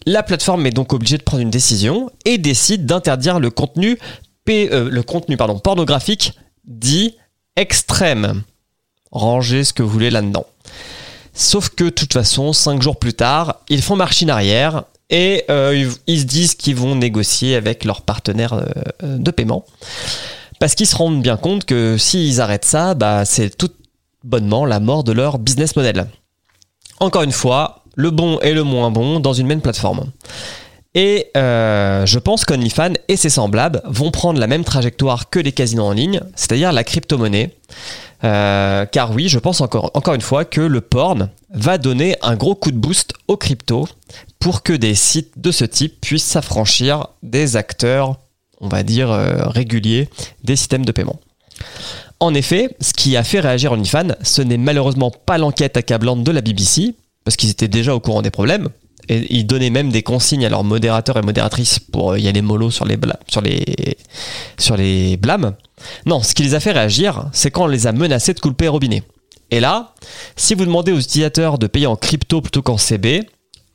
La 0.08 0.24
plateforme 0.24 0.66
est 0.66 0.72
donc 0.72 0.92
obligée 0.92 1.20
de 1.20 1.24
prendre 1.24 1.44
une 1.44 1.52
décision 1.52 2.10
et 2.26 2.40
décide 2.40 2.86
d'interdire 2.88 3.40
le 3.40 3.52
contenu, 3.52 4.00
euh, 4.50 4.90
le 4.90 5.04
contenu 5.04 5.38
pornographique 5.38 6.34
dit 6.66 7.16
extrême. 7.56 8.42
Rangez 9.12 9.64
ce 9.64 9.72
que 9.72 9.84
vous 9.84 9.90
voulez 9.90 10.10
là-dedans. 10.10 10.48
Sauf 11.40 11.70
que 11.70 11.86
de 11.86 11.90
toute 11.90 12.12
façon, 12.12 12.52
cinq 12.52 12.82
jours 12.82 12.98
plus 12.98 13.14
tard, 13.14 13.62
ils 13.70 13.82
font 13.82 13.96
machine 13.96 14.30
arrière 14.30 14.84
et 15.10 15.46
euh, 15.50 15.90
ils, 16.06 16.20
se 16.20 16.26
disent 16.26 16.54
qu'ils 16.54 16.76
vont 16.76 16.96
négocier 16.96 17.56
avec 17.56 17.86
leurs 17.86 18.02
partenaires 18.02 18.56
euh, 18.56 19.18
de 19.18 19.32
paiement. 19.32 19.64
Parce 20.60 20.76
qu'ils 20.76 20.86
se 20.86 20.98
rendent 20.98 21.22
bien 21.22 21.38
compte 21.38 21.64
que 21.64 21.98
s'ils 21.98 22.42
arrêtent 22.42 22.66
ça, 22.66 22.94
bah, 22.94 23.24
c'est 23.24 23.56
tout 23.58 23.70
bonnement 24.26 24.66
la 24.66 24.82
mort 24.82 25.06
de 25.06 25.14
leur 25.14 25.40
business 25.40 25.78
model. 25.78 26.08
Encore 27.00 27.24
une 27.24 27.32
fois, 27.32 27.86
le 27.96 28.12
bon 28.12 28.38
et 28.42 28.54
le 28.54 28.64
moins 28.64 28.92
bon 28.92 29.22
dans 29.22 29.32
une 29.32 29.48
même 29.48 29.62
plateforme. 29.62 30.12
Et 30.94 31.28
euh, 31.38 32.06
je 32.06 32.20
pense 32.20 32.44
qu'OnlyFans 32.44 32.96
et 33.08 33.16
ses 33.16 33.30
semblables 33.30 33.82
vont 33.86 34.12
prendre 34.12 34.42
la 34.42 34.48
même 34.48 34.66
trajectoire 34.66 35.30
que 35.30 35.40
les 35.40 35.54
casinos 35.54 35.86
en 35.86 35.94
ligne, 35.94 36.20
c'est-à-dire 36.36 36.74
la 36.74 36.84
crypto-monnaie. 36.84 37.56
Euh, 38.24 38.86
car 38.86 39.12
oui, 39.12 39.30
je 39.30 39.40
pense 39.40 39.62
encore, 39.62 39.92
une 40.14 40.22
fois 40.22 40.46
que 40.46 40.62
le 40.62 40.82
porn 40.82 41.30
va 41.52 41.78
donner 41.78 42.16
un 42.22 42.36
gros 42.36 42.56
coup 42.56 42.72
de 42.72 42.78
boost 42.78 43.14
aux 43.28 43.38
cryptos 43.38 43.88
pour 44.40 44.64
que 44.64 44.74
des 44.74 44.96
sites 44.96 45.40
de 45.40 45.52
ce 45.52 45.66
type 45.66 46.02
puissent 46.02 46.24
s'affranchir 46.26 47.08
des 47.24 47.56
acteurs, 47.56 48.18
on 48.60 48.68
va 48.68 48.84
dire, 48.84 49.12
euh, 49.12 49.48
réguliers 49.48 50.10
des 50.44 50.56
systèmes 50.56 50.86
de 50.86 50.92
paiement. 50.92 51.20
En 52.20 52.34
effet, 52.34 52.76
ce 52.82 52.92
qui 52.94 53.16
a 53.16 53.24
fait 53.24 53.40
réagir 53.40 53.72
OnlyFans, 53.72 54.16
ce 54.22 54.42
n'est 54.42 54.58
malheureusement 54.58 55.12
pas 55.12 55.38
l'enquête 55.38 55.78
accablante 55.78 56.24
de 56.24 56.32
la 56.32 56.42
BBC, 56.42 56.96
parce 57.24 57.38
qu'ils 57.38 57.50
étaient 57.50 57.70
déjà 57.70 57.96
au 57.96 58.00
courant 58.02 58.22
des 58.22 58.32
problèmes, 58.32 58.70
et 59.10 59.36
ils 59.36 59.46
donnaient 59.46 59.72
même 59.72 59.92
des 59.92 60.04
consignes 60.04 60.46
à 60.46 60.50
leurs 60.50 60.64
modérateurs 60.64 61.18
et 61.18 61.22
modératrices 61.22 61.80
pour 61.80 62.16
y 62.16 62.28
aller 62.28 62.44
mollo 62.44 62.70
sur 62.70 62.86
les, 62.86 62.98
sur 64.58 64.78
les, 64.78 65.18
blâmes. 65.18 65.56
Non, 66.06 66.22
ce 66.22 66.36
qui 66.36 66.44
les 66.44 66.54
a 66.54 66.60
fait 66.60 66.72
réagir, 66.72 67.28
c'est 67.34 67.50
quand 67.50 67.64
on 67.64 67.68
les 67.68 67.88
a 67.88 67.92
menacés 67.92 68.34
de 68.34 68.40
couper 68.40 68.66
les 68.66 68.70
robinets. 68.70 69.04
Et 69.50 69.60
là, 69.60 69.96
si 70.36 70.54
vous 70.54 70.66
demandez 70.66 70.92
aux 70.92 71.00
utilisateurs 71.00 71.58
de 71.58 71.66
payer 71.66 71.88
en 71.88 71.96
crypto 71.96 72.40
plutôt 72.42 72.62
qu'en 72.62 72.78
CB, 72.78 73.28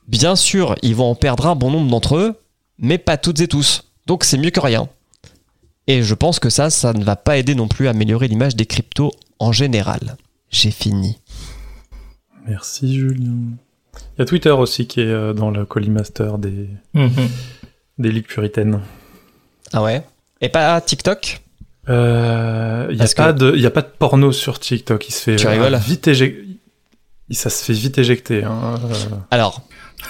bien 0.06 0.36
sûr, 0.36 0.76
ils 0.82 0.94
vont 0.94 1.10
en 1.10 1.16
perdre 1.16 1.48
un 1.48 1.56
bon 1.56 1.70
nombre 1.72 1.90
d'entre 1.90 2.16
eux, 2.16 2.40
mais 2.78 2.98
pas 2.98 3.16
toutes 3.16 3.40
et 3.40 3.48
tous. 3.48 3.82
Donc 4.06 4.22
c'est 4.22 4.38
mieux 4.38 4.50
que 4.50 4.60
rien. 4.60 4.88
Et 5.88 6.02
je 6.02 6.14
pense 6.14 6.38
que 6.38 6.48
ça, 6.48 6.70
ça 6.70 6.92
ne 6.92 7.02
va 7.02 7.16
pas 7.16 7.36
aider 7.36 7.56
non 7.56 7.66
plus 7.66 7.88
à 7.88 7.90
améliorer 7.90 8.28
l'image 8.28 8.54
des 8.54 8.66
cryptos 8.66 9.10
en 9.40 9.50
général. 9.50 10.16
J'ai 10.48 10.70
fini. 10.70 11.18
Merci 12.46 12.94
Julien. 12.94 13.56
Il 14.16 14.20
y 14.20 14.22
a 14.22 14.24
Twitter 14.24 14.50
aussi 14.50 14.86
qui 14.86 15.00
est 15.00 15.06
euh, 15.06 15.32
dans 15.32 15.50
le 15.50 15.64
collimaster 15.64 16.38
des, 16.38 16.68
Mhm. 16.94 17.10
des 17.98 18.10
ligues 18.12 18.26
puritaines. 18.26 18.80
Ah 19.72 19.82
ouais? 19.82 20.04
Et 20.40 20.48
pas 20.48 20.80
TikTok? 20.80 21.40
Euh, 21.88 22.86
Il 22.90 22.96
n'y 22.96 23.02
a, 23.02 23.06
que- 23.08 23.32
de- 23.32 23.52
il 23.56 23.60
y 23.62 23.66
a 23.66 23.70
pas 23.70 23.82
de 23.82 23.88
porno 23.98 24.32
sur 24.32 24.58
TikTok. 24.58 25.08
Il 25.08 25.12
se 25.12 25.20
fait 25.22 25.36
Tu 25.36 25.46
euh, 25.46 25.50
rigoles 25.50 25.76
vite 25.76 26.08
éjecter. 26.08 26.42
Ça 27.30 27.50
se 27.50 27.64
fait 27.64 27.72
vite 27.72 27.98
éjecter. 27.98 28.44
Hein. 28.44 28.74
euh. 28.84 28.94
Alors, 29.30 29.62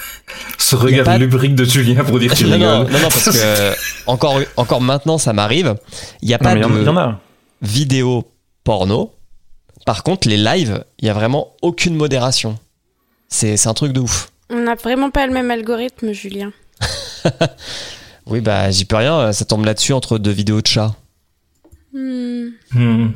Ce 0.58 0.76
regard 0.76 1.04
pas 1.04 1.14
de- 1.18 1.24
lubrique 1.24 1.54
de 1.54 1.64
Julien 1.64 2.04
pour 2.04 2.18
dire 2.18 2.34
tu 2.34 2.44
non, 2.46 2.58
non, 2.58 2.78
rigoles. 2.80 2.92
non, 2.92 2.98
non, 3.00 3.08
parce 3.08 3.30
que 3.30 3.36
euh, 3.36 3.72
encore, 4.06 4.38
encore 4.56 4.80
maintenant, 4.80 5.18
ça 5.18 5.32
m'arrive. 5.32 5.74
Il 6.22 6.28
n'y 6.28 6.34
a 6.34 6.38
pas 6.38 6.54
de 6.54 6.60
y 6.60 6.64
en 6.88 6.96
a. 6.96 7.20
vidéo 7.62 8.30
porno. 8.64 9.12
Par 9.86 10.02
contre, 10.02 10.28
les 10.28 10.36
lives, 10.38 10.84
il 10.98 11.06
y 11.06 11.10
a 11.10 11.12
vraiment 11.14 11.52
aucune 11.62 11.94
modération. 11.96 12.58
C'est 13.28 13.56
c'est 13.56 13.68
un 13.68 13.74
truc 13.74 13.92
de 13.92 14.00
ouf. 14.00 14.30
On 14.50 14.60
n'a 14.62 14.74
vraiment 14.74 15.10
pas 15.10 15.26
le 15.26 15.32
même 15.32 15.50
algorithme, 15.50 16.12
Julien. 16.12 16.52
Oui, 18.26 18.40
bah 18.40 18.70
j'y 18.70 18.86
peux 18.86 18.96
rien, 18.96 19.32
ça 19.34 19.44
tombe 19.44 19.66
là-dessus 19.66 19.92
entre 19.92 20.16
deux 20.16 20.30
vidéos 20.30 20.62
de 20.62 20.66
chat. 20.66 20.94
Hmm. 21.92 22.46
Mhm. 22.72 23.12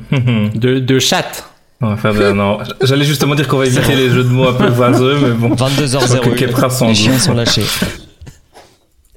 de, 0.55 0.77
de 0.79 0.99
chat. 0.99 1.49
De- 1.81 2.31
non. 2.31 2.59
J'allais 2.81 3.05
justement 3.05 3.33
dire 3.33 3.47
qu'on 3.47 3.57
va 3.57 3.65
éviter 3.65 3.95
les 3.95 4.09
jeux 4.11 4.23
de 4.23 4.29
mots 4.29 4.47
un 4.49 4.53
peu 4.53 4.67
vaseux, 4.67 5.17
mais 5.19 5.31
bon. 5.31 5.49
Je 5.49 5.55
crois 5.55 5.69
que 5.69 5.73
22h01, 5.81 6.35
Kepra 6.35 6.69
s'en 6.69 6.89
les 6.89 6.93
chiens 6.95 7.17
sont 7.17 7.33
lâchés. 7.33 7.63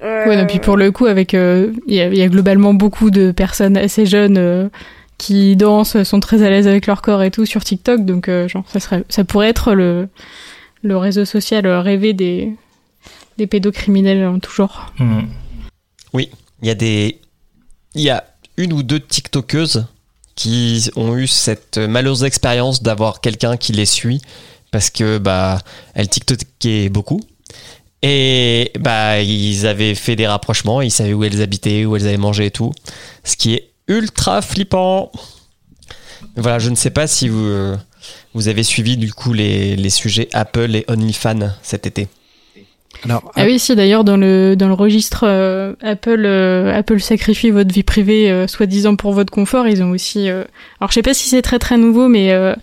Ouais, 0.00 0.36
non, 0.36 0.46
puis 0.46 0.58
pour 0.60 0.76
le 0.78 0.90
coup, 0.90 1.06
avec 1.06 1.34
euh, 1.34 1.72
il 1.86 1.94
y, 1.94 2.00
a- 2.00 2.08
il 2.08 2.16
y 2.16 2.22
a 2.22 2.28
globalement 2.28 2.72
beaucoup 2.74 3.10
de 3.10 3.30
personnes 3.30 3.76
assez 3.76 4.06
jeunes 4.06 4.38
euh, 4.38 4.68
qui 5.18 5.54
dansent, 5.56 6.02
sont 6.04 6.20
très 6.20 6.42
à 6.42 6.50
l'aise 6.50 6.66
avec 6.66 6.86
leur 6.86 7.02
corps 7.02 7.22
et 7.22 7.30
tout 7.30 7.44
sur 7.46 7.62
TikTok, 7.62 8.04
donc 8.04 8.28
euh, 8.28 8.48
genre 8.48 8.64
ça 8.72 8.80
serait, 8.80 9.04
ça 9.10 9.24
pourrait 9.24 9.48
être 9.48 9.74
le 9.74 10.08
le 10.82 10.96
réseau 10.96 11.24
social 11.24 11.66
rêvé 11.66 12.12
des 12.12 12.52
des 13.38 13.46
pédocriminels 13.46 14.26
en 14.26 14.38
tout 14.38 14.52
genre. 14.52 14.92
Mhm. 14.98 15.28
Il 16.62 16.68
y 16.68 16.70
a 16.70 16.74
des. 16.74 17.20
Il 17.94 18.02
y 18.02 18.10
a 18.10 18.24
une 18.56 18.72
ou 18.72 18.82
deux 18.82 19.00
TikTokeuses 19.00 19.86
qui 20.34 20.88
ont 20.96 21.16
eu 21.16 21.26
cette 21.26 21.78
malheureuse 21.78 22.24
expérience 22.24 22.82
d'avoir 22.82 23.20
quelqu'un 23.20 23.56
qui 23.56 23.72
les 23.72 23.84
suit 23.84 24.22
parce 24.70 24.88
que 24.88 25.18
bah 25.18 25.58
elles 25.94 26.08
TikTokaient 26.08 26.88
beaucoup. 26.88 27.20
Et 28.02 28.72
bah 28.78 29.20
ils 29.20 29.66
avaient 29.66 29.94
fait 29.94 30.16
des 30.16 30.26
rapprochements, 30.26 30.80
ils 30.80 30.90
savaient 30.90 31.12
où 31.12 31.24
elles 31.24 31.42
habitaient, 31.42 31.84
où 31.84 31.96
elles 31.96 32.06
avaient 32.06 32.16
mangé 32.16 32.46
et 32.46 32.50
tout. 32.50 32.72
Ce 33.24 33.36
qui 33.36 33.54
est 33.54 33.70
ultra 33.88 34.40
flippant. 34.40 35.10
Voilà, 36.36 36.58
je 36.58 36.70
ne 36.70 36.76
sais 36.76 36.90
pas 36.90 37.06
si 37.06 37.28
vous, 37.28 37.44
euh, 37.44 37.76
vous 38.34 38.48
avez 38.48 38.62
suivi 38.62 38.96
du 38.96 39.12
coup 39.12 39.32
les, 39.32 39.76
les 39.76 39.90
sujets 39.90 40.28
Apple 40.32 40.74
et 40.74 40.84
OnlyFans 40.88 41.50
cet 41.62 41.86
été. 41.86 42.08
Alors, 43.04 43.32
Ah 43.34 43.44
oui, 43.46 43.58
si 43.58 43.74
d'ailleurs 43.74 44.04
dans 44.04 44.16
le 44.16 44.54
dans 44.54 44.68
le 44.68 44.74
registre 44.74 45.24
euh, 45.26 45.74
Apple 45.82 46.22
euh, 46.24 46.72
Apple 46.76 47.00
sacrifie 47.00 47.50
votre 47.50 47.72
vie 47.72 47.82
privée 47.82 48.30
euh, 48.30 48.46
soi-disant 48.46 48.94
pour 48.96 49.12
votre 49.12 49.32
confort, 49.32 49.66
ils 49.66 49.82
ont 49.82 49.90
aussi 49.90 50.28
euh, 50.28 50.44
alors 50.80 50.90
je 50.90 50.94
sais 50.94 51.02
pas 51.02 51.14
si 51.14 51.28
c'est 51.28 51.42
très 51.42 51.58
très 51.58 51.78
nouveau 51.78 52.06
mais 52.06 52.32
euh, 52.32 52.54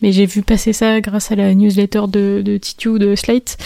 mais 0.00 0.12
j'ai 0.12 0.24
vu 0.24 0.42
passer 0.42 0.72
ça 0.72 1.00
grâce 1.02 1.30
à 1.30 1.34
la 1.36 1.52
newsletter 1.52 2.02
de 2.08 2.42
de 2.42 2.56
Titu 2.56 2.98
de 2.98 3.14
Slate 3.14 3.58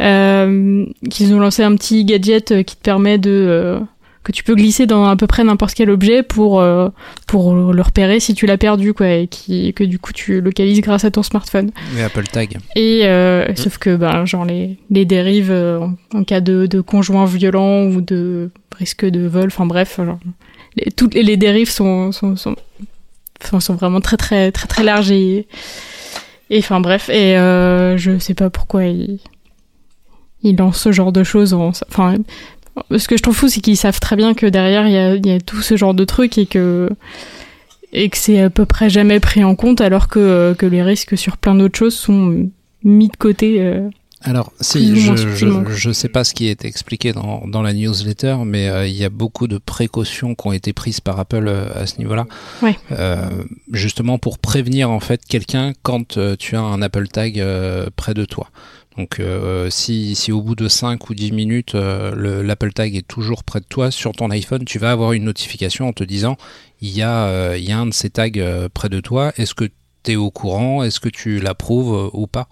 euh, 0.00 0.84
qu'ils 1.10 1.34
ont 1.34 1.40
lancé 1.40 1.64
un 1.64 1.74
petit 1.74 2.04
gadget 2.04 2.62
qui 2.64 2.76
te 2.76 2.82
permet 2.82 3.18
de 3.18 3.30
euh, 3.30 3.80
que 4.22 4.32
tu 4.32 4.44
peux 4.44 4.54
glisser 4.54 4.86
dans 4.86 5.06
à 5.06 5.16
peu 5.16 5.26
près 5.26 5.42
n'importe 5.44 5.74
quel 5.74 5.90
objet 5.90 6.22
pour 6.22 6.60
euh, 6.60 6.88
pour 7.26 7.54
le 7.54 7.82
repérer 7.82 8.20
si 8.20 8.34
tu 8.34 8.46
l'as 8.46 8.58
perdu 8.58 8.94
quoi 8.94 9.08
et 9.08 9.26
qui 9.26 9.72
que 9.74 9.84
du 9.84 9.98
coup 9.98 10.12
tu 10.12 10.40
localises 10.40 10.80
grâce 10.80 11.04
à 11.04 11.10
ton 11.10 11.22
smartphone. 11.22 11.70
les 11.96 12.02
Apple 12.02 12.24
Tag. 12.24 12.58
Et 12.76 13.00
euh, 13.04 13.54
sauf 13.56 13.78
que 13.78 13.96
ben 13.96 14.24
genre 14.24 14.44
les 14.44 14.76
les 14.90 15.04
dérives 15.04 15.50
euh, 15.50 15.80
en, 15.80 15.96
en 16.14 16.24
cas 16.24 16.40
de 16.40 16.66
de 16.66 16.80
conjoint 16.80 17.24
violent 17.24 17.84
ou 17.86 18.00
de 18.00 18.50
risque 18.78 19.04
de 19.04 19.26
vol, 19.26 19.46
enfin 19.46 19.66
bref, 19.66 19.96
genre, 19.98 20.18
les, 20.76 20.90
toutes 20.92 21.14
les, 21.14 21.22
les 21.22 21.36
dérives 21.36 21.70
sont 21.70 22.12
sont 22.12 22.36
sont 22.36 22.56
sont 23.60 23.74
vraiment 23.74 24.00
très 24.00 24.16
très 24.16 24.52
très 24.52 24.68
très 24.68 24.84
larges 24.84 25.10
et 25.10 25.46
et 26.50 26.58
enfin 26.58 26.80
bref 26.80 27.08
et 27.08 27.36
euh, 27.36 27.96
je 27.96 28.18
sais 28.18 28.34
pas 28.34 28.50
pourquoi 28.50 28.84
ils 28.84 29.18
ils 30.42 30.56
lancent 30.56 30.80
ce 30.80 30.92
genre 30.92 31.12
de 31.12 31.24
choses 31.24 31.54
en 31.54 31.68
enfin 31.88 32.16
ce 32.96 33.06
que 33.08 33.16
je 33.16 33.22
trouve 33.22 33.36
fou 33.36 33.48
c'est 33.48 33.60
qu'ils 33.60 33.76
savent 33.76 34.00
très 34.00 34.16
bien 34.16 34.34
que 34.34 34.46
derrière 34.46 34.86
il 34.86 34.92
y 34.92 34.98
a 34.98 35.14
il 35.14 35.26
y 35.26 35.30
a 35.30 35.40
tout 35.40 35.60
ce 35.62 35.76
genre 35.76 35.94
de 35.94 36.04
trucs 36.04 36.38
et 36.38 36.46
que 36.46 36.88
et 37.92 38.08
que 38.08 38.16
c'est 38.16 38.40
à 38.40 38.50
peu 38.50 38.64
près 38.64 38.88
jamais 38.88 39.20
pris 39.20 39.44
en 39.44 39.54
compte 39.54 39.80
alors 39.80 40.08
que, 40.08 40.54
que 40.58 40.64
les 40.66 40.82
risques 40.82 41.18
sur 41.18 41.36
plein 41.36 41.54
d'autres 41.54 41.78
choses 41.78 41.94
sont 41.94 42.48
mis 42.84 43.08
de 43.08 43.16
côté. 43.16 43.60
euh. 43.60 43.88
Alors, 44.24 44.52
si, 44.60 44.98
je, 45.00 45.16
je 45.68 45.90
sais 45.92 46.08
pas 46.08 46.22
ce 46.22 46.32
qui 46.32 46.46
est 46.46 46.64
expliqué 46.64 47.12
dans, 47.12 47.42
dans 47.48 47.60
la 47.60 47.72
newsletter, 47.72 48.36
mais 48.46 48.68
euh, 48.68 48.86
il 48.86 48.94
y 48.94 49.04
a 49.04 49.08
beaucoup 49.08 49.48
de 49.48 49.58
précautions 49.58 50.36
qui 50.36 50.46
ont 50.46 50.52
été 50.52 50.72
prises 50.72 51.00
par 51.00 51.18
Apple 51.18 51.48
euh, 51.48 51.66
à 51.74 51.86
ce 51.86 51.98
niveau-là. 51.98 52.26
Ouais. 52.62 52.78
Euh, 52.92 53.28
justement 53.72 54.18
pour 54.18 54.38
prévenir 54.38 54.90
en 54.92 55.00
fait 55.00 55.22
quelqu'un 55.28 55.72
quand 55.82 56.18
tu 56.38 56.56
as 56.56 56.60
un 56.60 56.82
Apple 56.82 57.08
Tag 57.08 57.44
près 57.96 58.14
de 58.14 58.24
toi. 58.24 58.48
Donc 58.98 59.20
euh, 59.20 59.70
si, 59.70 60.14
si 60.14 60.32
au 60.32 60.42
bout 60.42 60.54
de 60.54 60.68
5 60.68 61.08
ou 61.08 61.14
10 61.14 61.32
minutes 61.32 61.74
euh, 61.74 62.12
le- 62.14 62.42
l'Apple 62.42 62.72
Tag 62.72 62.94
est 62.94 63.06
toujours 63.06 63.42
près 63.42 63.60
de 63.60 63.64
toi 63.64 63.90
sur 63.90 64.12
ton 64.12 64.30
iPhone, 64.30 64.64
tu 64.66 64.78
vas 64.78 64.90
avoir 64.90 65.12
une 65.12 65.24
notification 65.24 65.88
en 65.88 65.92
te 65.92 66.04
disant 66.04 66.36
il 66.82 66.90
y 66.90 67.00
a, 67.02 67.24
euh, 67.28 67.56
il 67.58 67.64
y 67.64 67.72
a 67.72 67.78
un 67.78 67.86
de 67.86 67.94
ces 67.94 68.10
tags 68.10 68.28
euh, 68.36 68.68
près 68.72 68.88
de 68.90 69.00
toi, 69.00 69.32
est-ce 69.38 69.54
que 69.54 69.64
tu 70.02 70.12
es 70.12 70.16
au 70.16 70.30
courant, 70.30 70.82
est-ce 70.82 71.00
que 71.00 71.08
tu 71.08 71.38
l'approuves 71.40 71.94
euh, 71.94 72.10
ou 72.12 72.26
pas? 72.26 72.48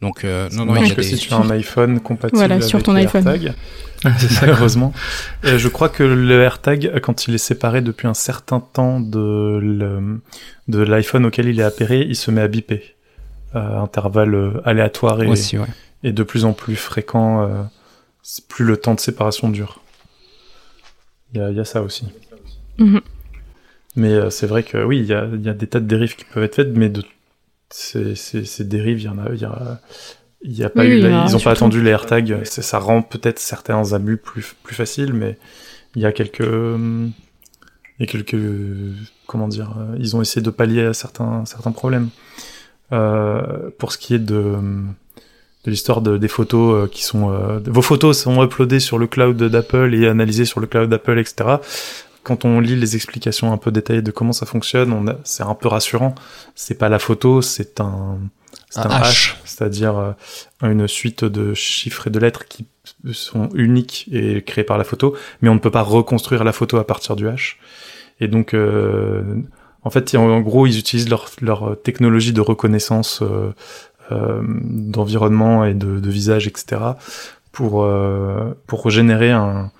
Donc 0.00 0.24
euh, 0.24 0.48
non, 0.52 0.64
non, 0.64 0.76
il 0.76 0.88
y 0.88 0.90
a 0.90 0.94
que 0.94 1.00
des... 1.02 1.06
si 1.06 1.16
tu 1.16 1.32
as 1.32 1.36
un 1.36 1.50
iPhone 1.50 2.00
compatible 2.00 2.36
Voilà, 2.38 2.54
avec 2.56 2.66
sur 2.66 2.82
ton 2.82 2.94
iPhone. 2.94 3.22
C'est 4.18 4.28
ça. 4.28 4.40
malheureusement. 4.46 4.92
Et 5.44 5.58
je 5.58 5.68
crois 5.68 5.88
que 5.88 6.02
le 6.02 6.40
AirTag, 6.42 6.98
quand 7.00 7.26
il 7.26 7.34
est 7.34 7.38
séparé 7.38 7.80
depuis 7.82 8.06
un 8.06 8.12
certain 8.14 8.60
temps 8.60 9.00
de 9.00 9.58
le- 9.62 10.20
de 10.68 10.78
l'iPhone 10.78 11.24
auquel 11.26 11.48
il 11.48 11.58
est 11.60 11.62
appairé, 11.64 12.00
il 12.08 12.16
se 12.16 12.30
met 12.30 12.40
à 12.42 12.48
biper 12.48 12.93
intervalles 13.54 14.34
euh, 14.34 14.60
aléatoires 14.64 15.22
et, 15.22 15.26
Aussi, 15.26 15.58
ouais. 15.58 15.66
et 16.02 16.12
de 16.12 16.22
plus 16.22 16.44
en 16.44 16.52
plus 16.52 16.76
fréquents, 16.76 17.42
euh, 17.42 17.62
c'est 18.22 18.46
plus 18.46 18.64
le 18.64 18.76
temps 18.76 18.94
de 18.94 19.00
séparation 19.00 19.48
dure. 19.48 19.80
Il 21.32 21.40
y 21.40 21.42
a, 21.42 21.50
il 21.50 21.56
y 21.56 21.60
a 21.60 21.64
ça 21.64 21.82
aussi. 21.82 22.06
Mhm. 22.78 23.00
Mais 23.96 24.12
euh, 24.12 24.30
c'est 24.30 24.46
vrai 24.46 24.62
que 24.62 24.82
oui, 24.82 24.98
il 24.98 25.06
y 25.06 25.14
a, 25.14 25.28
il 25.32 25.42
y 25.42 25.48
a 25.48 25.54
des 25.54 25.66
tas 25.66 25.80
de 25.80 25.86
dérives 25.86 26.16
qui 26.16 26.24
peuvent 26.24 26.42
être 26.42 26.56
faites, 26.56 26.76
mais 26.76 26.88
de 26.88 27.04
ces, 27.70 28.14
ces, 28.14 28.44
ces 28.44 28.64
dérives, 28.64 29.00
il 29.00 29.04
y 29.04 29.08
en 29.08 29.18
a, 29.18 29.30
il 29.32 29.40
y 29.40 29.44
a, 29.44 29.80
il 30.42 30.52
y 30.52 30.64
a 30.64 30.70
pas 30.70 30.82
Oui, 30.82 30.88
eu, 31.00 31.04
oui, 31.04 31.12
ils 31.26 31.36
ont 31.36 31.40
pas 31.40 31.52
attendu 31.52 31.82
les 31.82 31.90
AirTags. 31.90 32.44
Ça 32.44 32.78
rend 32.78 33.02
peut-être 33.02 33.38
certains 33.38 33.92
abus 33.92 34.16
plus 34.16 34.54
plus 34.62 34.74
faciles, 34.74 35.12
mais 35.12 35.38
il 35.94 36.02
y 36.02 36.06
a 36.06 36.12
quelques, 36.12 36.40
il 36.40 37.12
y 38.00 38.02
a 38.02 38.06
quelques, 38.06 38.36
comment 39.26 39.48
dire, 39.48 39.76
euh, 39.78 39.96
ils 39.98 40.16
ont 40.16 40.22
essayé 40.22 40.42
de 40.42 40.50
pallier 40.50 40.86
à 40.86 40.92
certains 40.94 41.44
certains 41.44 41.72
problèmes. 41.72 42.08
Euh, 42.92 43.70
pour 43.78 43.92
ce 43.92 43.98
qui 43.98 44.14
est 44.14 44.18
de 44.18 44.56
de 45.64 45.70
l'histoire 45.70 46.02
de, 46.02 46.18
des 46.18 46.28
photos 46.28 46.84
euh, 46.84 46.86
qui 46.86 47.02
sont 47.02 47.30
euh, 47.32 47.58
vos 47.66 47.80
photos 47.80 48.18
sont 48.20 48.44
uploadées 48.44 48.80
sur 48.80 48.98
le 48.98 49.06
cloud 49.06 49.42
d'Apple 49.42 49.94
et 49.94 50.06
analysées 50.06 50.44
sur 50.44 50.60
le 50.60 50.66
cloud 50.66 50.90
d'Apple 50.90 51.18
etc 51.18 51.56
quand 52.22 52.44
on 52.44 52.60
lit 52.60 52.76
les 52.76 52.94
explications 52.96 53.52
un 53.52 53.56
peu 53.56 53.70
détaillées 53.72 54.02
de 54.02 54.10
comment 54.10 54.32
ça 54.34 54.44
fonctionne 54.44 54.92
on 54.92 55.06
a- 55.08 55.16
c'est 55.24 55.42
un 55.42 55.54
peu 55.54 55.68
rassurant. 55.68 56.14
C'est 56.54 56.74
pas 56.78 56.90
la 56.90 56.98
photo 56.98 57.40
c'est 57.40 57.80
un 57.80 58.18
c'est 58.68 58.80
Un 58.80 58.90
un, 58.90 59.00
hash. 59.00 59.36
c'est-à-dire 59.46 59.96
euh, 59.96 60.12
une 60.62 60.86
suite 60.86 61.24
de 61.24 61.54
chiffres 61.54 62.08
et 62.08 62.10
de 62.10 62.18
lettres 62.18 62.44
qui 62.46 62.66
sont 63.12 63.48
uniques 63.54 64.08
et 64.12 64.42
créées 64.42 64.64
par 64.64 64.76
la 64.76 64.84
photo 64.84 65.16
mais 65.40 65.48
on 65.48 65.54
ne 65.54 65.60
peut 65.60 65.70
pas 65.70 65.82
reconstruire 65.82 66.44
la 66.44 66.52
photo 66.52 66.76
à 66.76 66.86
partir 66.86 67.16
du 67.16 67.26
hash. 67.28 67.58
Et 68.20 68.28
donc 68.28 68.52
euh, 68.52 69.22
en 69.84 69.90
fait, 69.90 70.14
en 70.16 70.40
gros, 70.40 70.66
ils 70.66 70.78
utilisent 70.78 71.08
leur, 71.08 71.28
leur 71.40 71.76
technologie 71.82 72.32
de 72.32 72.40
reconnaissance 72.40 73.20
euh, 73.22 73.52
euh, 74.12 74.42
d'environnement 74.44 75.64
et 75.64 75.74
de, 75.74 76.00
de 76.00 76.10
visage, 76.10 76.46
etc., 76.46 76.80
pour, 77.52 77.84
euh, 77.84 78.52
pour 78.66 78.90
générer 78.90 79.30
un, 79.30 79.70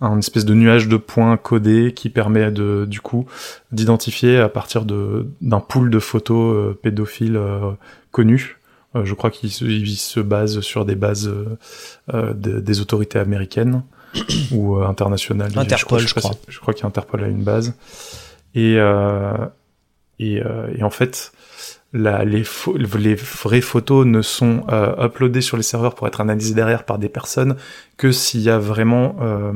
un 0.00 0.18
espèce 0.20 0.44
de 0.44 0.54
nuage 0.54 0.86
de 0.86 0.96
points 0.96 1.36
codés 1.36 1.92
qui 1.92 2.08
permet 2.08 2.52
de, 2.52 2.84
du 2.88 3.00
coup 3.00 3.26
d'identifier 3.72 4.38
à 4.38 4.48
partir 4.48 4.84
de 4.84 5.26
d'un 5.40 5.58
pool 5.58 5.90
de 5.90 5.98
photos 5.98 6.54
euh, 6.54 6.78
pédophiles 6.80 7.36
euh, 7.36 7.72
connus. 8.12 8.58
Euh, 8.94 9.04
je 9.04 9.14
crois 9.14 9.30
qu'ils 9.32 9.50
se, 9.50 9.64
ils 9.64 9.96
se 9.96 10.20
basent 10.20 10.60
sur 10.60 10.84
des 10.84 10.94
bases 10.94 11.28
de- 12.12 12.60
des 12.60 12.80
autorités 12.80 13.18
américaines 13.18 13.82
ou 14.52 14.76
internationales. 14.76 15.50
Interpol, 15.62 15.98
je 16.06 16.14
crois. 16.20 16.30
Je 16.46 16.60
crois 16.60 16.72
qu'Interpol 16.74 17.24
a 17.24 17.26
une 17.26 17.42
base. 17.42 17.74
Et, 18.54 18.76
euh, 18.78 19.46
et, 20.18 20.42
euh, 20.42 20.68
et 20.76 20.82
en 20.82 20.90
fait, 20.90 21.32
la, 21.94 22.24
les, 22.24 22.42
vraies 22.42 23.60
photos 23.60 24.04
ne 24.04 24.20
sont 24.20 24.64
euh, 24.68 25.06
uploadées 25.06 25.40
sur 25.40 25.56
les 25.56 25.62
serveurs 25.62 25.94
pour 25.94 26.06
être 26.08 26.20
analysées 26.20 26.54
derrière 26.54 26.84
par 26.84 26.98
des 26.98 27.08
personnes 27.08 27.56
que 27.96 28.10
s'il 28.10 28.40
y 28.40 28.50
a 28.50 28.58
vraiment 28.58 29.16
euh, 29.20 29.52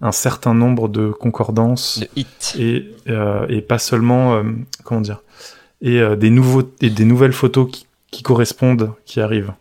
un 0.00 0.12
certain 0.12 0.54
nombre 0.54 0.88
de 0.88 1.10
concordances 1.10 2.04
hit. 2.14 2.56
et, 2.58 2.94
euh, 3.08 3.44
et 3.48 3.60
pas 3.60 3.78
seulement 3.78 4.42
comment 4.84 5.00
dire 5.00 5.22
et 5.82 6.00
des 6.16 6.30
nouveaux 6.30 6.62
et 6.80 6.90
des 6.90 7.04
nouvelles 7.04 7.32
photos 7.32 7.68
qui, 7.70 7.86
qui 8.10 8.22
correspondent 8.22 8.92
qui 9.04 9.20
arrivent 9.20 9.52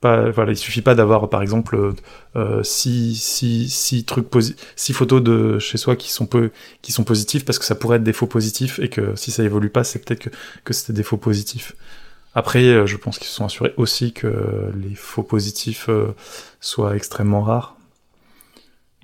pas 0.00 0.30
voilà 0.30 0.52
il 0.52 0.56
suffit 0.56 0.82
pas 0.82 0.94
d'avoir 0.94 1.28
par 1.28 1.42
exemple 1.42 1.92
euh, 2.36 2.62
six, 2.62 3.14
six, 3.16 3.68
six 3.68 4.04
trucs 4.04 4.26
six 4.76 4.92
photos 4.92 5.22
de 5.22 5.58
chez 5.58 5.78
soi 5.78 5.96
qui 5.96 6.10
sont 6.10 6.26
peu 6.26 6.50
qui 6.82 6.92
sont 6.92 7.04
positifs 7.04 7.44
parce 7.44 7.58
que 7.58 7.64
ça 7.64 7.74
pourrait 7.74 7.96
être 7.98 8.02
des 8.02 8.12
faux 8.12 8.26
positifs 8.26 8.78
et 8.78 8.88
que 8.88 9.14
si 9.16 9.30
ça 9.30 9.42
évolue 9.42 9.70
pas 9.70 9.84
c'est 9.84 9.98
peut-être 10.04 10.20
que 10.20 10.30
que 10.64 10.72
c'était 10.72 10.94
des 10.94 11.02
faux 11.02 11.18
positifs. 11.18 11.74
Après 12.34 12.64
euh, 12.64 12.86
je 12.86 12.96
pense 12.96 13.18
qu'ils 13.18 13.28
se 13.28 13.34
sont 13.34 13.44
assurés 13.44 13.74
aussi 13.76 14.12
que 14.12 14.72
les 14.74 14.94
faux 14.94 15.22
positifs 15.22 15.88
euh, 15.88 16.14
soient 16.60 16.96
extrêmement 16.96 17.42
rares 17.42 17.76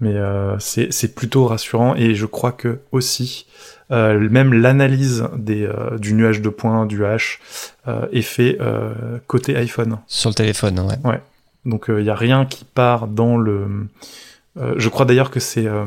mais 0.01 0.15
euh, 0.15 0.59
c'est 0.59 0.93
c'est 0.93 1.15
plutôt 1.15 1.47
rassurant 1.47 1.95
et 1.95 2.15
je 2.15 2.27
crois 2.27 2.53
que 2.53 2.81
aussi 2.93 3.47
euh, 3.91 4.19
même 4.31 4.53
l'analyse 4.53 5.27
des 5.37 5.65
euh, 5.65 5.97
du 5.99 6.13
nuage 6.15 6.41
de 6.43 6.49
points 6.49 6.87
du 6.87 7.05
hash 7.05 7.41
euh, 7.89 8.07
est 8.13 8.23
fait 8.23 8.59
euh, 8.61 9.19
côté 9.27 9.57
iPhone 9.57 9.99
Sur 10.07 10.31
le 10.31 10.35
téléphone, 10.35 10.81
ouais. 11.05 11.21
donc 11.65 11.87
il 11.89 12.03
n'y 12.03 12.11
a 12.11 12.15
rien 12.15 12.45
qui 12.47 12.65
part 12.65 13.07
dans 13.07 13.37
le. 13.39 13.67
euh, 14.59 14.75
je 14.77 14.89
crois 14.89 15.07
d'ailleurs 15.07 15.31
que 15.31 15.41
c'est 15.41 15.67
euh, 15.67 15.85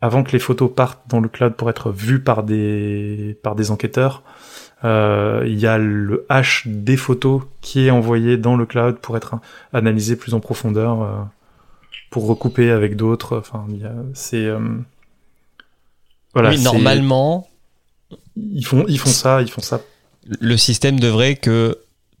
avant 0.00 0.22
que 0.22 0.32
les 0.32 0.38
photos 0.38 0.70
partent 0.74 1.02
dans 1.08 1.20
le 1.20 1.28
cloud 1.28 1.54
pour 1.54 1.68
être 1.68 1.90
vues 1.90 2.20
par 2.20 2.42
des 2.42 3.38
par 3.42 3.54
des 3.54 3.70
enquêteurs. 3.70 4.22
euh, 4.84 5.42
Il 5.46 5.58
y 5.58 5.66
a 5.66 5.76
le 5.78 6.24
hash 6.30 6.66
des 6.66 6.96
photos 6.96 7.42
qui 7.60 7.86
est 7.86 7.90
envoyé 7.90 8.36
dans 8.38 8.56
le 8.56 8.64
cloud 8.66 8.96
pour 8.98 9.16
être 9.18 9.34
analysé 9.74 10.16
plus 10.16 10.32
en 10.32 10.40
profondeur, 10.40 11.02
euh, 11.02 11.06
pour 12.10 12.26
recouper 12.26 12.70
avec 12.70 12.96
d'autres. 12.96 13.38
Enfin, 13.38 13.66
c'est 14.14 14.44
euh, 14.44 14.58
voilà. 16.34 16.50
oui, 16.50 16.60
normalement, 16.60 17.48
ils 18.36 18.66
font 18.66 18.84
ils 18.88 18.98
font 18.98 19.10
ça, 19.10 19.40
ils 19.42 19.50
font 19.50 19.62
ça 19.62 19.80
le 20.38 20.56
système 20.56 21.00
devrait 21.00 21.36
que 21.36 21.78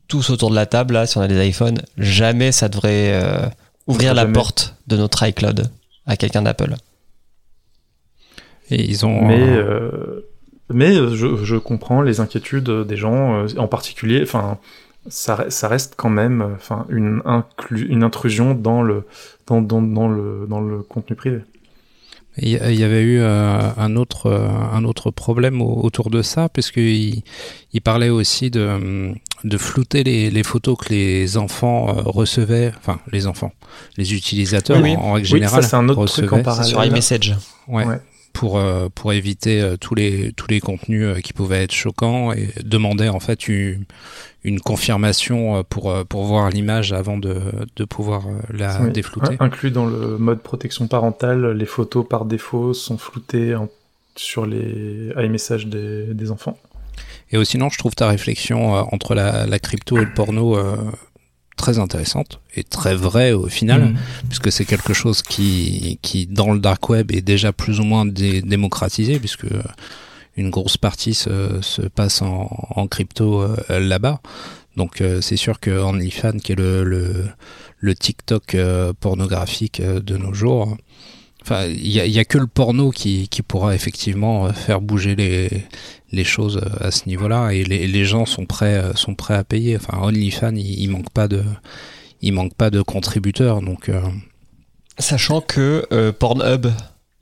tous 0.08 0.30
autour 0.30 0.50
de 0.50 0.54
la 0.54 0.66
table, 0.66 0.94
là, 0.94 1.06
si 1.06 1.18
on 1.18 1.20
a 1.20 1.28
des 1.28 1.46
iPhones, 1.46 1.80
jamais 1.96 2.52
ça 2.52 2.68
devrait 2.68 3.12
euh, 3.12 3.46
ouvrir 3.86 4.14
la 4.14 4.22
Jamais. 4.22 4.32
porte 4.32 4.76
de 4.86 4.96
notre 4.96 5.24
iCloud 5.26 5.70
à 6.06 6.16
quelqu'un 6.16 6.42
d'Apple. 6.42 6.74
Et 8.70 8.82
ils 8.82 9.06
ont. 9.06 9.24
Mais, 9.26 9.40
euh, 9.40 10.28
mais 10.72 10.94
je, 10.94 11.44
je 11.44 11.56
comprends 11.56 12.02
les 12.02 12.20
inquiétudes 12.20 12.70
des 12.70 12.96
gens, 12.96 13.44
euh, 13.44 13.46
en 13.56 13.68
particulier, 13.68 14.20
enfin, 14.22 14.58
ça, 15.08 15.36
re- 15.36 15.50
ça 15.50 15.68
reste 15.68 15.94
quand 15.96 16.10
même, 16.10 16.42
euh, 16.42 16.54
enfin, 16.54 16.86
une, 16.90 17.20
inclu- 17.24 17.86
une 17.88 18.02
intrusion 18.02 18.54
dans 18.54 18.82
le, 18.82 19.06
dans, 19.46 19.60
dans, 19.62 19.82
dans 19.82 20.08
le, 20.08 20.46
dans 20.48 20.60
le 20.60 20.82
contenu 20.82 21.16
privé. 21.16 21.40
Il 22.36 22.48
y 22.48 22.84
avait 22.84 23.02
eu 23.02 23.18
euh, 23.20 23.58
un 23.76 23.96
autre 23.96 24.26
euh, 24.26 24.48
un 24.72 24.84
autre 24.84 25.10
problème 25.10 25.60
au- 25.60 25.82
autour 25.82 26.10
de 26.10 26.22
ça 26.22 26.48
puisqu'il 26.48 27.22
il 27.72 27.80
parlait 27.82 28.08
aussi 28.08 28.50
de 28.50 29.12
de 29.42 29.58
flouter 29.58 30.04
les, 30.04 30.30
les 30.30 30.42
photos 30.44 30.78
que 30.78 30.90
les 30.90 31.36
enfants 31.36 31.88
euh, 31.88 32.02
recevaient, 32.04 32.72
enfin 32.78 33.00
les 33.10 33.26
enfants, 33.26 33.52
les 33.96 34.14
utilisateurs 34.14 34.76
Oui, 34.80 34.90
oui. 34.90 34.96
en, 34.96 35.00
en 35.00 35.12
règle 35.14 35.26
Oui, 35.26 35.30
générale 35.40 35.62
ça 35.64 35.68
c'est 35.70 35.76
un 35.76 35.88
autre 35.88 36.06
truc 36.06 36.32
en 36.32 36.36
recevaient. 36.36 36.42
parallèle. 36.44 36.68
Sur 36.70 36.84
iMessage. 36.84 37.36
Ouais. 37.66 37.84
Ouais. 37.84 38.00
Pour 38.32 38.58
euh, 38.58 38.88
pour 38.94 39.12
éviter 39.12 39.60
euh, 39.60 39.76
tous 39.76 39.94
les 39.94 40.32
tous 40.32 40.46
les 40.48 40.60
contenus 40.60 41.04
euh, 41.04 41.20
qui 41.20 41.32
pouvaient 41.32 41.64
être 41.64 41.72
choquants 41.72 42.32
et 42.32 42.48
demander 42.64 43.08
en 43.08 43.20
fait 43.20 43.48
une, 43.48 43.84
une 44.44 44.60
confirmation 44.60 45.62
pour 45.68 45.92
pour 46.06 46.24
voir 46.24 46.48
l'image 46.50 46.92
avant 46.92 47.18
de 47.18 47.40
de 47.76 47.84
pouvoir 47.84 48.22
la 48.52 48.80
Oui. 48.82 48.92
déflouter. 48.92 49.34
In- 49.40 49.44
Inclus 49.46 49.70
dans 49.72 49.86
le 49.86 50.16
mode 50.16 50.40
protection 50.40 50.86
parentale, 50.86 51.52
les 51.52 51.66
photos 51.66 52.06
par 52.08 52.24
défaut 52.24 52.72
sont 52.72 52.96
floutées 52.98 53.54
en- 53.54 53.68
sur 54.16 54.46
les 54.46 55.12
iMessage 55.18 55.66
des, 55.66 56.06
des 56.14 56.30
enfants. 56.30 56.56
Et 57.32 57.36
aussi, 57.36 57.52
sinon, 57.52 57.68
je 57.70 57.78
trouve 57.78 57.94
ta 57.94 58.08
réflexion 58.08 58.76
euh, 58.76 58.82
entre 58.92 59.14
la, 59.14 59.46
la 59.46 59.58
crypto 59.58 59.96
et 59.98 60.04
le 60.04 60.12
porno 60.12 60.56
euh, 60.56 60.76
très 61.64 61.78
intéressante 61.78 62.32
et 62.58 62.64
très 62.64 62.94
vraie 62.94 63.32
au 63.32 63.48
final, 63.58 63.82
Mhm. 63.82 63.96
puisque 64.28 64.50
c'est 64.50 64.64
quelque 64.72 64.94
chose 65.02 65.20
qui, 65.22 65.98
qui, 66.02 66.26
dans 66.26 66.52
le 66.52 66.60
dark 66.68 66.82
web, 66.88 67.06
est 67.12 67.20
déjà 67.34 67.50
plus 67.52 67.76
ou 67.80 67.84
moins 67.84 68.04
dé- 68.06 68.42
démocratisé, 68.42 69.18
puisque 69.18 69.46
une 70.36 70.50
grosse 70.50 70.76
partie 70.76 71.14
se, 71.14 71.34
se 71.60 71.82
passe 71.82 72.22
en, 72.22 72.48
en 72.80 72.86
crypto 72.86 73.42
euh, 73.42 73.80
là-bas. 73.92 74.20
Donc 74.76 75.00
euh, 75.00 75.20
c'est 75.20 75.36
sûr 75.36 75.60
que 75.60 75.70
OnlyFans, 75.70 76.38
qui 76.42 76.52
est 76.52 76.60
le, 76.66 76.84
le, 76.84 77.26
le 77.78 77.94
TikTok 77.94 78.54
euh, 78.54 78.92
pornographique 78.98 79.82
de 79.82 80.16
nos 80.16 80.32
jours, 80.32 80.76
enfin 81.42 81.64
il 81.66 81.88
y 81.88 82.00
a, 82.00 82.06
y 82.06 82.18
a 82.18 82.24
que 82.24 82.38
le 82.38 82.46
porno 82.46 82.90
qui, 82.90 83.28
qui 83.28 83.42
pourra 83.42 83.74
effectivement 83.74 84.46
euh, 84.46 84.52
faire 84.52 84.80
bouger 84.80 85.14
les, 85.16 85.50
les 86.12 86.24
choses 86.24 86.58
euh, 86.58 86.86
à 86.88 86.90
ce 86.90 87.06
niveau-là 87.08 87.50
et 87.52 87.64
les, 87.64 87.86
les 87.86 88.04
gens 88.04 88.26
sont 88.26 88.46
prêts 88.46 88.76
euh, 88.76 88.94
sont 88.94 89.14
prêts 89.14 89.34
à 89.34 89.44
payer. 89.44 89.76
Enfin 89.76 89.98
OnlyFans, 90.02 90.54
il, 90.56 90.80
il 90.80 90.88
manque 90.88 91.10
pas 91.10 91.28
de 91.28 91.42
il 92.22 92.32
manque 92.32 92.54
pas 92.54 92.70
de 92.70 92.82
contributeurs 92.82 93.62
donc 93.62 93.88
euh, 93.88 94.00
Sachant 94.98 95.40
que 95.40 95.86
euh, 95.92 96.12
Pornhub 96.12 96.66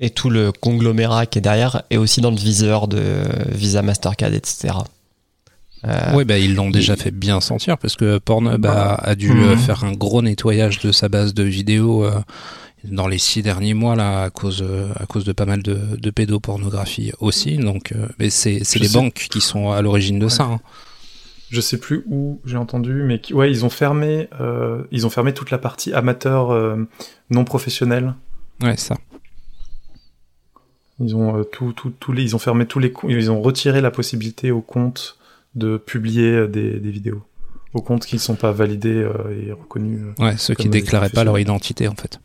et 0.00 0.10
tout 0.10 0.30
le 0.30 0.50
conglomérat 0.52 1.26
qui 1.26 1.38
est 1.38 1.42
derrière 1.42 1.82
est 1.90 1.96
aussi 1.96 2.20
dans 2.20 2.30
le 2.32 2.36
viseur 2.36 2.88
de 2.88 3.22
Visa, 3.50 3.82
Mastercard, 3.82 4.32
etc. 4.34 4.74
Euh, 5.86 6.12
Oui, 6.14 6.24
bah, 6.24 6.38
ils 6.38 6.54
l'ont 6.56 6.70
déjà 6.70 6.96
fait 6.96 7.12
bien 7.12 7.40
sentir 7.40 7.78
parce 7.78 7.94
que 7.94 8.18
Pornhub 8.18 8.66
a, 8.66 8.94
a 8.94 9.14
dû 9.14 9.30
Mhm. 9.30 9.56
faire 9.58 9.84
un 9.84 9.92
gros 9.92 10.22
nettoyage 10.22 10.80
de 10.80 10.90
sa 10.90 11.08
base 11.08 11.34
de 11.34 11.44
vidéos 11.44 12.04
dans 12.84 13.08
les 13.08 13.18
six 13.18 13.42
derniers 13.42 13.74
mois 13.74 13.96
là 13.96 14.22
à 14.24 14.30
cause 14.30 14.62
euh, 14.62 14.88
à 14.96 15.06
cause 15.06 15.24
de 15.24 15.32
pas 15.32 15.46
mal 15.46 15.62
de, 15.62 15.74
de 15.96 16.10
pédopornographie 16.10 17.12
aussi. 17.20 17.56
Donc, 17.56 17.92
euh, 17.92 18.06
mais 18.18 18.30
c'est 18.30 18.58
les 18.58 18.64
sais. 18.64 18.92
banques 18.94 19.26
qui 19.30 19.40
sont 19.40 19.70
à 19.72 19.82
l'origine 19.82 20.18
de 20.18 20.24
Ouais. 20.26 20.30
ça. 20.30 20.44
hein. 20.44 20.60
Je 21.50 21.60
sais 21.62 21.78
plus 21.78 22.04
où 22.06 22.40
j'ai 22.44 22.58
entendu, 22.58 23.02
mais 23.04 23.20
qui- 23.20 23.32
ouais, 23.34 23.50
ils 23.50 23.64
ont 23.64 23.70
fermé, 23.70 24.28
euh, 24.40 24.82
ils 24.90 25.06
ont 25.06 25.10
fermé 25.10 25.32
toute 25.32 25.50
la 25.50 25.56
partie 25.58 25.92
amateur 25.94 26.50
euh, 26.50 26.76
non 27.30 27.44
professionnel. 27.44 28.14
Ouais, 28.62 28.76
ça. 28.76 28.96
Ils 31.00 31.14
ont 31.14 31.44
tout, 31.44 31.72
tout, 31.72 31.90
tous 31.98 32.12
les, 32.12 32.22
ils 32.22 32.36
ont 32.36 32.40
fermé 32.40 32.66
tous 32.66 32.80
les, 32.80 32.92
ils 33.08 33.30
ont 33.30 33.40
retiré 33.40 33.80
la 33.80 33.90
possibilité 33.90 34.50
aux 34.50 34.60
comptes 34.60 35.16
de 35.54 35.76
publier 35.76 36.48
des, 36.48 36.78
des 36.80 36.90
vidéos, 36.90 37.22
aux 37.72 37.82
comptes 37.82 38.04
qui 38.04 38.16
ne 38.16 38.20
sont 38.20 38.34
pas 38.34 38.50
validés 38.52 39.08
et 39.46 39.52
reconnus. 39.52 40.00
Ouais, 40.18 40.36
ceux 40.36 40.54
qui 40.54 40.68
déclaraient 40.68 41.08
pas 41.10 41.24
leur 41.24 41.38
identité 41.38 41.86
en 41.88 41.94
fait. 41.94 42.18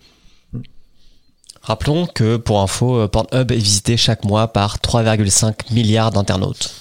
Rappelons 1.63 2.07
que, 2.07 2.35
pour 2.37 2.59
info, 2.61 2.97
euh, 2.99 3.07
Pornhub 3.07 3.51
est 3.51 3.55
visité 3.57 3.95
chaque 3.95 4.25
mois 4.25 4.49
par 4.49 4.79
3,5 4.79 5.73
milliards 5.73 6.11
d'internautes. 6.11 6.73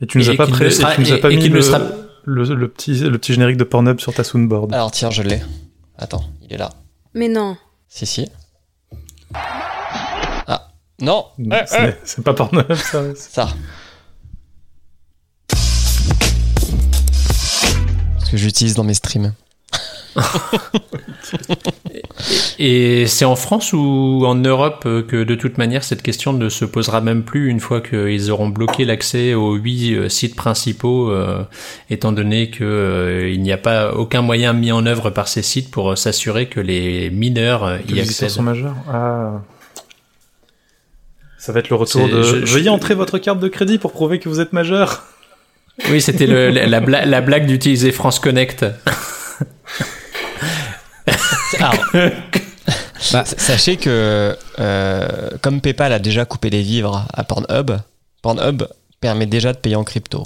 Et 0.00 0.06
tu 0.06 0.18
nous 0.18 0.28
Et 0.28 0.32
as 0.32 0.36
pas 0.36 0.46
pré- 0.48 0.64
ne 0.66 0.70
sera- 0.70 0.92
et 0.92 0.96
tu 0.96 1.00
nous 1.02 1.12
as 1.12 1.18
pas 1.18 1.30
et 1.30 1.36
mis 1.36 1.48
le, 1.48 1.62
sera- 1.62 1.80
le, 2.24 2.42
le 2.54 2.68
petit, 2.68 2.94
le 2.98 3.16
petit 3.18 3.32
générique 3.34 3.56
de 3.56 3.64
Pornhub 3.64 4.00
sur 4.00 4.12
ta 4.12 4.24
soundboard. 4.24 4.74
Alors 4.74 4.90
tiens, 4.90 5.10
je 5.10 5.22
l'ai. 5.22 5.40
Attends, 5.96 6.24
il 6.42 6.52
est 6.52 6.58
là. 6.58 6.70
Mais 7.14 7.28
non. 7.28 7.56
Si, 7.88 8.04
si. 8.06 8.28
Ah, 9.34 10.68
non 11.00 11.26
Non, 11.38 11.56
Eh, 11.62 11.66
ce 11.66 11.76
eh. 11.78 11.94
C'est 12.04 12.24
pas 12.24 12.34
Pornhub, 12.34 12.72
ça. 12.74 13.02
Ça. 13.14 13.48
Ce 18.24 18.30
que 18.32 18.36
j'utilise 18.36 18.74
dans 18.74 18.84
mes 18.84 18.94
streams. 18.94 19.32
Et 22.58 23.06
c'est 23.06 23.24
en 23.24 23.36
France 23.36 23.72
ou 23.72 24.24
en 24.26 24.34
Europe 24.34 24.82
que 24.82 25.22
de 25.22 25.34
toute 25.34 25.58
manière 25.58 25.84
cette 25.84 26.02
question 26.02 26.32
ne 26.32 26.48
se 26.48 26.64
posera 26.64 27.00
même 27.00 27.22
plus 27.22 27.48
une 27.48 27.60
fois 27.60 27.80
qu'ils 27.80 28.30
auront 28.30 28.48
bloqué 28.48 28.84
l'accès 28.84 29.34
aux 29.34 29.54
huit 29.54 29.94
euh, 29.94 30.08
sites 30.08 30.34
principaux, 30.34 31.10
euh, 31.10 31.44
étant 31.90 32.10
donné 32.12 32.50
que 32.50 32.64
euh, 32.64 33.36
n'y 33.36 33.52
a 33.52 33.58
pas 33.58 33.92
aucun 33.94 34.22
moyen 34.22 34.52
mis 34.52 34.72
en 34.72 34.84
œuvre 34.86 35.10
par 35.10 35.28
ces 35.28 35.42
sites 35.42 35.70
pour 35.70 35.96
s'assurer 35.96 36.46
que 36.46 36.60
les 36.60 37.10
mineurs 37.10 37.70
Les 37.70 37.78
y 37.78 38.00
visiteurs 38.00 38.02
accèdent. 38.04 38.28
sont 38.30 38.42
majeurs. 38.42 38.74
Ah. 38.92 39.40
Ça 41.38 41.52
va 41.52 41.60
être 41.60 41.68
le 41.70 41.76
retour 41.76 42.08
de. 42.08 42.22
je- 42.22 42.44
je- 42.44 42.52
Veuillez 42.54 42.68
entrer 42.70 42.94
votre 42.94 43.18
carte 43.18 43.38
de 43.38 43.48
crédit 43.48 43.78
pour 43.78 43.92
prouver 43.92 44.18
que 44.18 44.28
vous 44.28 44.40
êtes 44.40 44.52
majeur. 44.52 45.04
Oui, 45.90 46.00
c'était 46.00 46.26
la 46.26 47.20
blague 47.20 47.46
d'utiliser 47.46 47.92
France 47.92 48.18
Connect. 48.18 48.66
Alors, 51.58 51.84
Bah. 53.12 53.24
sachez 53.24 53.76
que 53.76 54.36
euh, 54.58 55.30
comme 55.40 55.60
PayPal 55.60 55.92
a 55.92 55.98
déjà 55.98 56.24
coupé 56.24 56.50
les 56.50 56.62
vivres 56.62 57.06
à 57.12 57.24
Pornhub, 57.24 57.70
Pornhub 58.22 58.64
permet 59.00 59.26
déjà 59.26 59.52
de 59.52 59.58
payer 59.58 59.76
en 59.76 59.84
crypto. 59.84 60.24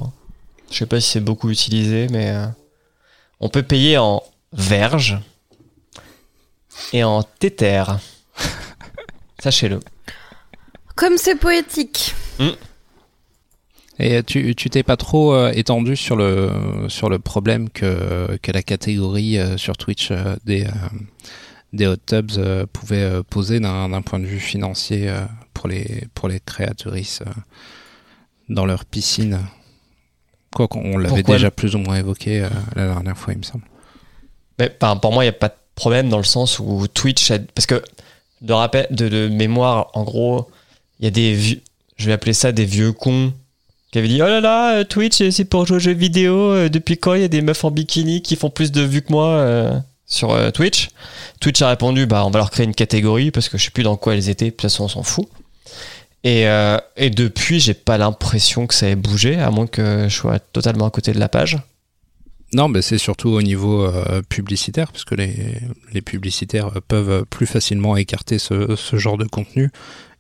Je 0.71 0.79
sais 0.79 0.87
pas 0.87 1.01
si 1.01 1.11
c'est 1.11 1.21
beaucoup 1.21 1.51
utilisé, 1.51 2.09
mais 2.11 2.31
euh, 2.31 2.47
on 3.41 3.49
peut 3.51 3.63
payer 3.63 3.99
en 3.99 4.23
verge 4.53 5.19
et 6.93 7.05
en 7.05 7.23
Tether. 7.23 7.85
Sachez-le. 9.39 9.81
Comme 10.97 11.19
c'est 11.19 11.37
poétique. 11.37 12.15
Et 14.05 14.23
tu 14.25 14.55
tu 14.57 14.69
t'es 14.69 14.83
pas 14.83 14.97
trop 14.97 15.33
euh, 15.33 15.53
étendu 15.55 15.95
sur 15.95 16.17
le 16.17 16.51
sur 16.89 17.09
le 17.09 17.19
problème 17.21 17.71
que 17.71 18.37
que 18.43 18.51
la 18.51 18.63
catégorie 18.63 19.39
euh, 19.39 19.57
sur 19.57 19.77
Twitch 19.77 20.11
euh, 20.11 20.35
des 20.45 20.67
des 21.73 21.87
hot 21.87 21.97
tubs 22.05 22.33
pouvait 22.73 23.23
poser 23.31 23.61
d'un 23.61 24.03
point 24.03 24.19
de 24.19 24.27
vue 24.27 24.41
financier 24.41 25.11
pour 25.55 25.69
les 25.69 26.05
pour 26.15 26.29
les 26.29 26.41
créatrices 26.41 27.23
dans 28.49 28.67
leur 28.67 28.85
piscine. 28.85 29.39
Quoi 30.55 30.69
qu'on 30.69 30.99
l'avait 30.99 31.23
déjà 31.23 31.51
plus 31.51 31.75
ou 31.75 31.79
moins 31.79 31.97
évoqué 31.97 32.47
la 32.77 32.87
dernière 32.89 33.17
fois, 33.17 33.33
il 33.33 33.39
me 33.39 33.43
semble. 33.43 33.65
Mais, 34.59 34.69
pour 35.01 35.13
moi, 35.15 35.25
il 35.25 35.29
n'y 35.29 35.35
a 35.35 35.39
pas 35.39 35.49
de 35.49 35.55
problème 35.75 36.11
dans 36.11 36.19
le 36.19 36.25
sens 36.25 36.59
où 36.59 36.87
Twitch. 36.89 37.31
a- 37.31 37.39
Parce 37.39 37.65
que, 37.65 37.83
de, 38.43 38.53
rappel, 38.53 38.87
de, 38.91 39.09
de 39.09 39.29
mémoire, 39.29 39.89
en 39.95 40.03
gros, 40.05 40.51
il 41.01 41.07
y 41.07 41.09
a 41.09 41.11
des 41.11 41.33
vieux. 41.33 41.63
Je 41.97 42.05
vais 42.05 42.13
appeler 42.13 42.35
ça 42.35 42.53
des 42.53 42.67
vieux 42.67 42.93
cons 42.93 43.33
qui 43.93 43.99
avaient 43.99 44.09
dit 44.09 44.21
Oh 44.23 44.27
là 44.27 44.41
là, 44.41 44.79
euh, 44.79 44.85
Twitch, 44.85 45.21
euh, 45.21 45.31
c'est 45.31 45.45
pour 45.45 45.65
jouer 45.67 45.77
aux 45.77 45.81
jeux 45.81 45.93
vidéo. 45.93 46.35
euh, 46.51 46.69
Depuis 46.69 46.99
quand 46.99 47.15
il 47.15 47.21
y 47.21 47.25
a 47.25 47.29
des 47.29 47.43
meufs 47.43 47.65
en 47.65 47.71
bikini 47.71 48.23
qui 48.23 48.35
font 48.35 48.51
plus 48.51 48.73
de 48.73 48.83
vues 48.83 49.03
que 49.03 49.13
moi 49.13 49.83
sur 50.07 50.37
Twitch? 50.53 50.89
Twitch 51.41 51.63
a 51.63 51.69
répondu 51.69 52.07
Bah, 52.07 52.25
on 52.27 52.31
va 52.31 52.39
leur 52.41 52.51
créer 52.51 52.67
une 52.67 52.75
catégorie 52.75 53.31
parce 53.31 53.49
que 53.49 53.57
je 53.59 53.65
sais 53.65 53.71
plus 53.71 53.85
dans 53.85 53.97
quoi 53.97 54.15
elles 54.15 54.29
étaient. 54.29 54.47
De 54.47 54.51
toute 54.51 54.63
façon, 54.63 54.85
on 54.85 54.89
s'en 54.89 55.03
fout. 55.03 55.29
Et, 56.25 56.47
euh, 56.47 56.77
et 56.97 57.11
depuis, 57.11 57.59
j'ai 57.61 57.75
pas 57.75 57.99
l'impression 57.99 58.67
que 58.67 58.75
ça 58.75 58.89
ait 58.89 58.95
bougé, 58.97 59.39
à 59.41 59.51
moins 59.51 59.67
que 59.67 60.05
je 60.09 60.15
sois 60.15 60.39
totalement 60.39 60.87
à 60.87 60.91
côté 60.91 61.13
de 61.13 61.19
la 61.19 61.29
page. 61.29 61.59
Non, 62.55 62.69
mais 62.69 62.81
c'est 62.83 62.99
surtout 62.99 63.31
au 63.31 63.43
niveau 63.43 63.91
publicitaire, 64.29 64.93
parce 64.93 65.05
que 65.05 65.15
les, 65.15 65.35
les 65.95 66.03
publicitaires 66.03 66.71
peuvent 66.87 67.25
plus 67.25 67.47
facilement 67.47 67.97
écarter 67.97 68.39
ce, 68.39 68.77
ce 68.77 68.97
genre 68.97 69.17
de 69.17 69.25
contenu, 69.25 69.71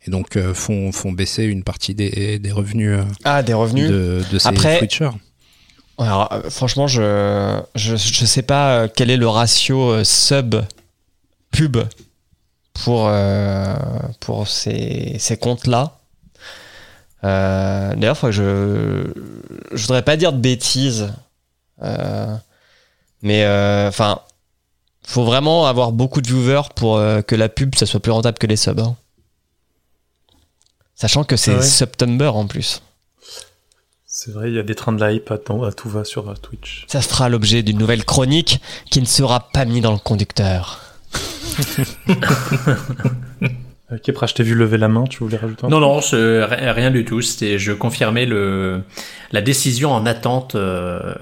et 0.07 0.11
donc 0.11 0.36
euh, 0.36 0.53
font, 0.55 0.90
font 0.92 1.12
baisser 1.12 1.44
une 1.44 1.62
partie 1.64 1.94
des, 1.94 2.38
des 2.38 2.53
revenus 2.53 2.98
euh, 2.98 3.05
Ah, 3.24 3.42
des 3.42 3.55
revenus 3.55 3.88
de, 3.88 4.22
de 4.32 4.38
ces 4.38 4.48
Après- 4.48 4.78
Twitchers. 4.78 5.11
Alors, 5.98 6.32
euh, 6.32 6.48
franchement, 6.50 6.86
je, 6.88 7.61
je 7.74 7.96
je 7.96 8.24
sais 8.24 8.42
pas 8.42 8.88
quel 8.88 9.11
est 9.11 9.16
le 9.16 9.28
ratio 9.28 10.03
sub 10.05 10.57
pub 11.53 11.76
pour 12.84 13.07
euh, 13.09 13.76
pour 14.20 14.48
ces, 14.48 15.16
ces 15.18 15.36
comptes 15.36 15.66
là. 15.66 15.98
D'ailleurs, 17.22 18.32
je 18.32 19.05
je 19.72 19.82
voudrais 19.82 20.03
pas 20.03 20.16
dire 20.16 20.32
de 20.32 20.38
bêtises, 20.38 21.12
euh, 21.82 22.34
mais 23.22 23.46
enfin, 23.86 24.18
faut 25.07 25.24
vraiment 25.24 25.66
avoir 25.66 25.92
beaucoup 25.92 26.20
de 26.20 26.26
viewers 26.26 26.68
pour 26.74 26.96
que 27.26 27.34
la 27.36 27.48
pub 27.48 27.74
ça 27.76 27.86
soit 27.86 28.00
plus 28.00 28.11
rentable 28.12 28.38
que 28.38 28.46
les 28.48 28.57
subs. 28.57 28.80
hein. 28.80 28.96
Sachant 31.03 31.24
que 31.24 31.34
c'est 31.34 31.57
Ah. 31.57 31.62
September 31.62 32.28
en 32.28 32.46
plus. 32.46 32.80
C'est 34.07 34.30
vrai, 34.30 34.50
il 34.50 34.55
y 34.55 34.59
a 34.61 34.62
des 34.62 34.76
trains 34.76 34.92
de 34.92 35.00
la 35.00 35.11
hype 35.11 35.32
à, 35.32 35.34
à 35.34 35.72
tout 35.72 35.88
va 35.88 36.05
sur 36.05 36.28
euh, 36.28 36.34
Twitch. 36.34 36.84
Ça 36.86 37.03
fera 37.03 37.28
l'objet 37.28 37.64
d'une 37.64 37.76
nouvelle 37.76 38.05
chronique 38.05 38.61
qui 38.88 39.00
ne 39.00 39.05
sera 39.07 39.50
pas 39.50 39.64
mise 39.64 39.82
dans 39.82 39.90
le 39.90 39.98
conducteur. 39.98 40.80
Euh, 43.93 43.99
Kepra, 43.99 44.26
je 44.26 44.34
t'ai 44.34 44.43
vu 44.43 44.55
lever 44.55 44.78
la 44.78 44.88
main, 44.88 45.05
tu 45.05 45.18
voulais 45.18 45.36
rajouter 45.36 45.64
un 45.66 45.68
Non, 45.68 45.80
non, 45.80 46.01
je- 46.01 46.43
rien 46.72 46.90
du 46.90 47.05
tout. 47.05 47.20
C'était, 47.20 47.59
je 47.59 47.72
confirmais 47.72 48.26
le, 48.26 48.82
la 49.32 49.43
décision 49.43 49.93
en 49.93 50.07
attente 50.07 50.55
euh, 50.55 51.14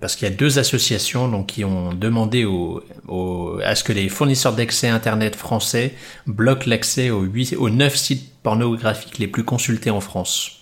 parce 0.00 0.14
qu'il 0.16 0.28
y 0.28 0.30
a 0.32 0.34
deux 0.34 0.58
associations 0.58 1.28
donc 1.28 1.46
qui 1.46 1.64
ont 1.64 1.92
demandé 1.92 2.44
au, 2.44 2.82
au- 3.08 3.58
à 3.64 3.74
ce 3.74 3.84
que 3.84 3.92
les 3.92 4.08
fournisseurs 4.08 4.52
d'accès 4.54 4.88
Internet 4.88 5.34
français 5.36 5.94
bloquent 6.26 6.64
l'accès 6.68 7.10
aux, 7.10 7.22
huit, 7.22 7.54
aux 7.58 7.70
9 7.70 7.96
sites 7.96 8.32
pornographiques 8.42 9.18
les 9.18 9.26
plus 9.26 9.44
consultés 9.44 9.90
en 9.90 10.00
France. 10.00 10.52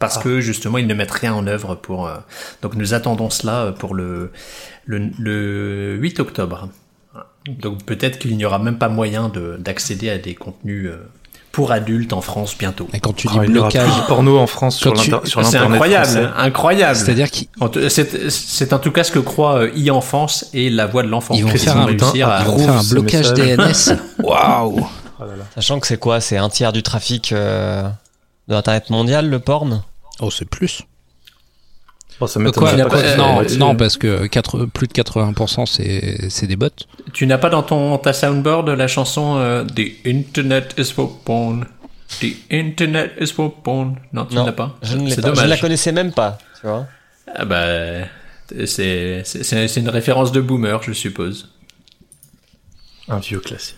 Parce 0.00 0.18
que 0.18 0.40
justement, 0.40 0.76
ils 0.78 0.86
ne 0.88 0.92
mettent 0.92 1.12
rien 1.12 1.32
en 1.32 1.46
œuvre 1.46 1.76
pour. 1.76 2.06
euh, 2.08 2.16
donc, 2.62 2.74
nous 2.74 2.92
attendons 2.94 3.30
cela 3.30 3.72
pour 3.78 3.94
le, 3.94 4.32
le, 4.84 5.08
le 5.18 5.94
8 5.96 6.20
octobre. 6.20 6.68
Donc, 7.46 7.84
peut-être 7.84 8.18
qu'il 8.18 8.36
n'y 8.36 8.44
aura 8.44 8.58
même 8.58 8.78
pas 8.78 8.88
moyen 8.88 9.28
de, 9.28 9.56
d'accéder 9.58 10.08
à 10.10 10.18
des 10.18 10.34
contenus 10.34 10.86
euh, 10.88 10.96
pour 11.52 11.70
adultes 11.72 12.12
en 12.12 12.20
France 12.20 12.56
bientôt. 12.58 12.88
Et 12.94 13.00
quand 13.00 13.12
tu 13.12 13.28
dis 13.28 13.34
Ah, 13.38 13.44
il 13.44 13.54
y 13.54 13.58
aura 13.58 13.68
blocage, 13.68 13.88
plus 13.92 14.00
de 14.02 14.06
porno 14.06 14.38
en 14.38 14.46
France 14.46 14.76
sur 14.78 14.92
Quand 14.92 15.00
tu- 15.00 15.10
l'inter- 15.10 15.26
sur 15.28 15.40
C'est 15.44 15.58
l'internet 15.58 15.70
incroyable, 15.72 16.06
français. 16.06 16.28
incroyable. 16.36 16.96
c'est-à-dire 16.96 17.30
tout- 17.30 17.88
C'est 17.88 18.72
en 18.72 18.78
tout 18.78 18.90
cas 18.90 19.04
ce 19.04 19.12
que 19.12 19.18
croit 19.20 19.58
euh, 19.62 19.70
e-enfance 19.88 20.46
et 20.54 20.70
la 20.70 20.86
voix 20.86 21.02
de 21.02 21.08
l'enfant. 21.08 21.34
Ils 21.34 21.44
vont 21.44 21.50
faire 21.50 21.74
vont 21.74 21.80
un- 21.82 21.84
réussir 21.86 22.28
à- 22.28 22.40
ils 22.40 22.44
vont 22.46 22.52
Approuve 22.52 22.64
faire 22.64 22.76
un 22.78 22.82
blocage. 22.82 23.32
DNS. 23.34 23.98
Waouh 24.24 24.80
là. 25.20 25.44
Sachant 25.54 25.78
que 25.80 25.86
c'est 25.86 25.98
quoi? 25.98 26.20
C'est 26.20 26.36
un 26.38 26.48
tiers 26.48 26.72
du 26.72 26.82
trafic 26.82 27.32
euh, 27.32 27.82
de 28.48 28.54
l'internet 28.54 28.90
mondial, 28.90 29.28
le 29.30 29.38
porn? 29.38 29.82
Oh, 30.20 30.30
c'est 30.30 30.44
plus. 30.48 30.82
Bon, 32.20 32.26
ça 32.28 32.40
Quoi, 32.40 32.70
pas 32.76 32.86
pas- 32.86 33.44
non, 33.56 33.74
parce 33.74 33.96
que 33.96 34.26
4 34.26 34.66
plus 34.66 34.86
de 34.86 34.92
80% 34.92 35.66
c'est 36.30 36.46
des 36.46 36.56
bots. 36.56 36.68
Tu 37.12 37.26
n'as 37.26 37.38
pas 37.38 37.50
dans 37.50 37.62
ton 37.64 37.98
ta 37.98 38.12
soundboard 38.12 38.68
la 38.70 38.86
chanson 38.86 39.36
euh, 39.38 39.64
The 39.64 40.06
Internet 40.06 40.74
is 40.78 40.92
for 40.92 41.18
porn? 41.24 41.66
The 42.20 42.26
Internet 42.52 43.12
is 43.20 43.28
for 43.32 43.52
porn? 43.62 43.96
Non, 44.12 44.26
tu 44.26 44.36
ne 44.36 44.44
l'as 44.44 44.52
pas. 44.52 44.76
je 44.82 44.96
ne 44.96 45.06
l'ai 45.08 45.14
C'est 45.14 45.22
pas. 45.22 45.34
Je 45.34 45.42
ne 45.42 45.46
la 45.48 45.56
connaissais 45.56 45.90
même 45.92 46.12
pas, 46.12 46.38
tu 46.60 46.66
vois. 46.68 46.86
Ah 47.34 47.44
bah, 47.44 47.66
c'est 48.48 49.22
c'est- 49.24 49.42
c'est 49.42 49.66
c'est 49.68 49.80
une 49.80 49.88
référence 49.88 50.30
de 50.30 50.40
boomer, 50.40 50.80
je 50.84 50.92
suppose. 50.92 51.50
Un 53.08 53.18
vieux 53.18 53.40
classique. 53.40 53.76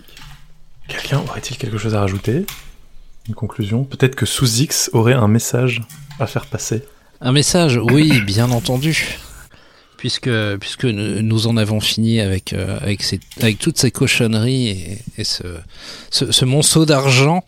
Quelqu'un 0.89 1.19
aurait-il 1.21 1.57
quelque 1.57 1.79
chose 1.79 1.95
à 1.95 2.01
rajouter? 2.01 2.45
Une 3.29 3.35
conclusion? 3.35 3.85
Peut-être 3.85 4.15
que 4.15 4.27
sous 4.27 4.61
X 4.61 4.91
aurait 4.93 5.15
un 5.15 5.27
message 5.27 5.83
à 6.21 6.27
faire 6.27 6.47
passer. 6.47 6.85
Un 7.21 7.33
message, 7.33 7.81
oui, 7.83 8.21
bien 8.21 8.51
entendu. 8.51 9.19
Puisque, 9.97 10.31
puisque 10.61 10.85
nous 10.85 11.47
en 11.47 11.57
avons 11.57 11.81
fini 11.81 12.21
avec, 12.21 12.53
euh, 12.53 12.79
avec, 12.81 13.59
toutes 13.59 13.79
ces 13.79 13.91
cochonneries 13.91 14.99
et, 15.17 15.25
ce, 15.25 15.43
ce, 16.11 16.31
ce 16.31 16.45
monceau 16.45 16.85
d'argent 16.85 17.45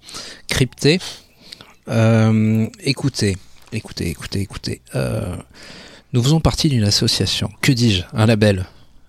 crypté. 0.49 0.99
Euh, 1.89 2.67
écoutez, 2.81 3.37
écoutez, 3.73 4.09
écoutez, 4.09 4.41
écoutez. 4.41 4.81
euh, 4.95 5.37
nous 6.15 6.23
faisons 6.23 6.41
partie 6.41 6.71
d'une 6.71 6.85
association, 6.85 7.51
que 7.61 7.71
dis-je, 7.71 8.03
un 8.15 8.25
label 8.25 8.65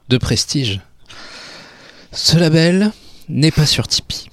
de 0.10 0.18
prestige. 0.18 0.82
Ce 2.12 2.38
label 2.38 2.92
n'est 3.30 3.52
pas 3.52 3.66
sur 3.66 3.88
Tipeee. 3.88 4.30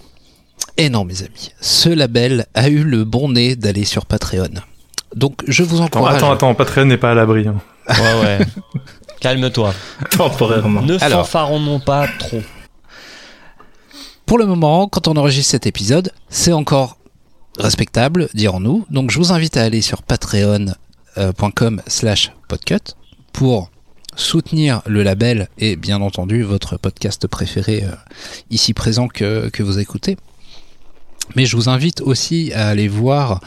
Et 0.77 0.91
non, 0.91 1.05
mes 1.05 1.23
amis, 1.23 1.53
ce 1.61 1.89
label 1.89 2.47
a 2.55 2.69
eu 2.69 2.83
le 2.83 3.05
bon 3.05 3.31
nez 3.31 3.55
d'aller 3.55 3.85
sur 3.85 4.05
Patreon. 4.05 4.51
Donc, 5.17 5.43
je 5.49 5.63
vous 5.65 5.81
encourage. 5.81 6.17
attends, 6.17 6.31
attends, 6.31 6.55
Patreon 6.55 6.85
n'est 6.85 6.99
pas 6.99 7.11
à 7.11 7.15
l'abri. 7.15 7.49
hein. 7.49 7.57
Ouais, 7.89 8.23
ouais. 8.23 8.39
Calme-toi. 9.21 9.73
Temporairement. 10.11 10.83
Ne 10.83 11.03
Alors. 11.03 11.27
fanfaronnons 11.27 11.81
pas 11.81 12.07
trop. 12.19 12.41
Pour 14.27 14.39
le 14.39 14.47
moment, 14.47 14.89
quand 14.89 15.09
on 15.09 15.17
enregistre 15.17 15.51
cet 15.53 15.67
épisode, 15.67 16.13
c'est 16.29 16.53
encore 16.53 16.99
respectable, 17.59 18.29
dirons-nous. 18.35 18.85
Donc 18.91 19.11
je 19.11 19.19
vous 19.19 19.33
invite 19.33 19.57
à 19.57 19.63
aller 19.63 19.81
sur 19.81 20.03
patreon.com 20.03 21.83
slash 21.87 22.33
podcut 22.49 22.95
pour 23.33 23.71
soutenir 24.17 24.83
le 24.87 25.03
label 25.03 25.49
et 25.59 25.77
bien 25.77 26.01
entendu 26.01 26.43
votre 26.43 26.77
podcast 26.77 27.27
préféré 27.27 27.85
euh, 27.85 27.95
ici 28.51 28.75
présent 28.75 29.09
que, 29.09 29.49
que 29.51 29.63
vous 29.63 29.79
écoutez. 29.79 30.17
Mais 31.35 31.45
je 31.45 31.57
vous 31.57 31.69
invite 31.69 32.01
aussi 32.01 32.53
à 32.55 32.69
aller 32.69 32.89
voir 32.89 33.41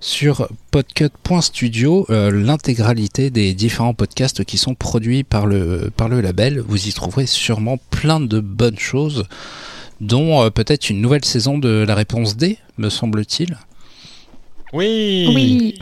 sur 0.00 0.48
podcut.studio 0.70 2.06
euh, 2.10 2.30
l'intégralité 2.30 3.30
des 3.30 3.54
différents 3.54 3.94
podcasts 3.94 4.44
qui 4.44 4.58
sont 4.58 4.74
produits 4.74 5.24
par 5.24 5.46
le, 5.46 5.90
par 5.96 6.08
le 6.08 6.20
label. 6.20 6.60
Vous 6.66 6.88
y 6.88 6.92
trouverez 6.92 7.26
sûrement 7.26 7.78
plein 7.90 8.20
de 8.20 8.40
bonnes 8.40 8.78
choses 8.78 9.24
dont 10.00 10.42
euh, 10.42 10.50
peut-être 10.50 10.90
une 10.90 11.00
nouvelle 11.00 11.24
saison 11.24 11.58
de 11.58 11.84
la 11.86 11.94
réponse 11.94 12.36
D, 12.36 12.58
me 12.78 12.88
semble-t-il. 12.88 13.56
Oui. 14.72 15.30
Oui, 15.34 15.78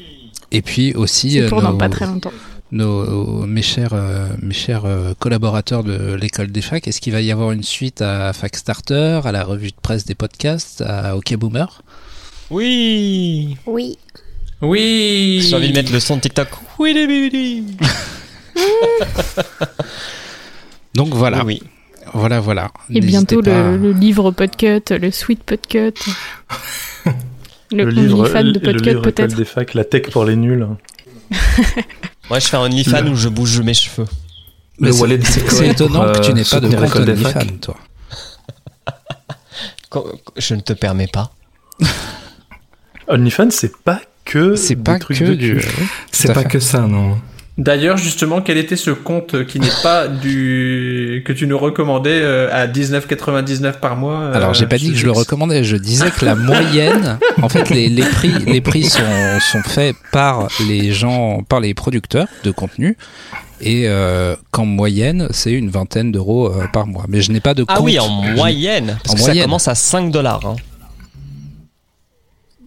Et 0.51 0.62
puis 0.62 0.94
aussi 0.94 1.40
euh, 1.40 1.49
pour 1.49 1.62
dans 1.62 1.72
nos- 1.72 1.78
pas 1.78 1.88
très 1.88 2.07
longtemps. 2.07 2.32
Nos, 2.71 3.47
mes 3.47 3.62
chers, 3.62 3.95
euh, 3.95 4.27
mes 4.43 4.55
chers 4.55 4.85
euh, 4.85 5.14
collaborateurs 5.19 5.85
de 5.85 6.14
l'école 6.14 6.49
des 6.49 6.61
facs, 6.62 6.87
est-ce 6.89 7.01
qu'il 7.01 7.12
va 7.12 7.21
y 7.21 7.31
avoir 7.33 7.53
une 7.53 7.62
suite 7.62 8.03
à 8.03 8.33
Fac 8.33 8.57
Starter, 8.57 9.21
à 9.25 9.33
la 9.33 9.45
revue 9.45 9.69
de 9.71 9.77
presse 9.81 10.05
des 10.05 10.14
podcasts, 10.14 10.83
à 10.87 11.16
OK 11.16 11.35
Boomer? 11.37 11.83
Oui. 12.51 13.57
Oui. 13.66 13.97
Oui. 14.61 15.41
J'ai 15.49 15.57
envie 15.57 15.71
de 15.71 15.75
mettre 15.77 15.93
le 15.93 16.01
son 16.01 16.16
de 16.16 16.21
TikTok. 16.23 16.49
Oui, 16.79 16.93
oui, 16.95 17.07
oui, 17.09 17.31
oui. 17.33 17.64
Donc 20.95 21.14
voilà, 21.14 21.45
Oui, 21.45 21.61
oui. 21.62 21.69
voilà, 22.12 22.41
voilà. 22.41 22.71
Et 22.91 23.01
bientôt 23.01 23.41
pas 23.43 23.71
le, 23.73 23.77
le 23.77 23.93
livre 23.93 24.31
Podcut, 24.31 24.83
le 24.91 25.11
Sweet 25.11 25.43
Podcut. 25.45 25.93
Le, 27.71 27.85
Le 27.85 27.91
livre, 27.91 28.27
de 28.27 28.53
le 28.55 28.61
Podcut 28.61 29.03
peut-être. 29.03 29.37
des 29.37 29.45
facs, 29.45 29.75
la 29.75 29.85
tech 29.85 30.09
pour 30.11 30.25
les 30.25 30.37
nuls. 30.37 30.66
Moi, 32.31 32.39
je 32.41 32.47
fais 32.49 32.57
un 32.57 32.61
OnlyFans 32.61 33.07
où 33.07 33.14
je 33.16 33.29
bouge 33.29 33.61
mes 33.61 33.74
cheveux. 33.74 34.07
Mais 34.81 34.89
Le 34.89 34.93
c'est- 34.93 35.01
wallet 35.01 35.18
c'est 35.24 35.41
Bitcoin 35.41 35.59
c'est 35.59 35.68
étonnant 35.68 36.12
que 36.12 36.20
tu 36.20 36.31
euh, 36.31 36.35
n'aies 36.35 36.45
pas 36.45 36.61
de 36.61 36.68
soutenir 36.68 36.91
compte. 36.93 37.09
OnlyFans, 37.09 37.59
toi. 37.61 37.76
Je 40.37 40.55
ne 40.55 40.61
te 40.61 40.72
permets 40.74 41.07
pas. 41.09 41.33
OnlyFans, 43.09 43.51
c'est 43.51 43.76
pas 43.83 44.01
que 44.24 44.55
C'est 44.57 44.74
des 44.76 44.83
pas 44.83 44.99
trucs 44.99 45.18
que 45.18 45.24
de 45.24 45.35
du. 45.35 45.57
cul. 45.59 45.89
C'est 46.12 46.33
pas 46.35 46.43
fait. 46.43 46.49
que 46.49 46.61
ça, 46.61 46.81
non. 46.83 47.18
D'ailleurs, 47.59 47.97
justement, 47.97 48.41
quel 48.41 48.57
était 48.57 48.77
ce 48.77 48.91
compte 48.93 49.45
qui 49.47 49.59
n'est 49.59 49.67
pas 49.83 50.07
du 50.23 51.23
que 51.27 51.33
tu 51.33 51.49
nous 51.49 51.59
recommandais 51.59 52.21
euh, 52.23 52.49
à 52.53 52.69
19,99 52.69 53.81
par 53.81 53.97
mois 53.97 54.21
euh, 54.21 54.35
Alors, 54.35 54.55
j'ai 54.55 54.67
pas 54.67 54.79
dit 54.79 54.93
que 54.93 54.97
je 54.97 55.05
le 55.07 55.11
recommandais, 55.13 55.65
je 55.65 55.77
disais 55.77 56.11
que 56.11 56.25
la 56.25 56.35
moyenne, 56.37 57.19
en 57.43 57.49
fait, 57.49 57.69
les, 57.71 57.89
les 57.89 58.03
prix, 58.05 58.33
les 58.47 58.61
prix 58.61 58.85
sont, 58.85 59.03
sont 59.41 59.63
faits 59.69 59.97
par 60.13 60.47
les 60.69 60.93
gens, 60.93 61.43
par 61.49 61.59
les 61.59 61.75
producteurs 61.75 62.29
de 62.45 62.53
contenu, 62.53 62.97
et 63.61 63.89
euh, 63.89 64.37
qu'en 64.53 64.65
moyenne, 64.65 65.27
c'est 65.33 65.51
une 65.53 65.69
vingtaine 65.69 66.13
d'euros 66.13 66.47
euh, 66.53 66.67
par 66.73 66.87
mois. 66.87 67.07
Mais 67.09 67.21
je 67.23 67.33
n'ai 67.33 67.41
pas 67.41 67.55
de 67.55 67.65
compte. 67.65 67.77
Ah 67.77 67.83
oui, 67.83 67.99
en 67.99 68.23
je- 68.25 68.35
moyenne. 68.37 68.99
Parce 69.03 69.15
En 69.15 69.17
que 69.17 69.21
moyenne. 69.21 69.39
ça 69.39 69.45
commence 69.45 69.67
à 69.69 69.75
5 69.75 70.13
dollars. 70.13 70.47
Hein. 70.47 70.55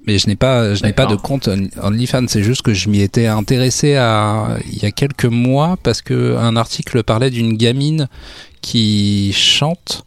Mais 0.07 0.17
je 0.17 0.27
n'ai 0.27 0.35
pas, 0.35 0.73
je 0.73 0.83
n'ai 0.83 0.93
pas 0.93 1.05
de 1.05 1.15
compte 1.15 1.47
On- 1.47 1.69
OnlyFans. 1.87 2.27
C'est 2.27 2.41
juste 2.43 2.63
que 2.63 2.73
je 2.73 2.89
m'y 2.89 3.01
étais 3.01 3.27
intéressé 3.27 3.95
à, 3.95 4.57
il 4.71 4.81
y 4.81 4.85
a 4.85 4.91
quelques 4.91 5.25
mois 5.25 5.77
parce 5.83 6.01
que 6.01 6.35
un 6.37 6.55
article 6.55 7.03
parlait 7.03 7.29
d'une 7.29 7.55
gamine 7.55 8.07
qui 8.61 9.31
chante 9.33 10.03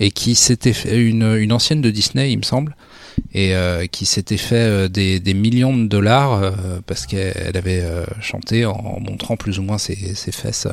et 0.00 0.10
qui 0.10 0.34
s'était 0.34 0.72
fait 0.72 0.96
une, 0.98 1.34
une 1.36 1.52
ancienne 1.52 1.80
de 1.82 1.90
Disney, 1.90 2.32
il 2.32 2.38
me 2.38 2.42
semble, 2.42 2.76
et 3.34 3.54
euh, 3.54 3.86
qui 3.86 4.04
s'était 4.06 4.36
fait 4.38 4.56
euh, 4.56 4.88
des, 4.88 5.20
des 5.20 5.32
millions 5.34 5.76
de 5.76 5.86
dollars 5.86 6.32
euh, 6.34 6.50
parce 6.86 7.06
qu'elle 7.06 7.56
avait 7.56 7.80
euh, 7.82 8.04
chanté 8.20 8.64
en 8.66 8.98
montrant 9.00 9.36
plus 9.36 9.58
ou 9.58 9.62
moins 9.62 9.78
ses, 9.78 10.14
ses 10.14 10.32
fesses 10.32 10.66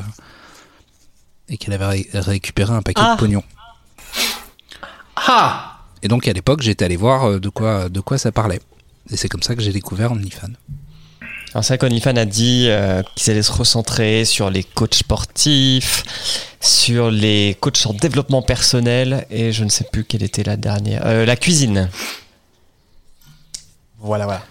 et 1.50 1.58
qu'elle 1.58 1.74
avait 1.74 1.86
ré- 1.86 2.10
récupéré 2.14 2.74
un 2.74 2.82
paquet 2.82 3.02
Ah. 3.04 3.16
de 3.16 3.20
pognon. 3.20 3.44
Ah 5.16 5.73
Et 6.04 6.08
donc 6.10 6.28
à 6.28 6.34
l'époque, 6.34 6.62
j'étais 6.62 6.86
allé 6.86 6.98
voir 6.98 7.24
euh, 7.24 7.40
de 7.40 7.50
quoi, 7.50 7.90
de 7.90 8.00
quoi 8.02 8.20
ça 8.20 8.32
parlait. 8.32 8.60
Et 9.10 9.18
c'est 9.18 9.30
comme 9.30 9.42
ça 9.42 9.56
que 9.56 9.62
j'ai 9.62 9.72
découvert 9.72 10.12
OnlyFans. 10.12 10.50
Alors, 11.54 11.64
c'est 11.64 11.78
vrai 11.78 11.78
qu'OnlyFans 11.78 12.16
a 12.16 12.26
dit 12.26 12.66
euh, 12.68 13.04
qu'ils 13.16 13.32
allaient 13.32 13.44
se 13.44 13.52
recentrer 13.52 14.26
sur 14.26 14.50
les 14.50 14.64
coachs 14.64 14.96
sportifs, 14.96 16.04
sur 16.60 17.12
les 17.12 17.56
coachs 17.60 17.86
en 17.86 17.94
développement 17.94 18.42
personnel, 18.42 19.28
et 19.30 19.52
je 19.52 19.64
ne 19.64 19.70
sais 19.70 19.86
plus 19.92 20.04
quelle 20.04 20.24
était 20.24 20.44
la 20.44 20.58
dernière. 20.58 21.04
Euh, 21.06 21.26
la 21.26 21.36
cuisine. 21.36 21.90
Voilà, 24.00 24.26
voilà. 24.26 24.42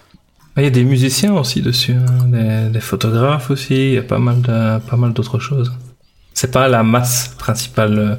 Ah, 0.55 0.61
Il 0.61 0.63
y 0.63 0.67
a 0.67 0.69
des 0.69 0.85
musiciens 0.85 1.33
aussi 1.33 1.61
dessus, 1.61 1.93
hein, 1.93 2.27
des, 2.27 2.69
des 2.71 2.79
photographes 2.79 3.49
aussi, 3.49 3.75
il 3.75 3.93
y 3.93 3.97
a 3.97 4.03
pas 4.03 4.19
mal 4.19 4.41
de, 4.41 4.79
pas 4.79 4.95
mal 4.95 5.11
d'autres 5.11 5.39
choses. 5.39 5.73
C'est 6.33 6.51
pas 6.51 6.69
la 6.69 6.83
masse 6.83 7.35
principale 7.37 7.99
euh, 7.99 8.15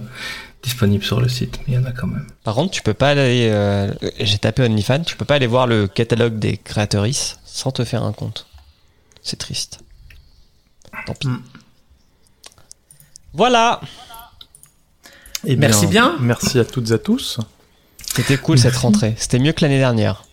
disponible 0.65 1.05
sur 1.05 1.21
le 1.21 1.29
site, 1.29 1.59
mais 1.61 1.75
il 1.75 1.77
y 1.77 1.79
en 1.79 1.85
a 1.85 1.93
quand 1.93 2.09
même. 2.09 2.27
Par 2.43 2.55
contre, 2.57 2.73
tu 2.73 2.83
peux 2.83 2.95
pas 2.95 3.11
aller. 3.11 3.49
euh, 3.53 3.93
J'ai 4.19 4.39
tapé 4.39 4.63
OnlyFans, 4.65 5.03
tu 5.05 5.15
peux 5.17 5.25
pas 5.25 5.37
aller 5.37 5.47
voir 5.47 5.67
le 5.69 5.87
catalogue 5.87 6.39
des 6.41 6.57
créatrices 6.57 7.39
sans 7.45 7.71
te 7.71 7.85
faire 7.85 8.03
un 8.03 8.13
compte. 8.13 8.47
C'est 9.23 9.39
triste. 9.39 9.81
Tant 11.07 11.15
pis. 11.15 11.29
Hmm. 11.29 11.43
Voilà. 13.35 13.81
Eh 15.47 15.57
Merci 15.57 15.87
bien. 15.87 16.17
Merci 16.21 16.59
à 16.59 16.65
toutes 16.65 16.91
et 16.91 16.95
à 16.95 16.99
tous. 16.99 17.39
C'était 18.15 18.39
cool 18.39 18.59
cette 18.59 18.77
rentrée. 18.87 19.15
C'était 19.19 19.39
mieux 19.39 19.53
que 19.53 19.61
l'année 19.63 19.79
dernière. 19.79 20.25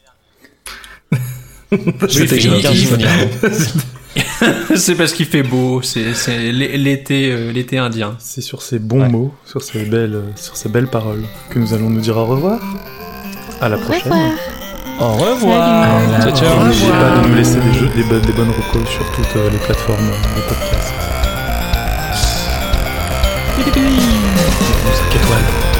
C'était 2.09 2.39
souvenir. 2.39 3.09
c'est 4.75 4.95
parce 4.95 5.13
qu'il 5.13 5.25
fait 5.25 5.43
beau, 5.43 5.81
c'est 5.81 6.13
c'est 6.13 6.51
l'é- 6.51 6.77
l'été 6.77 7.31
euh, 7.31 7.51
l'été 7.51 7.77
indien. 7.77 8.15
C'est 8.19 8.41
sur 8.41 8.61
ces 8.61 8.79
bons 8.79 9.01
Ouais. 9.03 9.09
mots, 9.09 9.33
sur 9.45 9.61
ces 9.61 9.85
belles, 9.85 10.21
sur 10.35 10.57
ces 10.57 10.67
belles 10.69 10.87
paroles 10.87 11.23
que 11.49 11.59
nous 11.59 11.73
allons 11.73 11.89
nous 11.89 12.01
dire 12.01 12.17
au 12.17 12.25
revoir. 12.25 12.59
À 13.61 13.69
la 13.69 13.77
Au 13.77 13.79
prochaine. 13.79 14.11
revoir. 14.11 14.31
Au 14.99 15.13
revoir. 15.13 16.21
Ciao, 16.21 16.35
ciao. 16.35 16.61
Et 16.61 16.63
N'oubliez 16.65 16.89
pas 16.89 17.21
de 17.21 17.27
nous 17.29 17.35
laisser 17.35 17.59
des 17.59 17.73
jeux, 17.73 17.89
des, 17.95 18.03
bo- 18.03 18.19
des 18.19 18.33
bonnes 18.33 18.49
recos 18.51 18.89
sur 18.89 19.05
toutes 19.13 19.35
euh, 19.37 19.49
les 19.49 19.57
plateformes 19.59 20.09
euh, 20.09 20.35
de 20.35 20.41
podcast. 20.47 20.93
5 23.55 25.15
étoiles. 25.15 25.70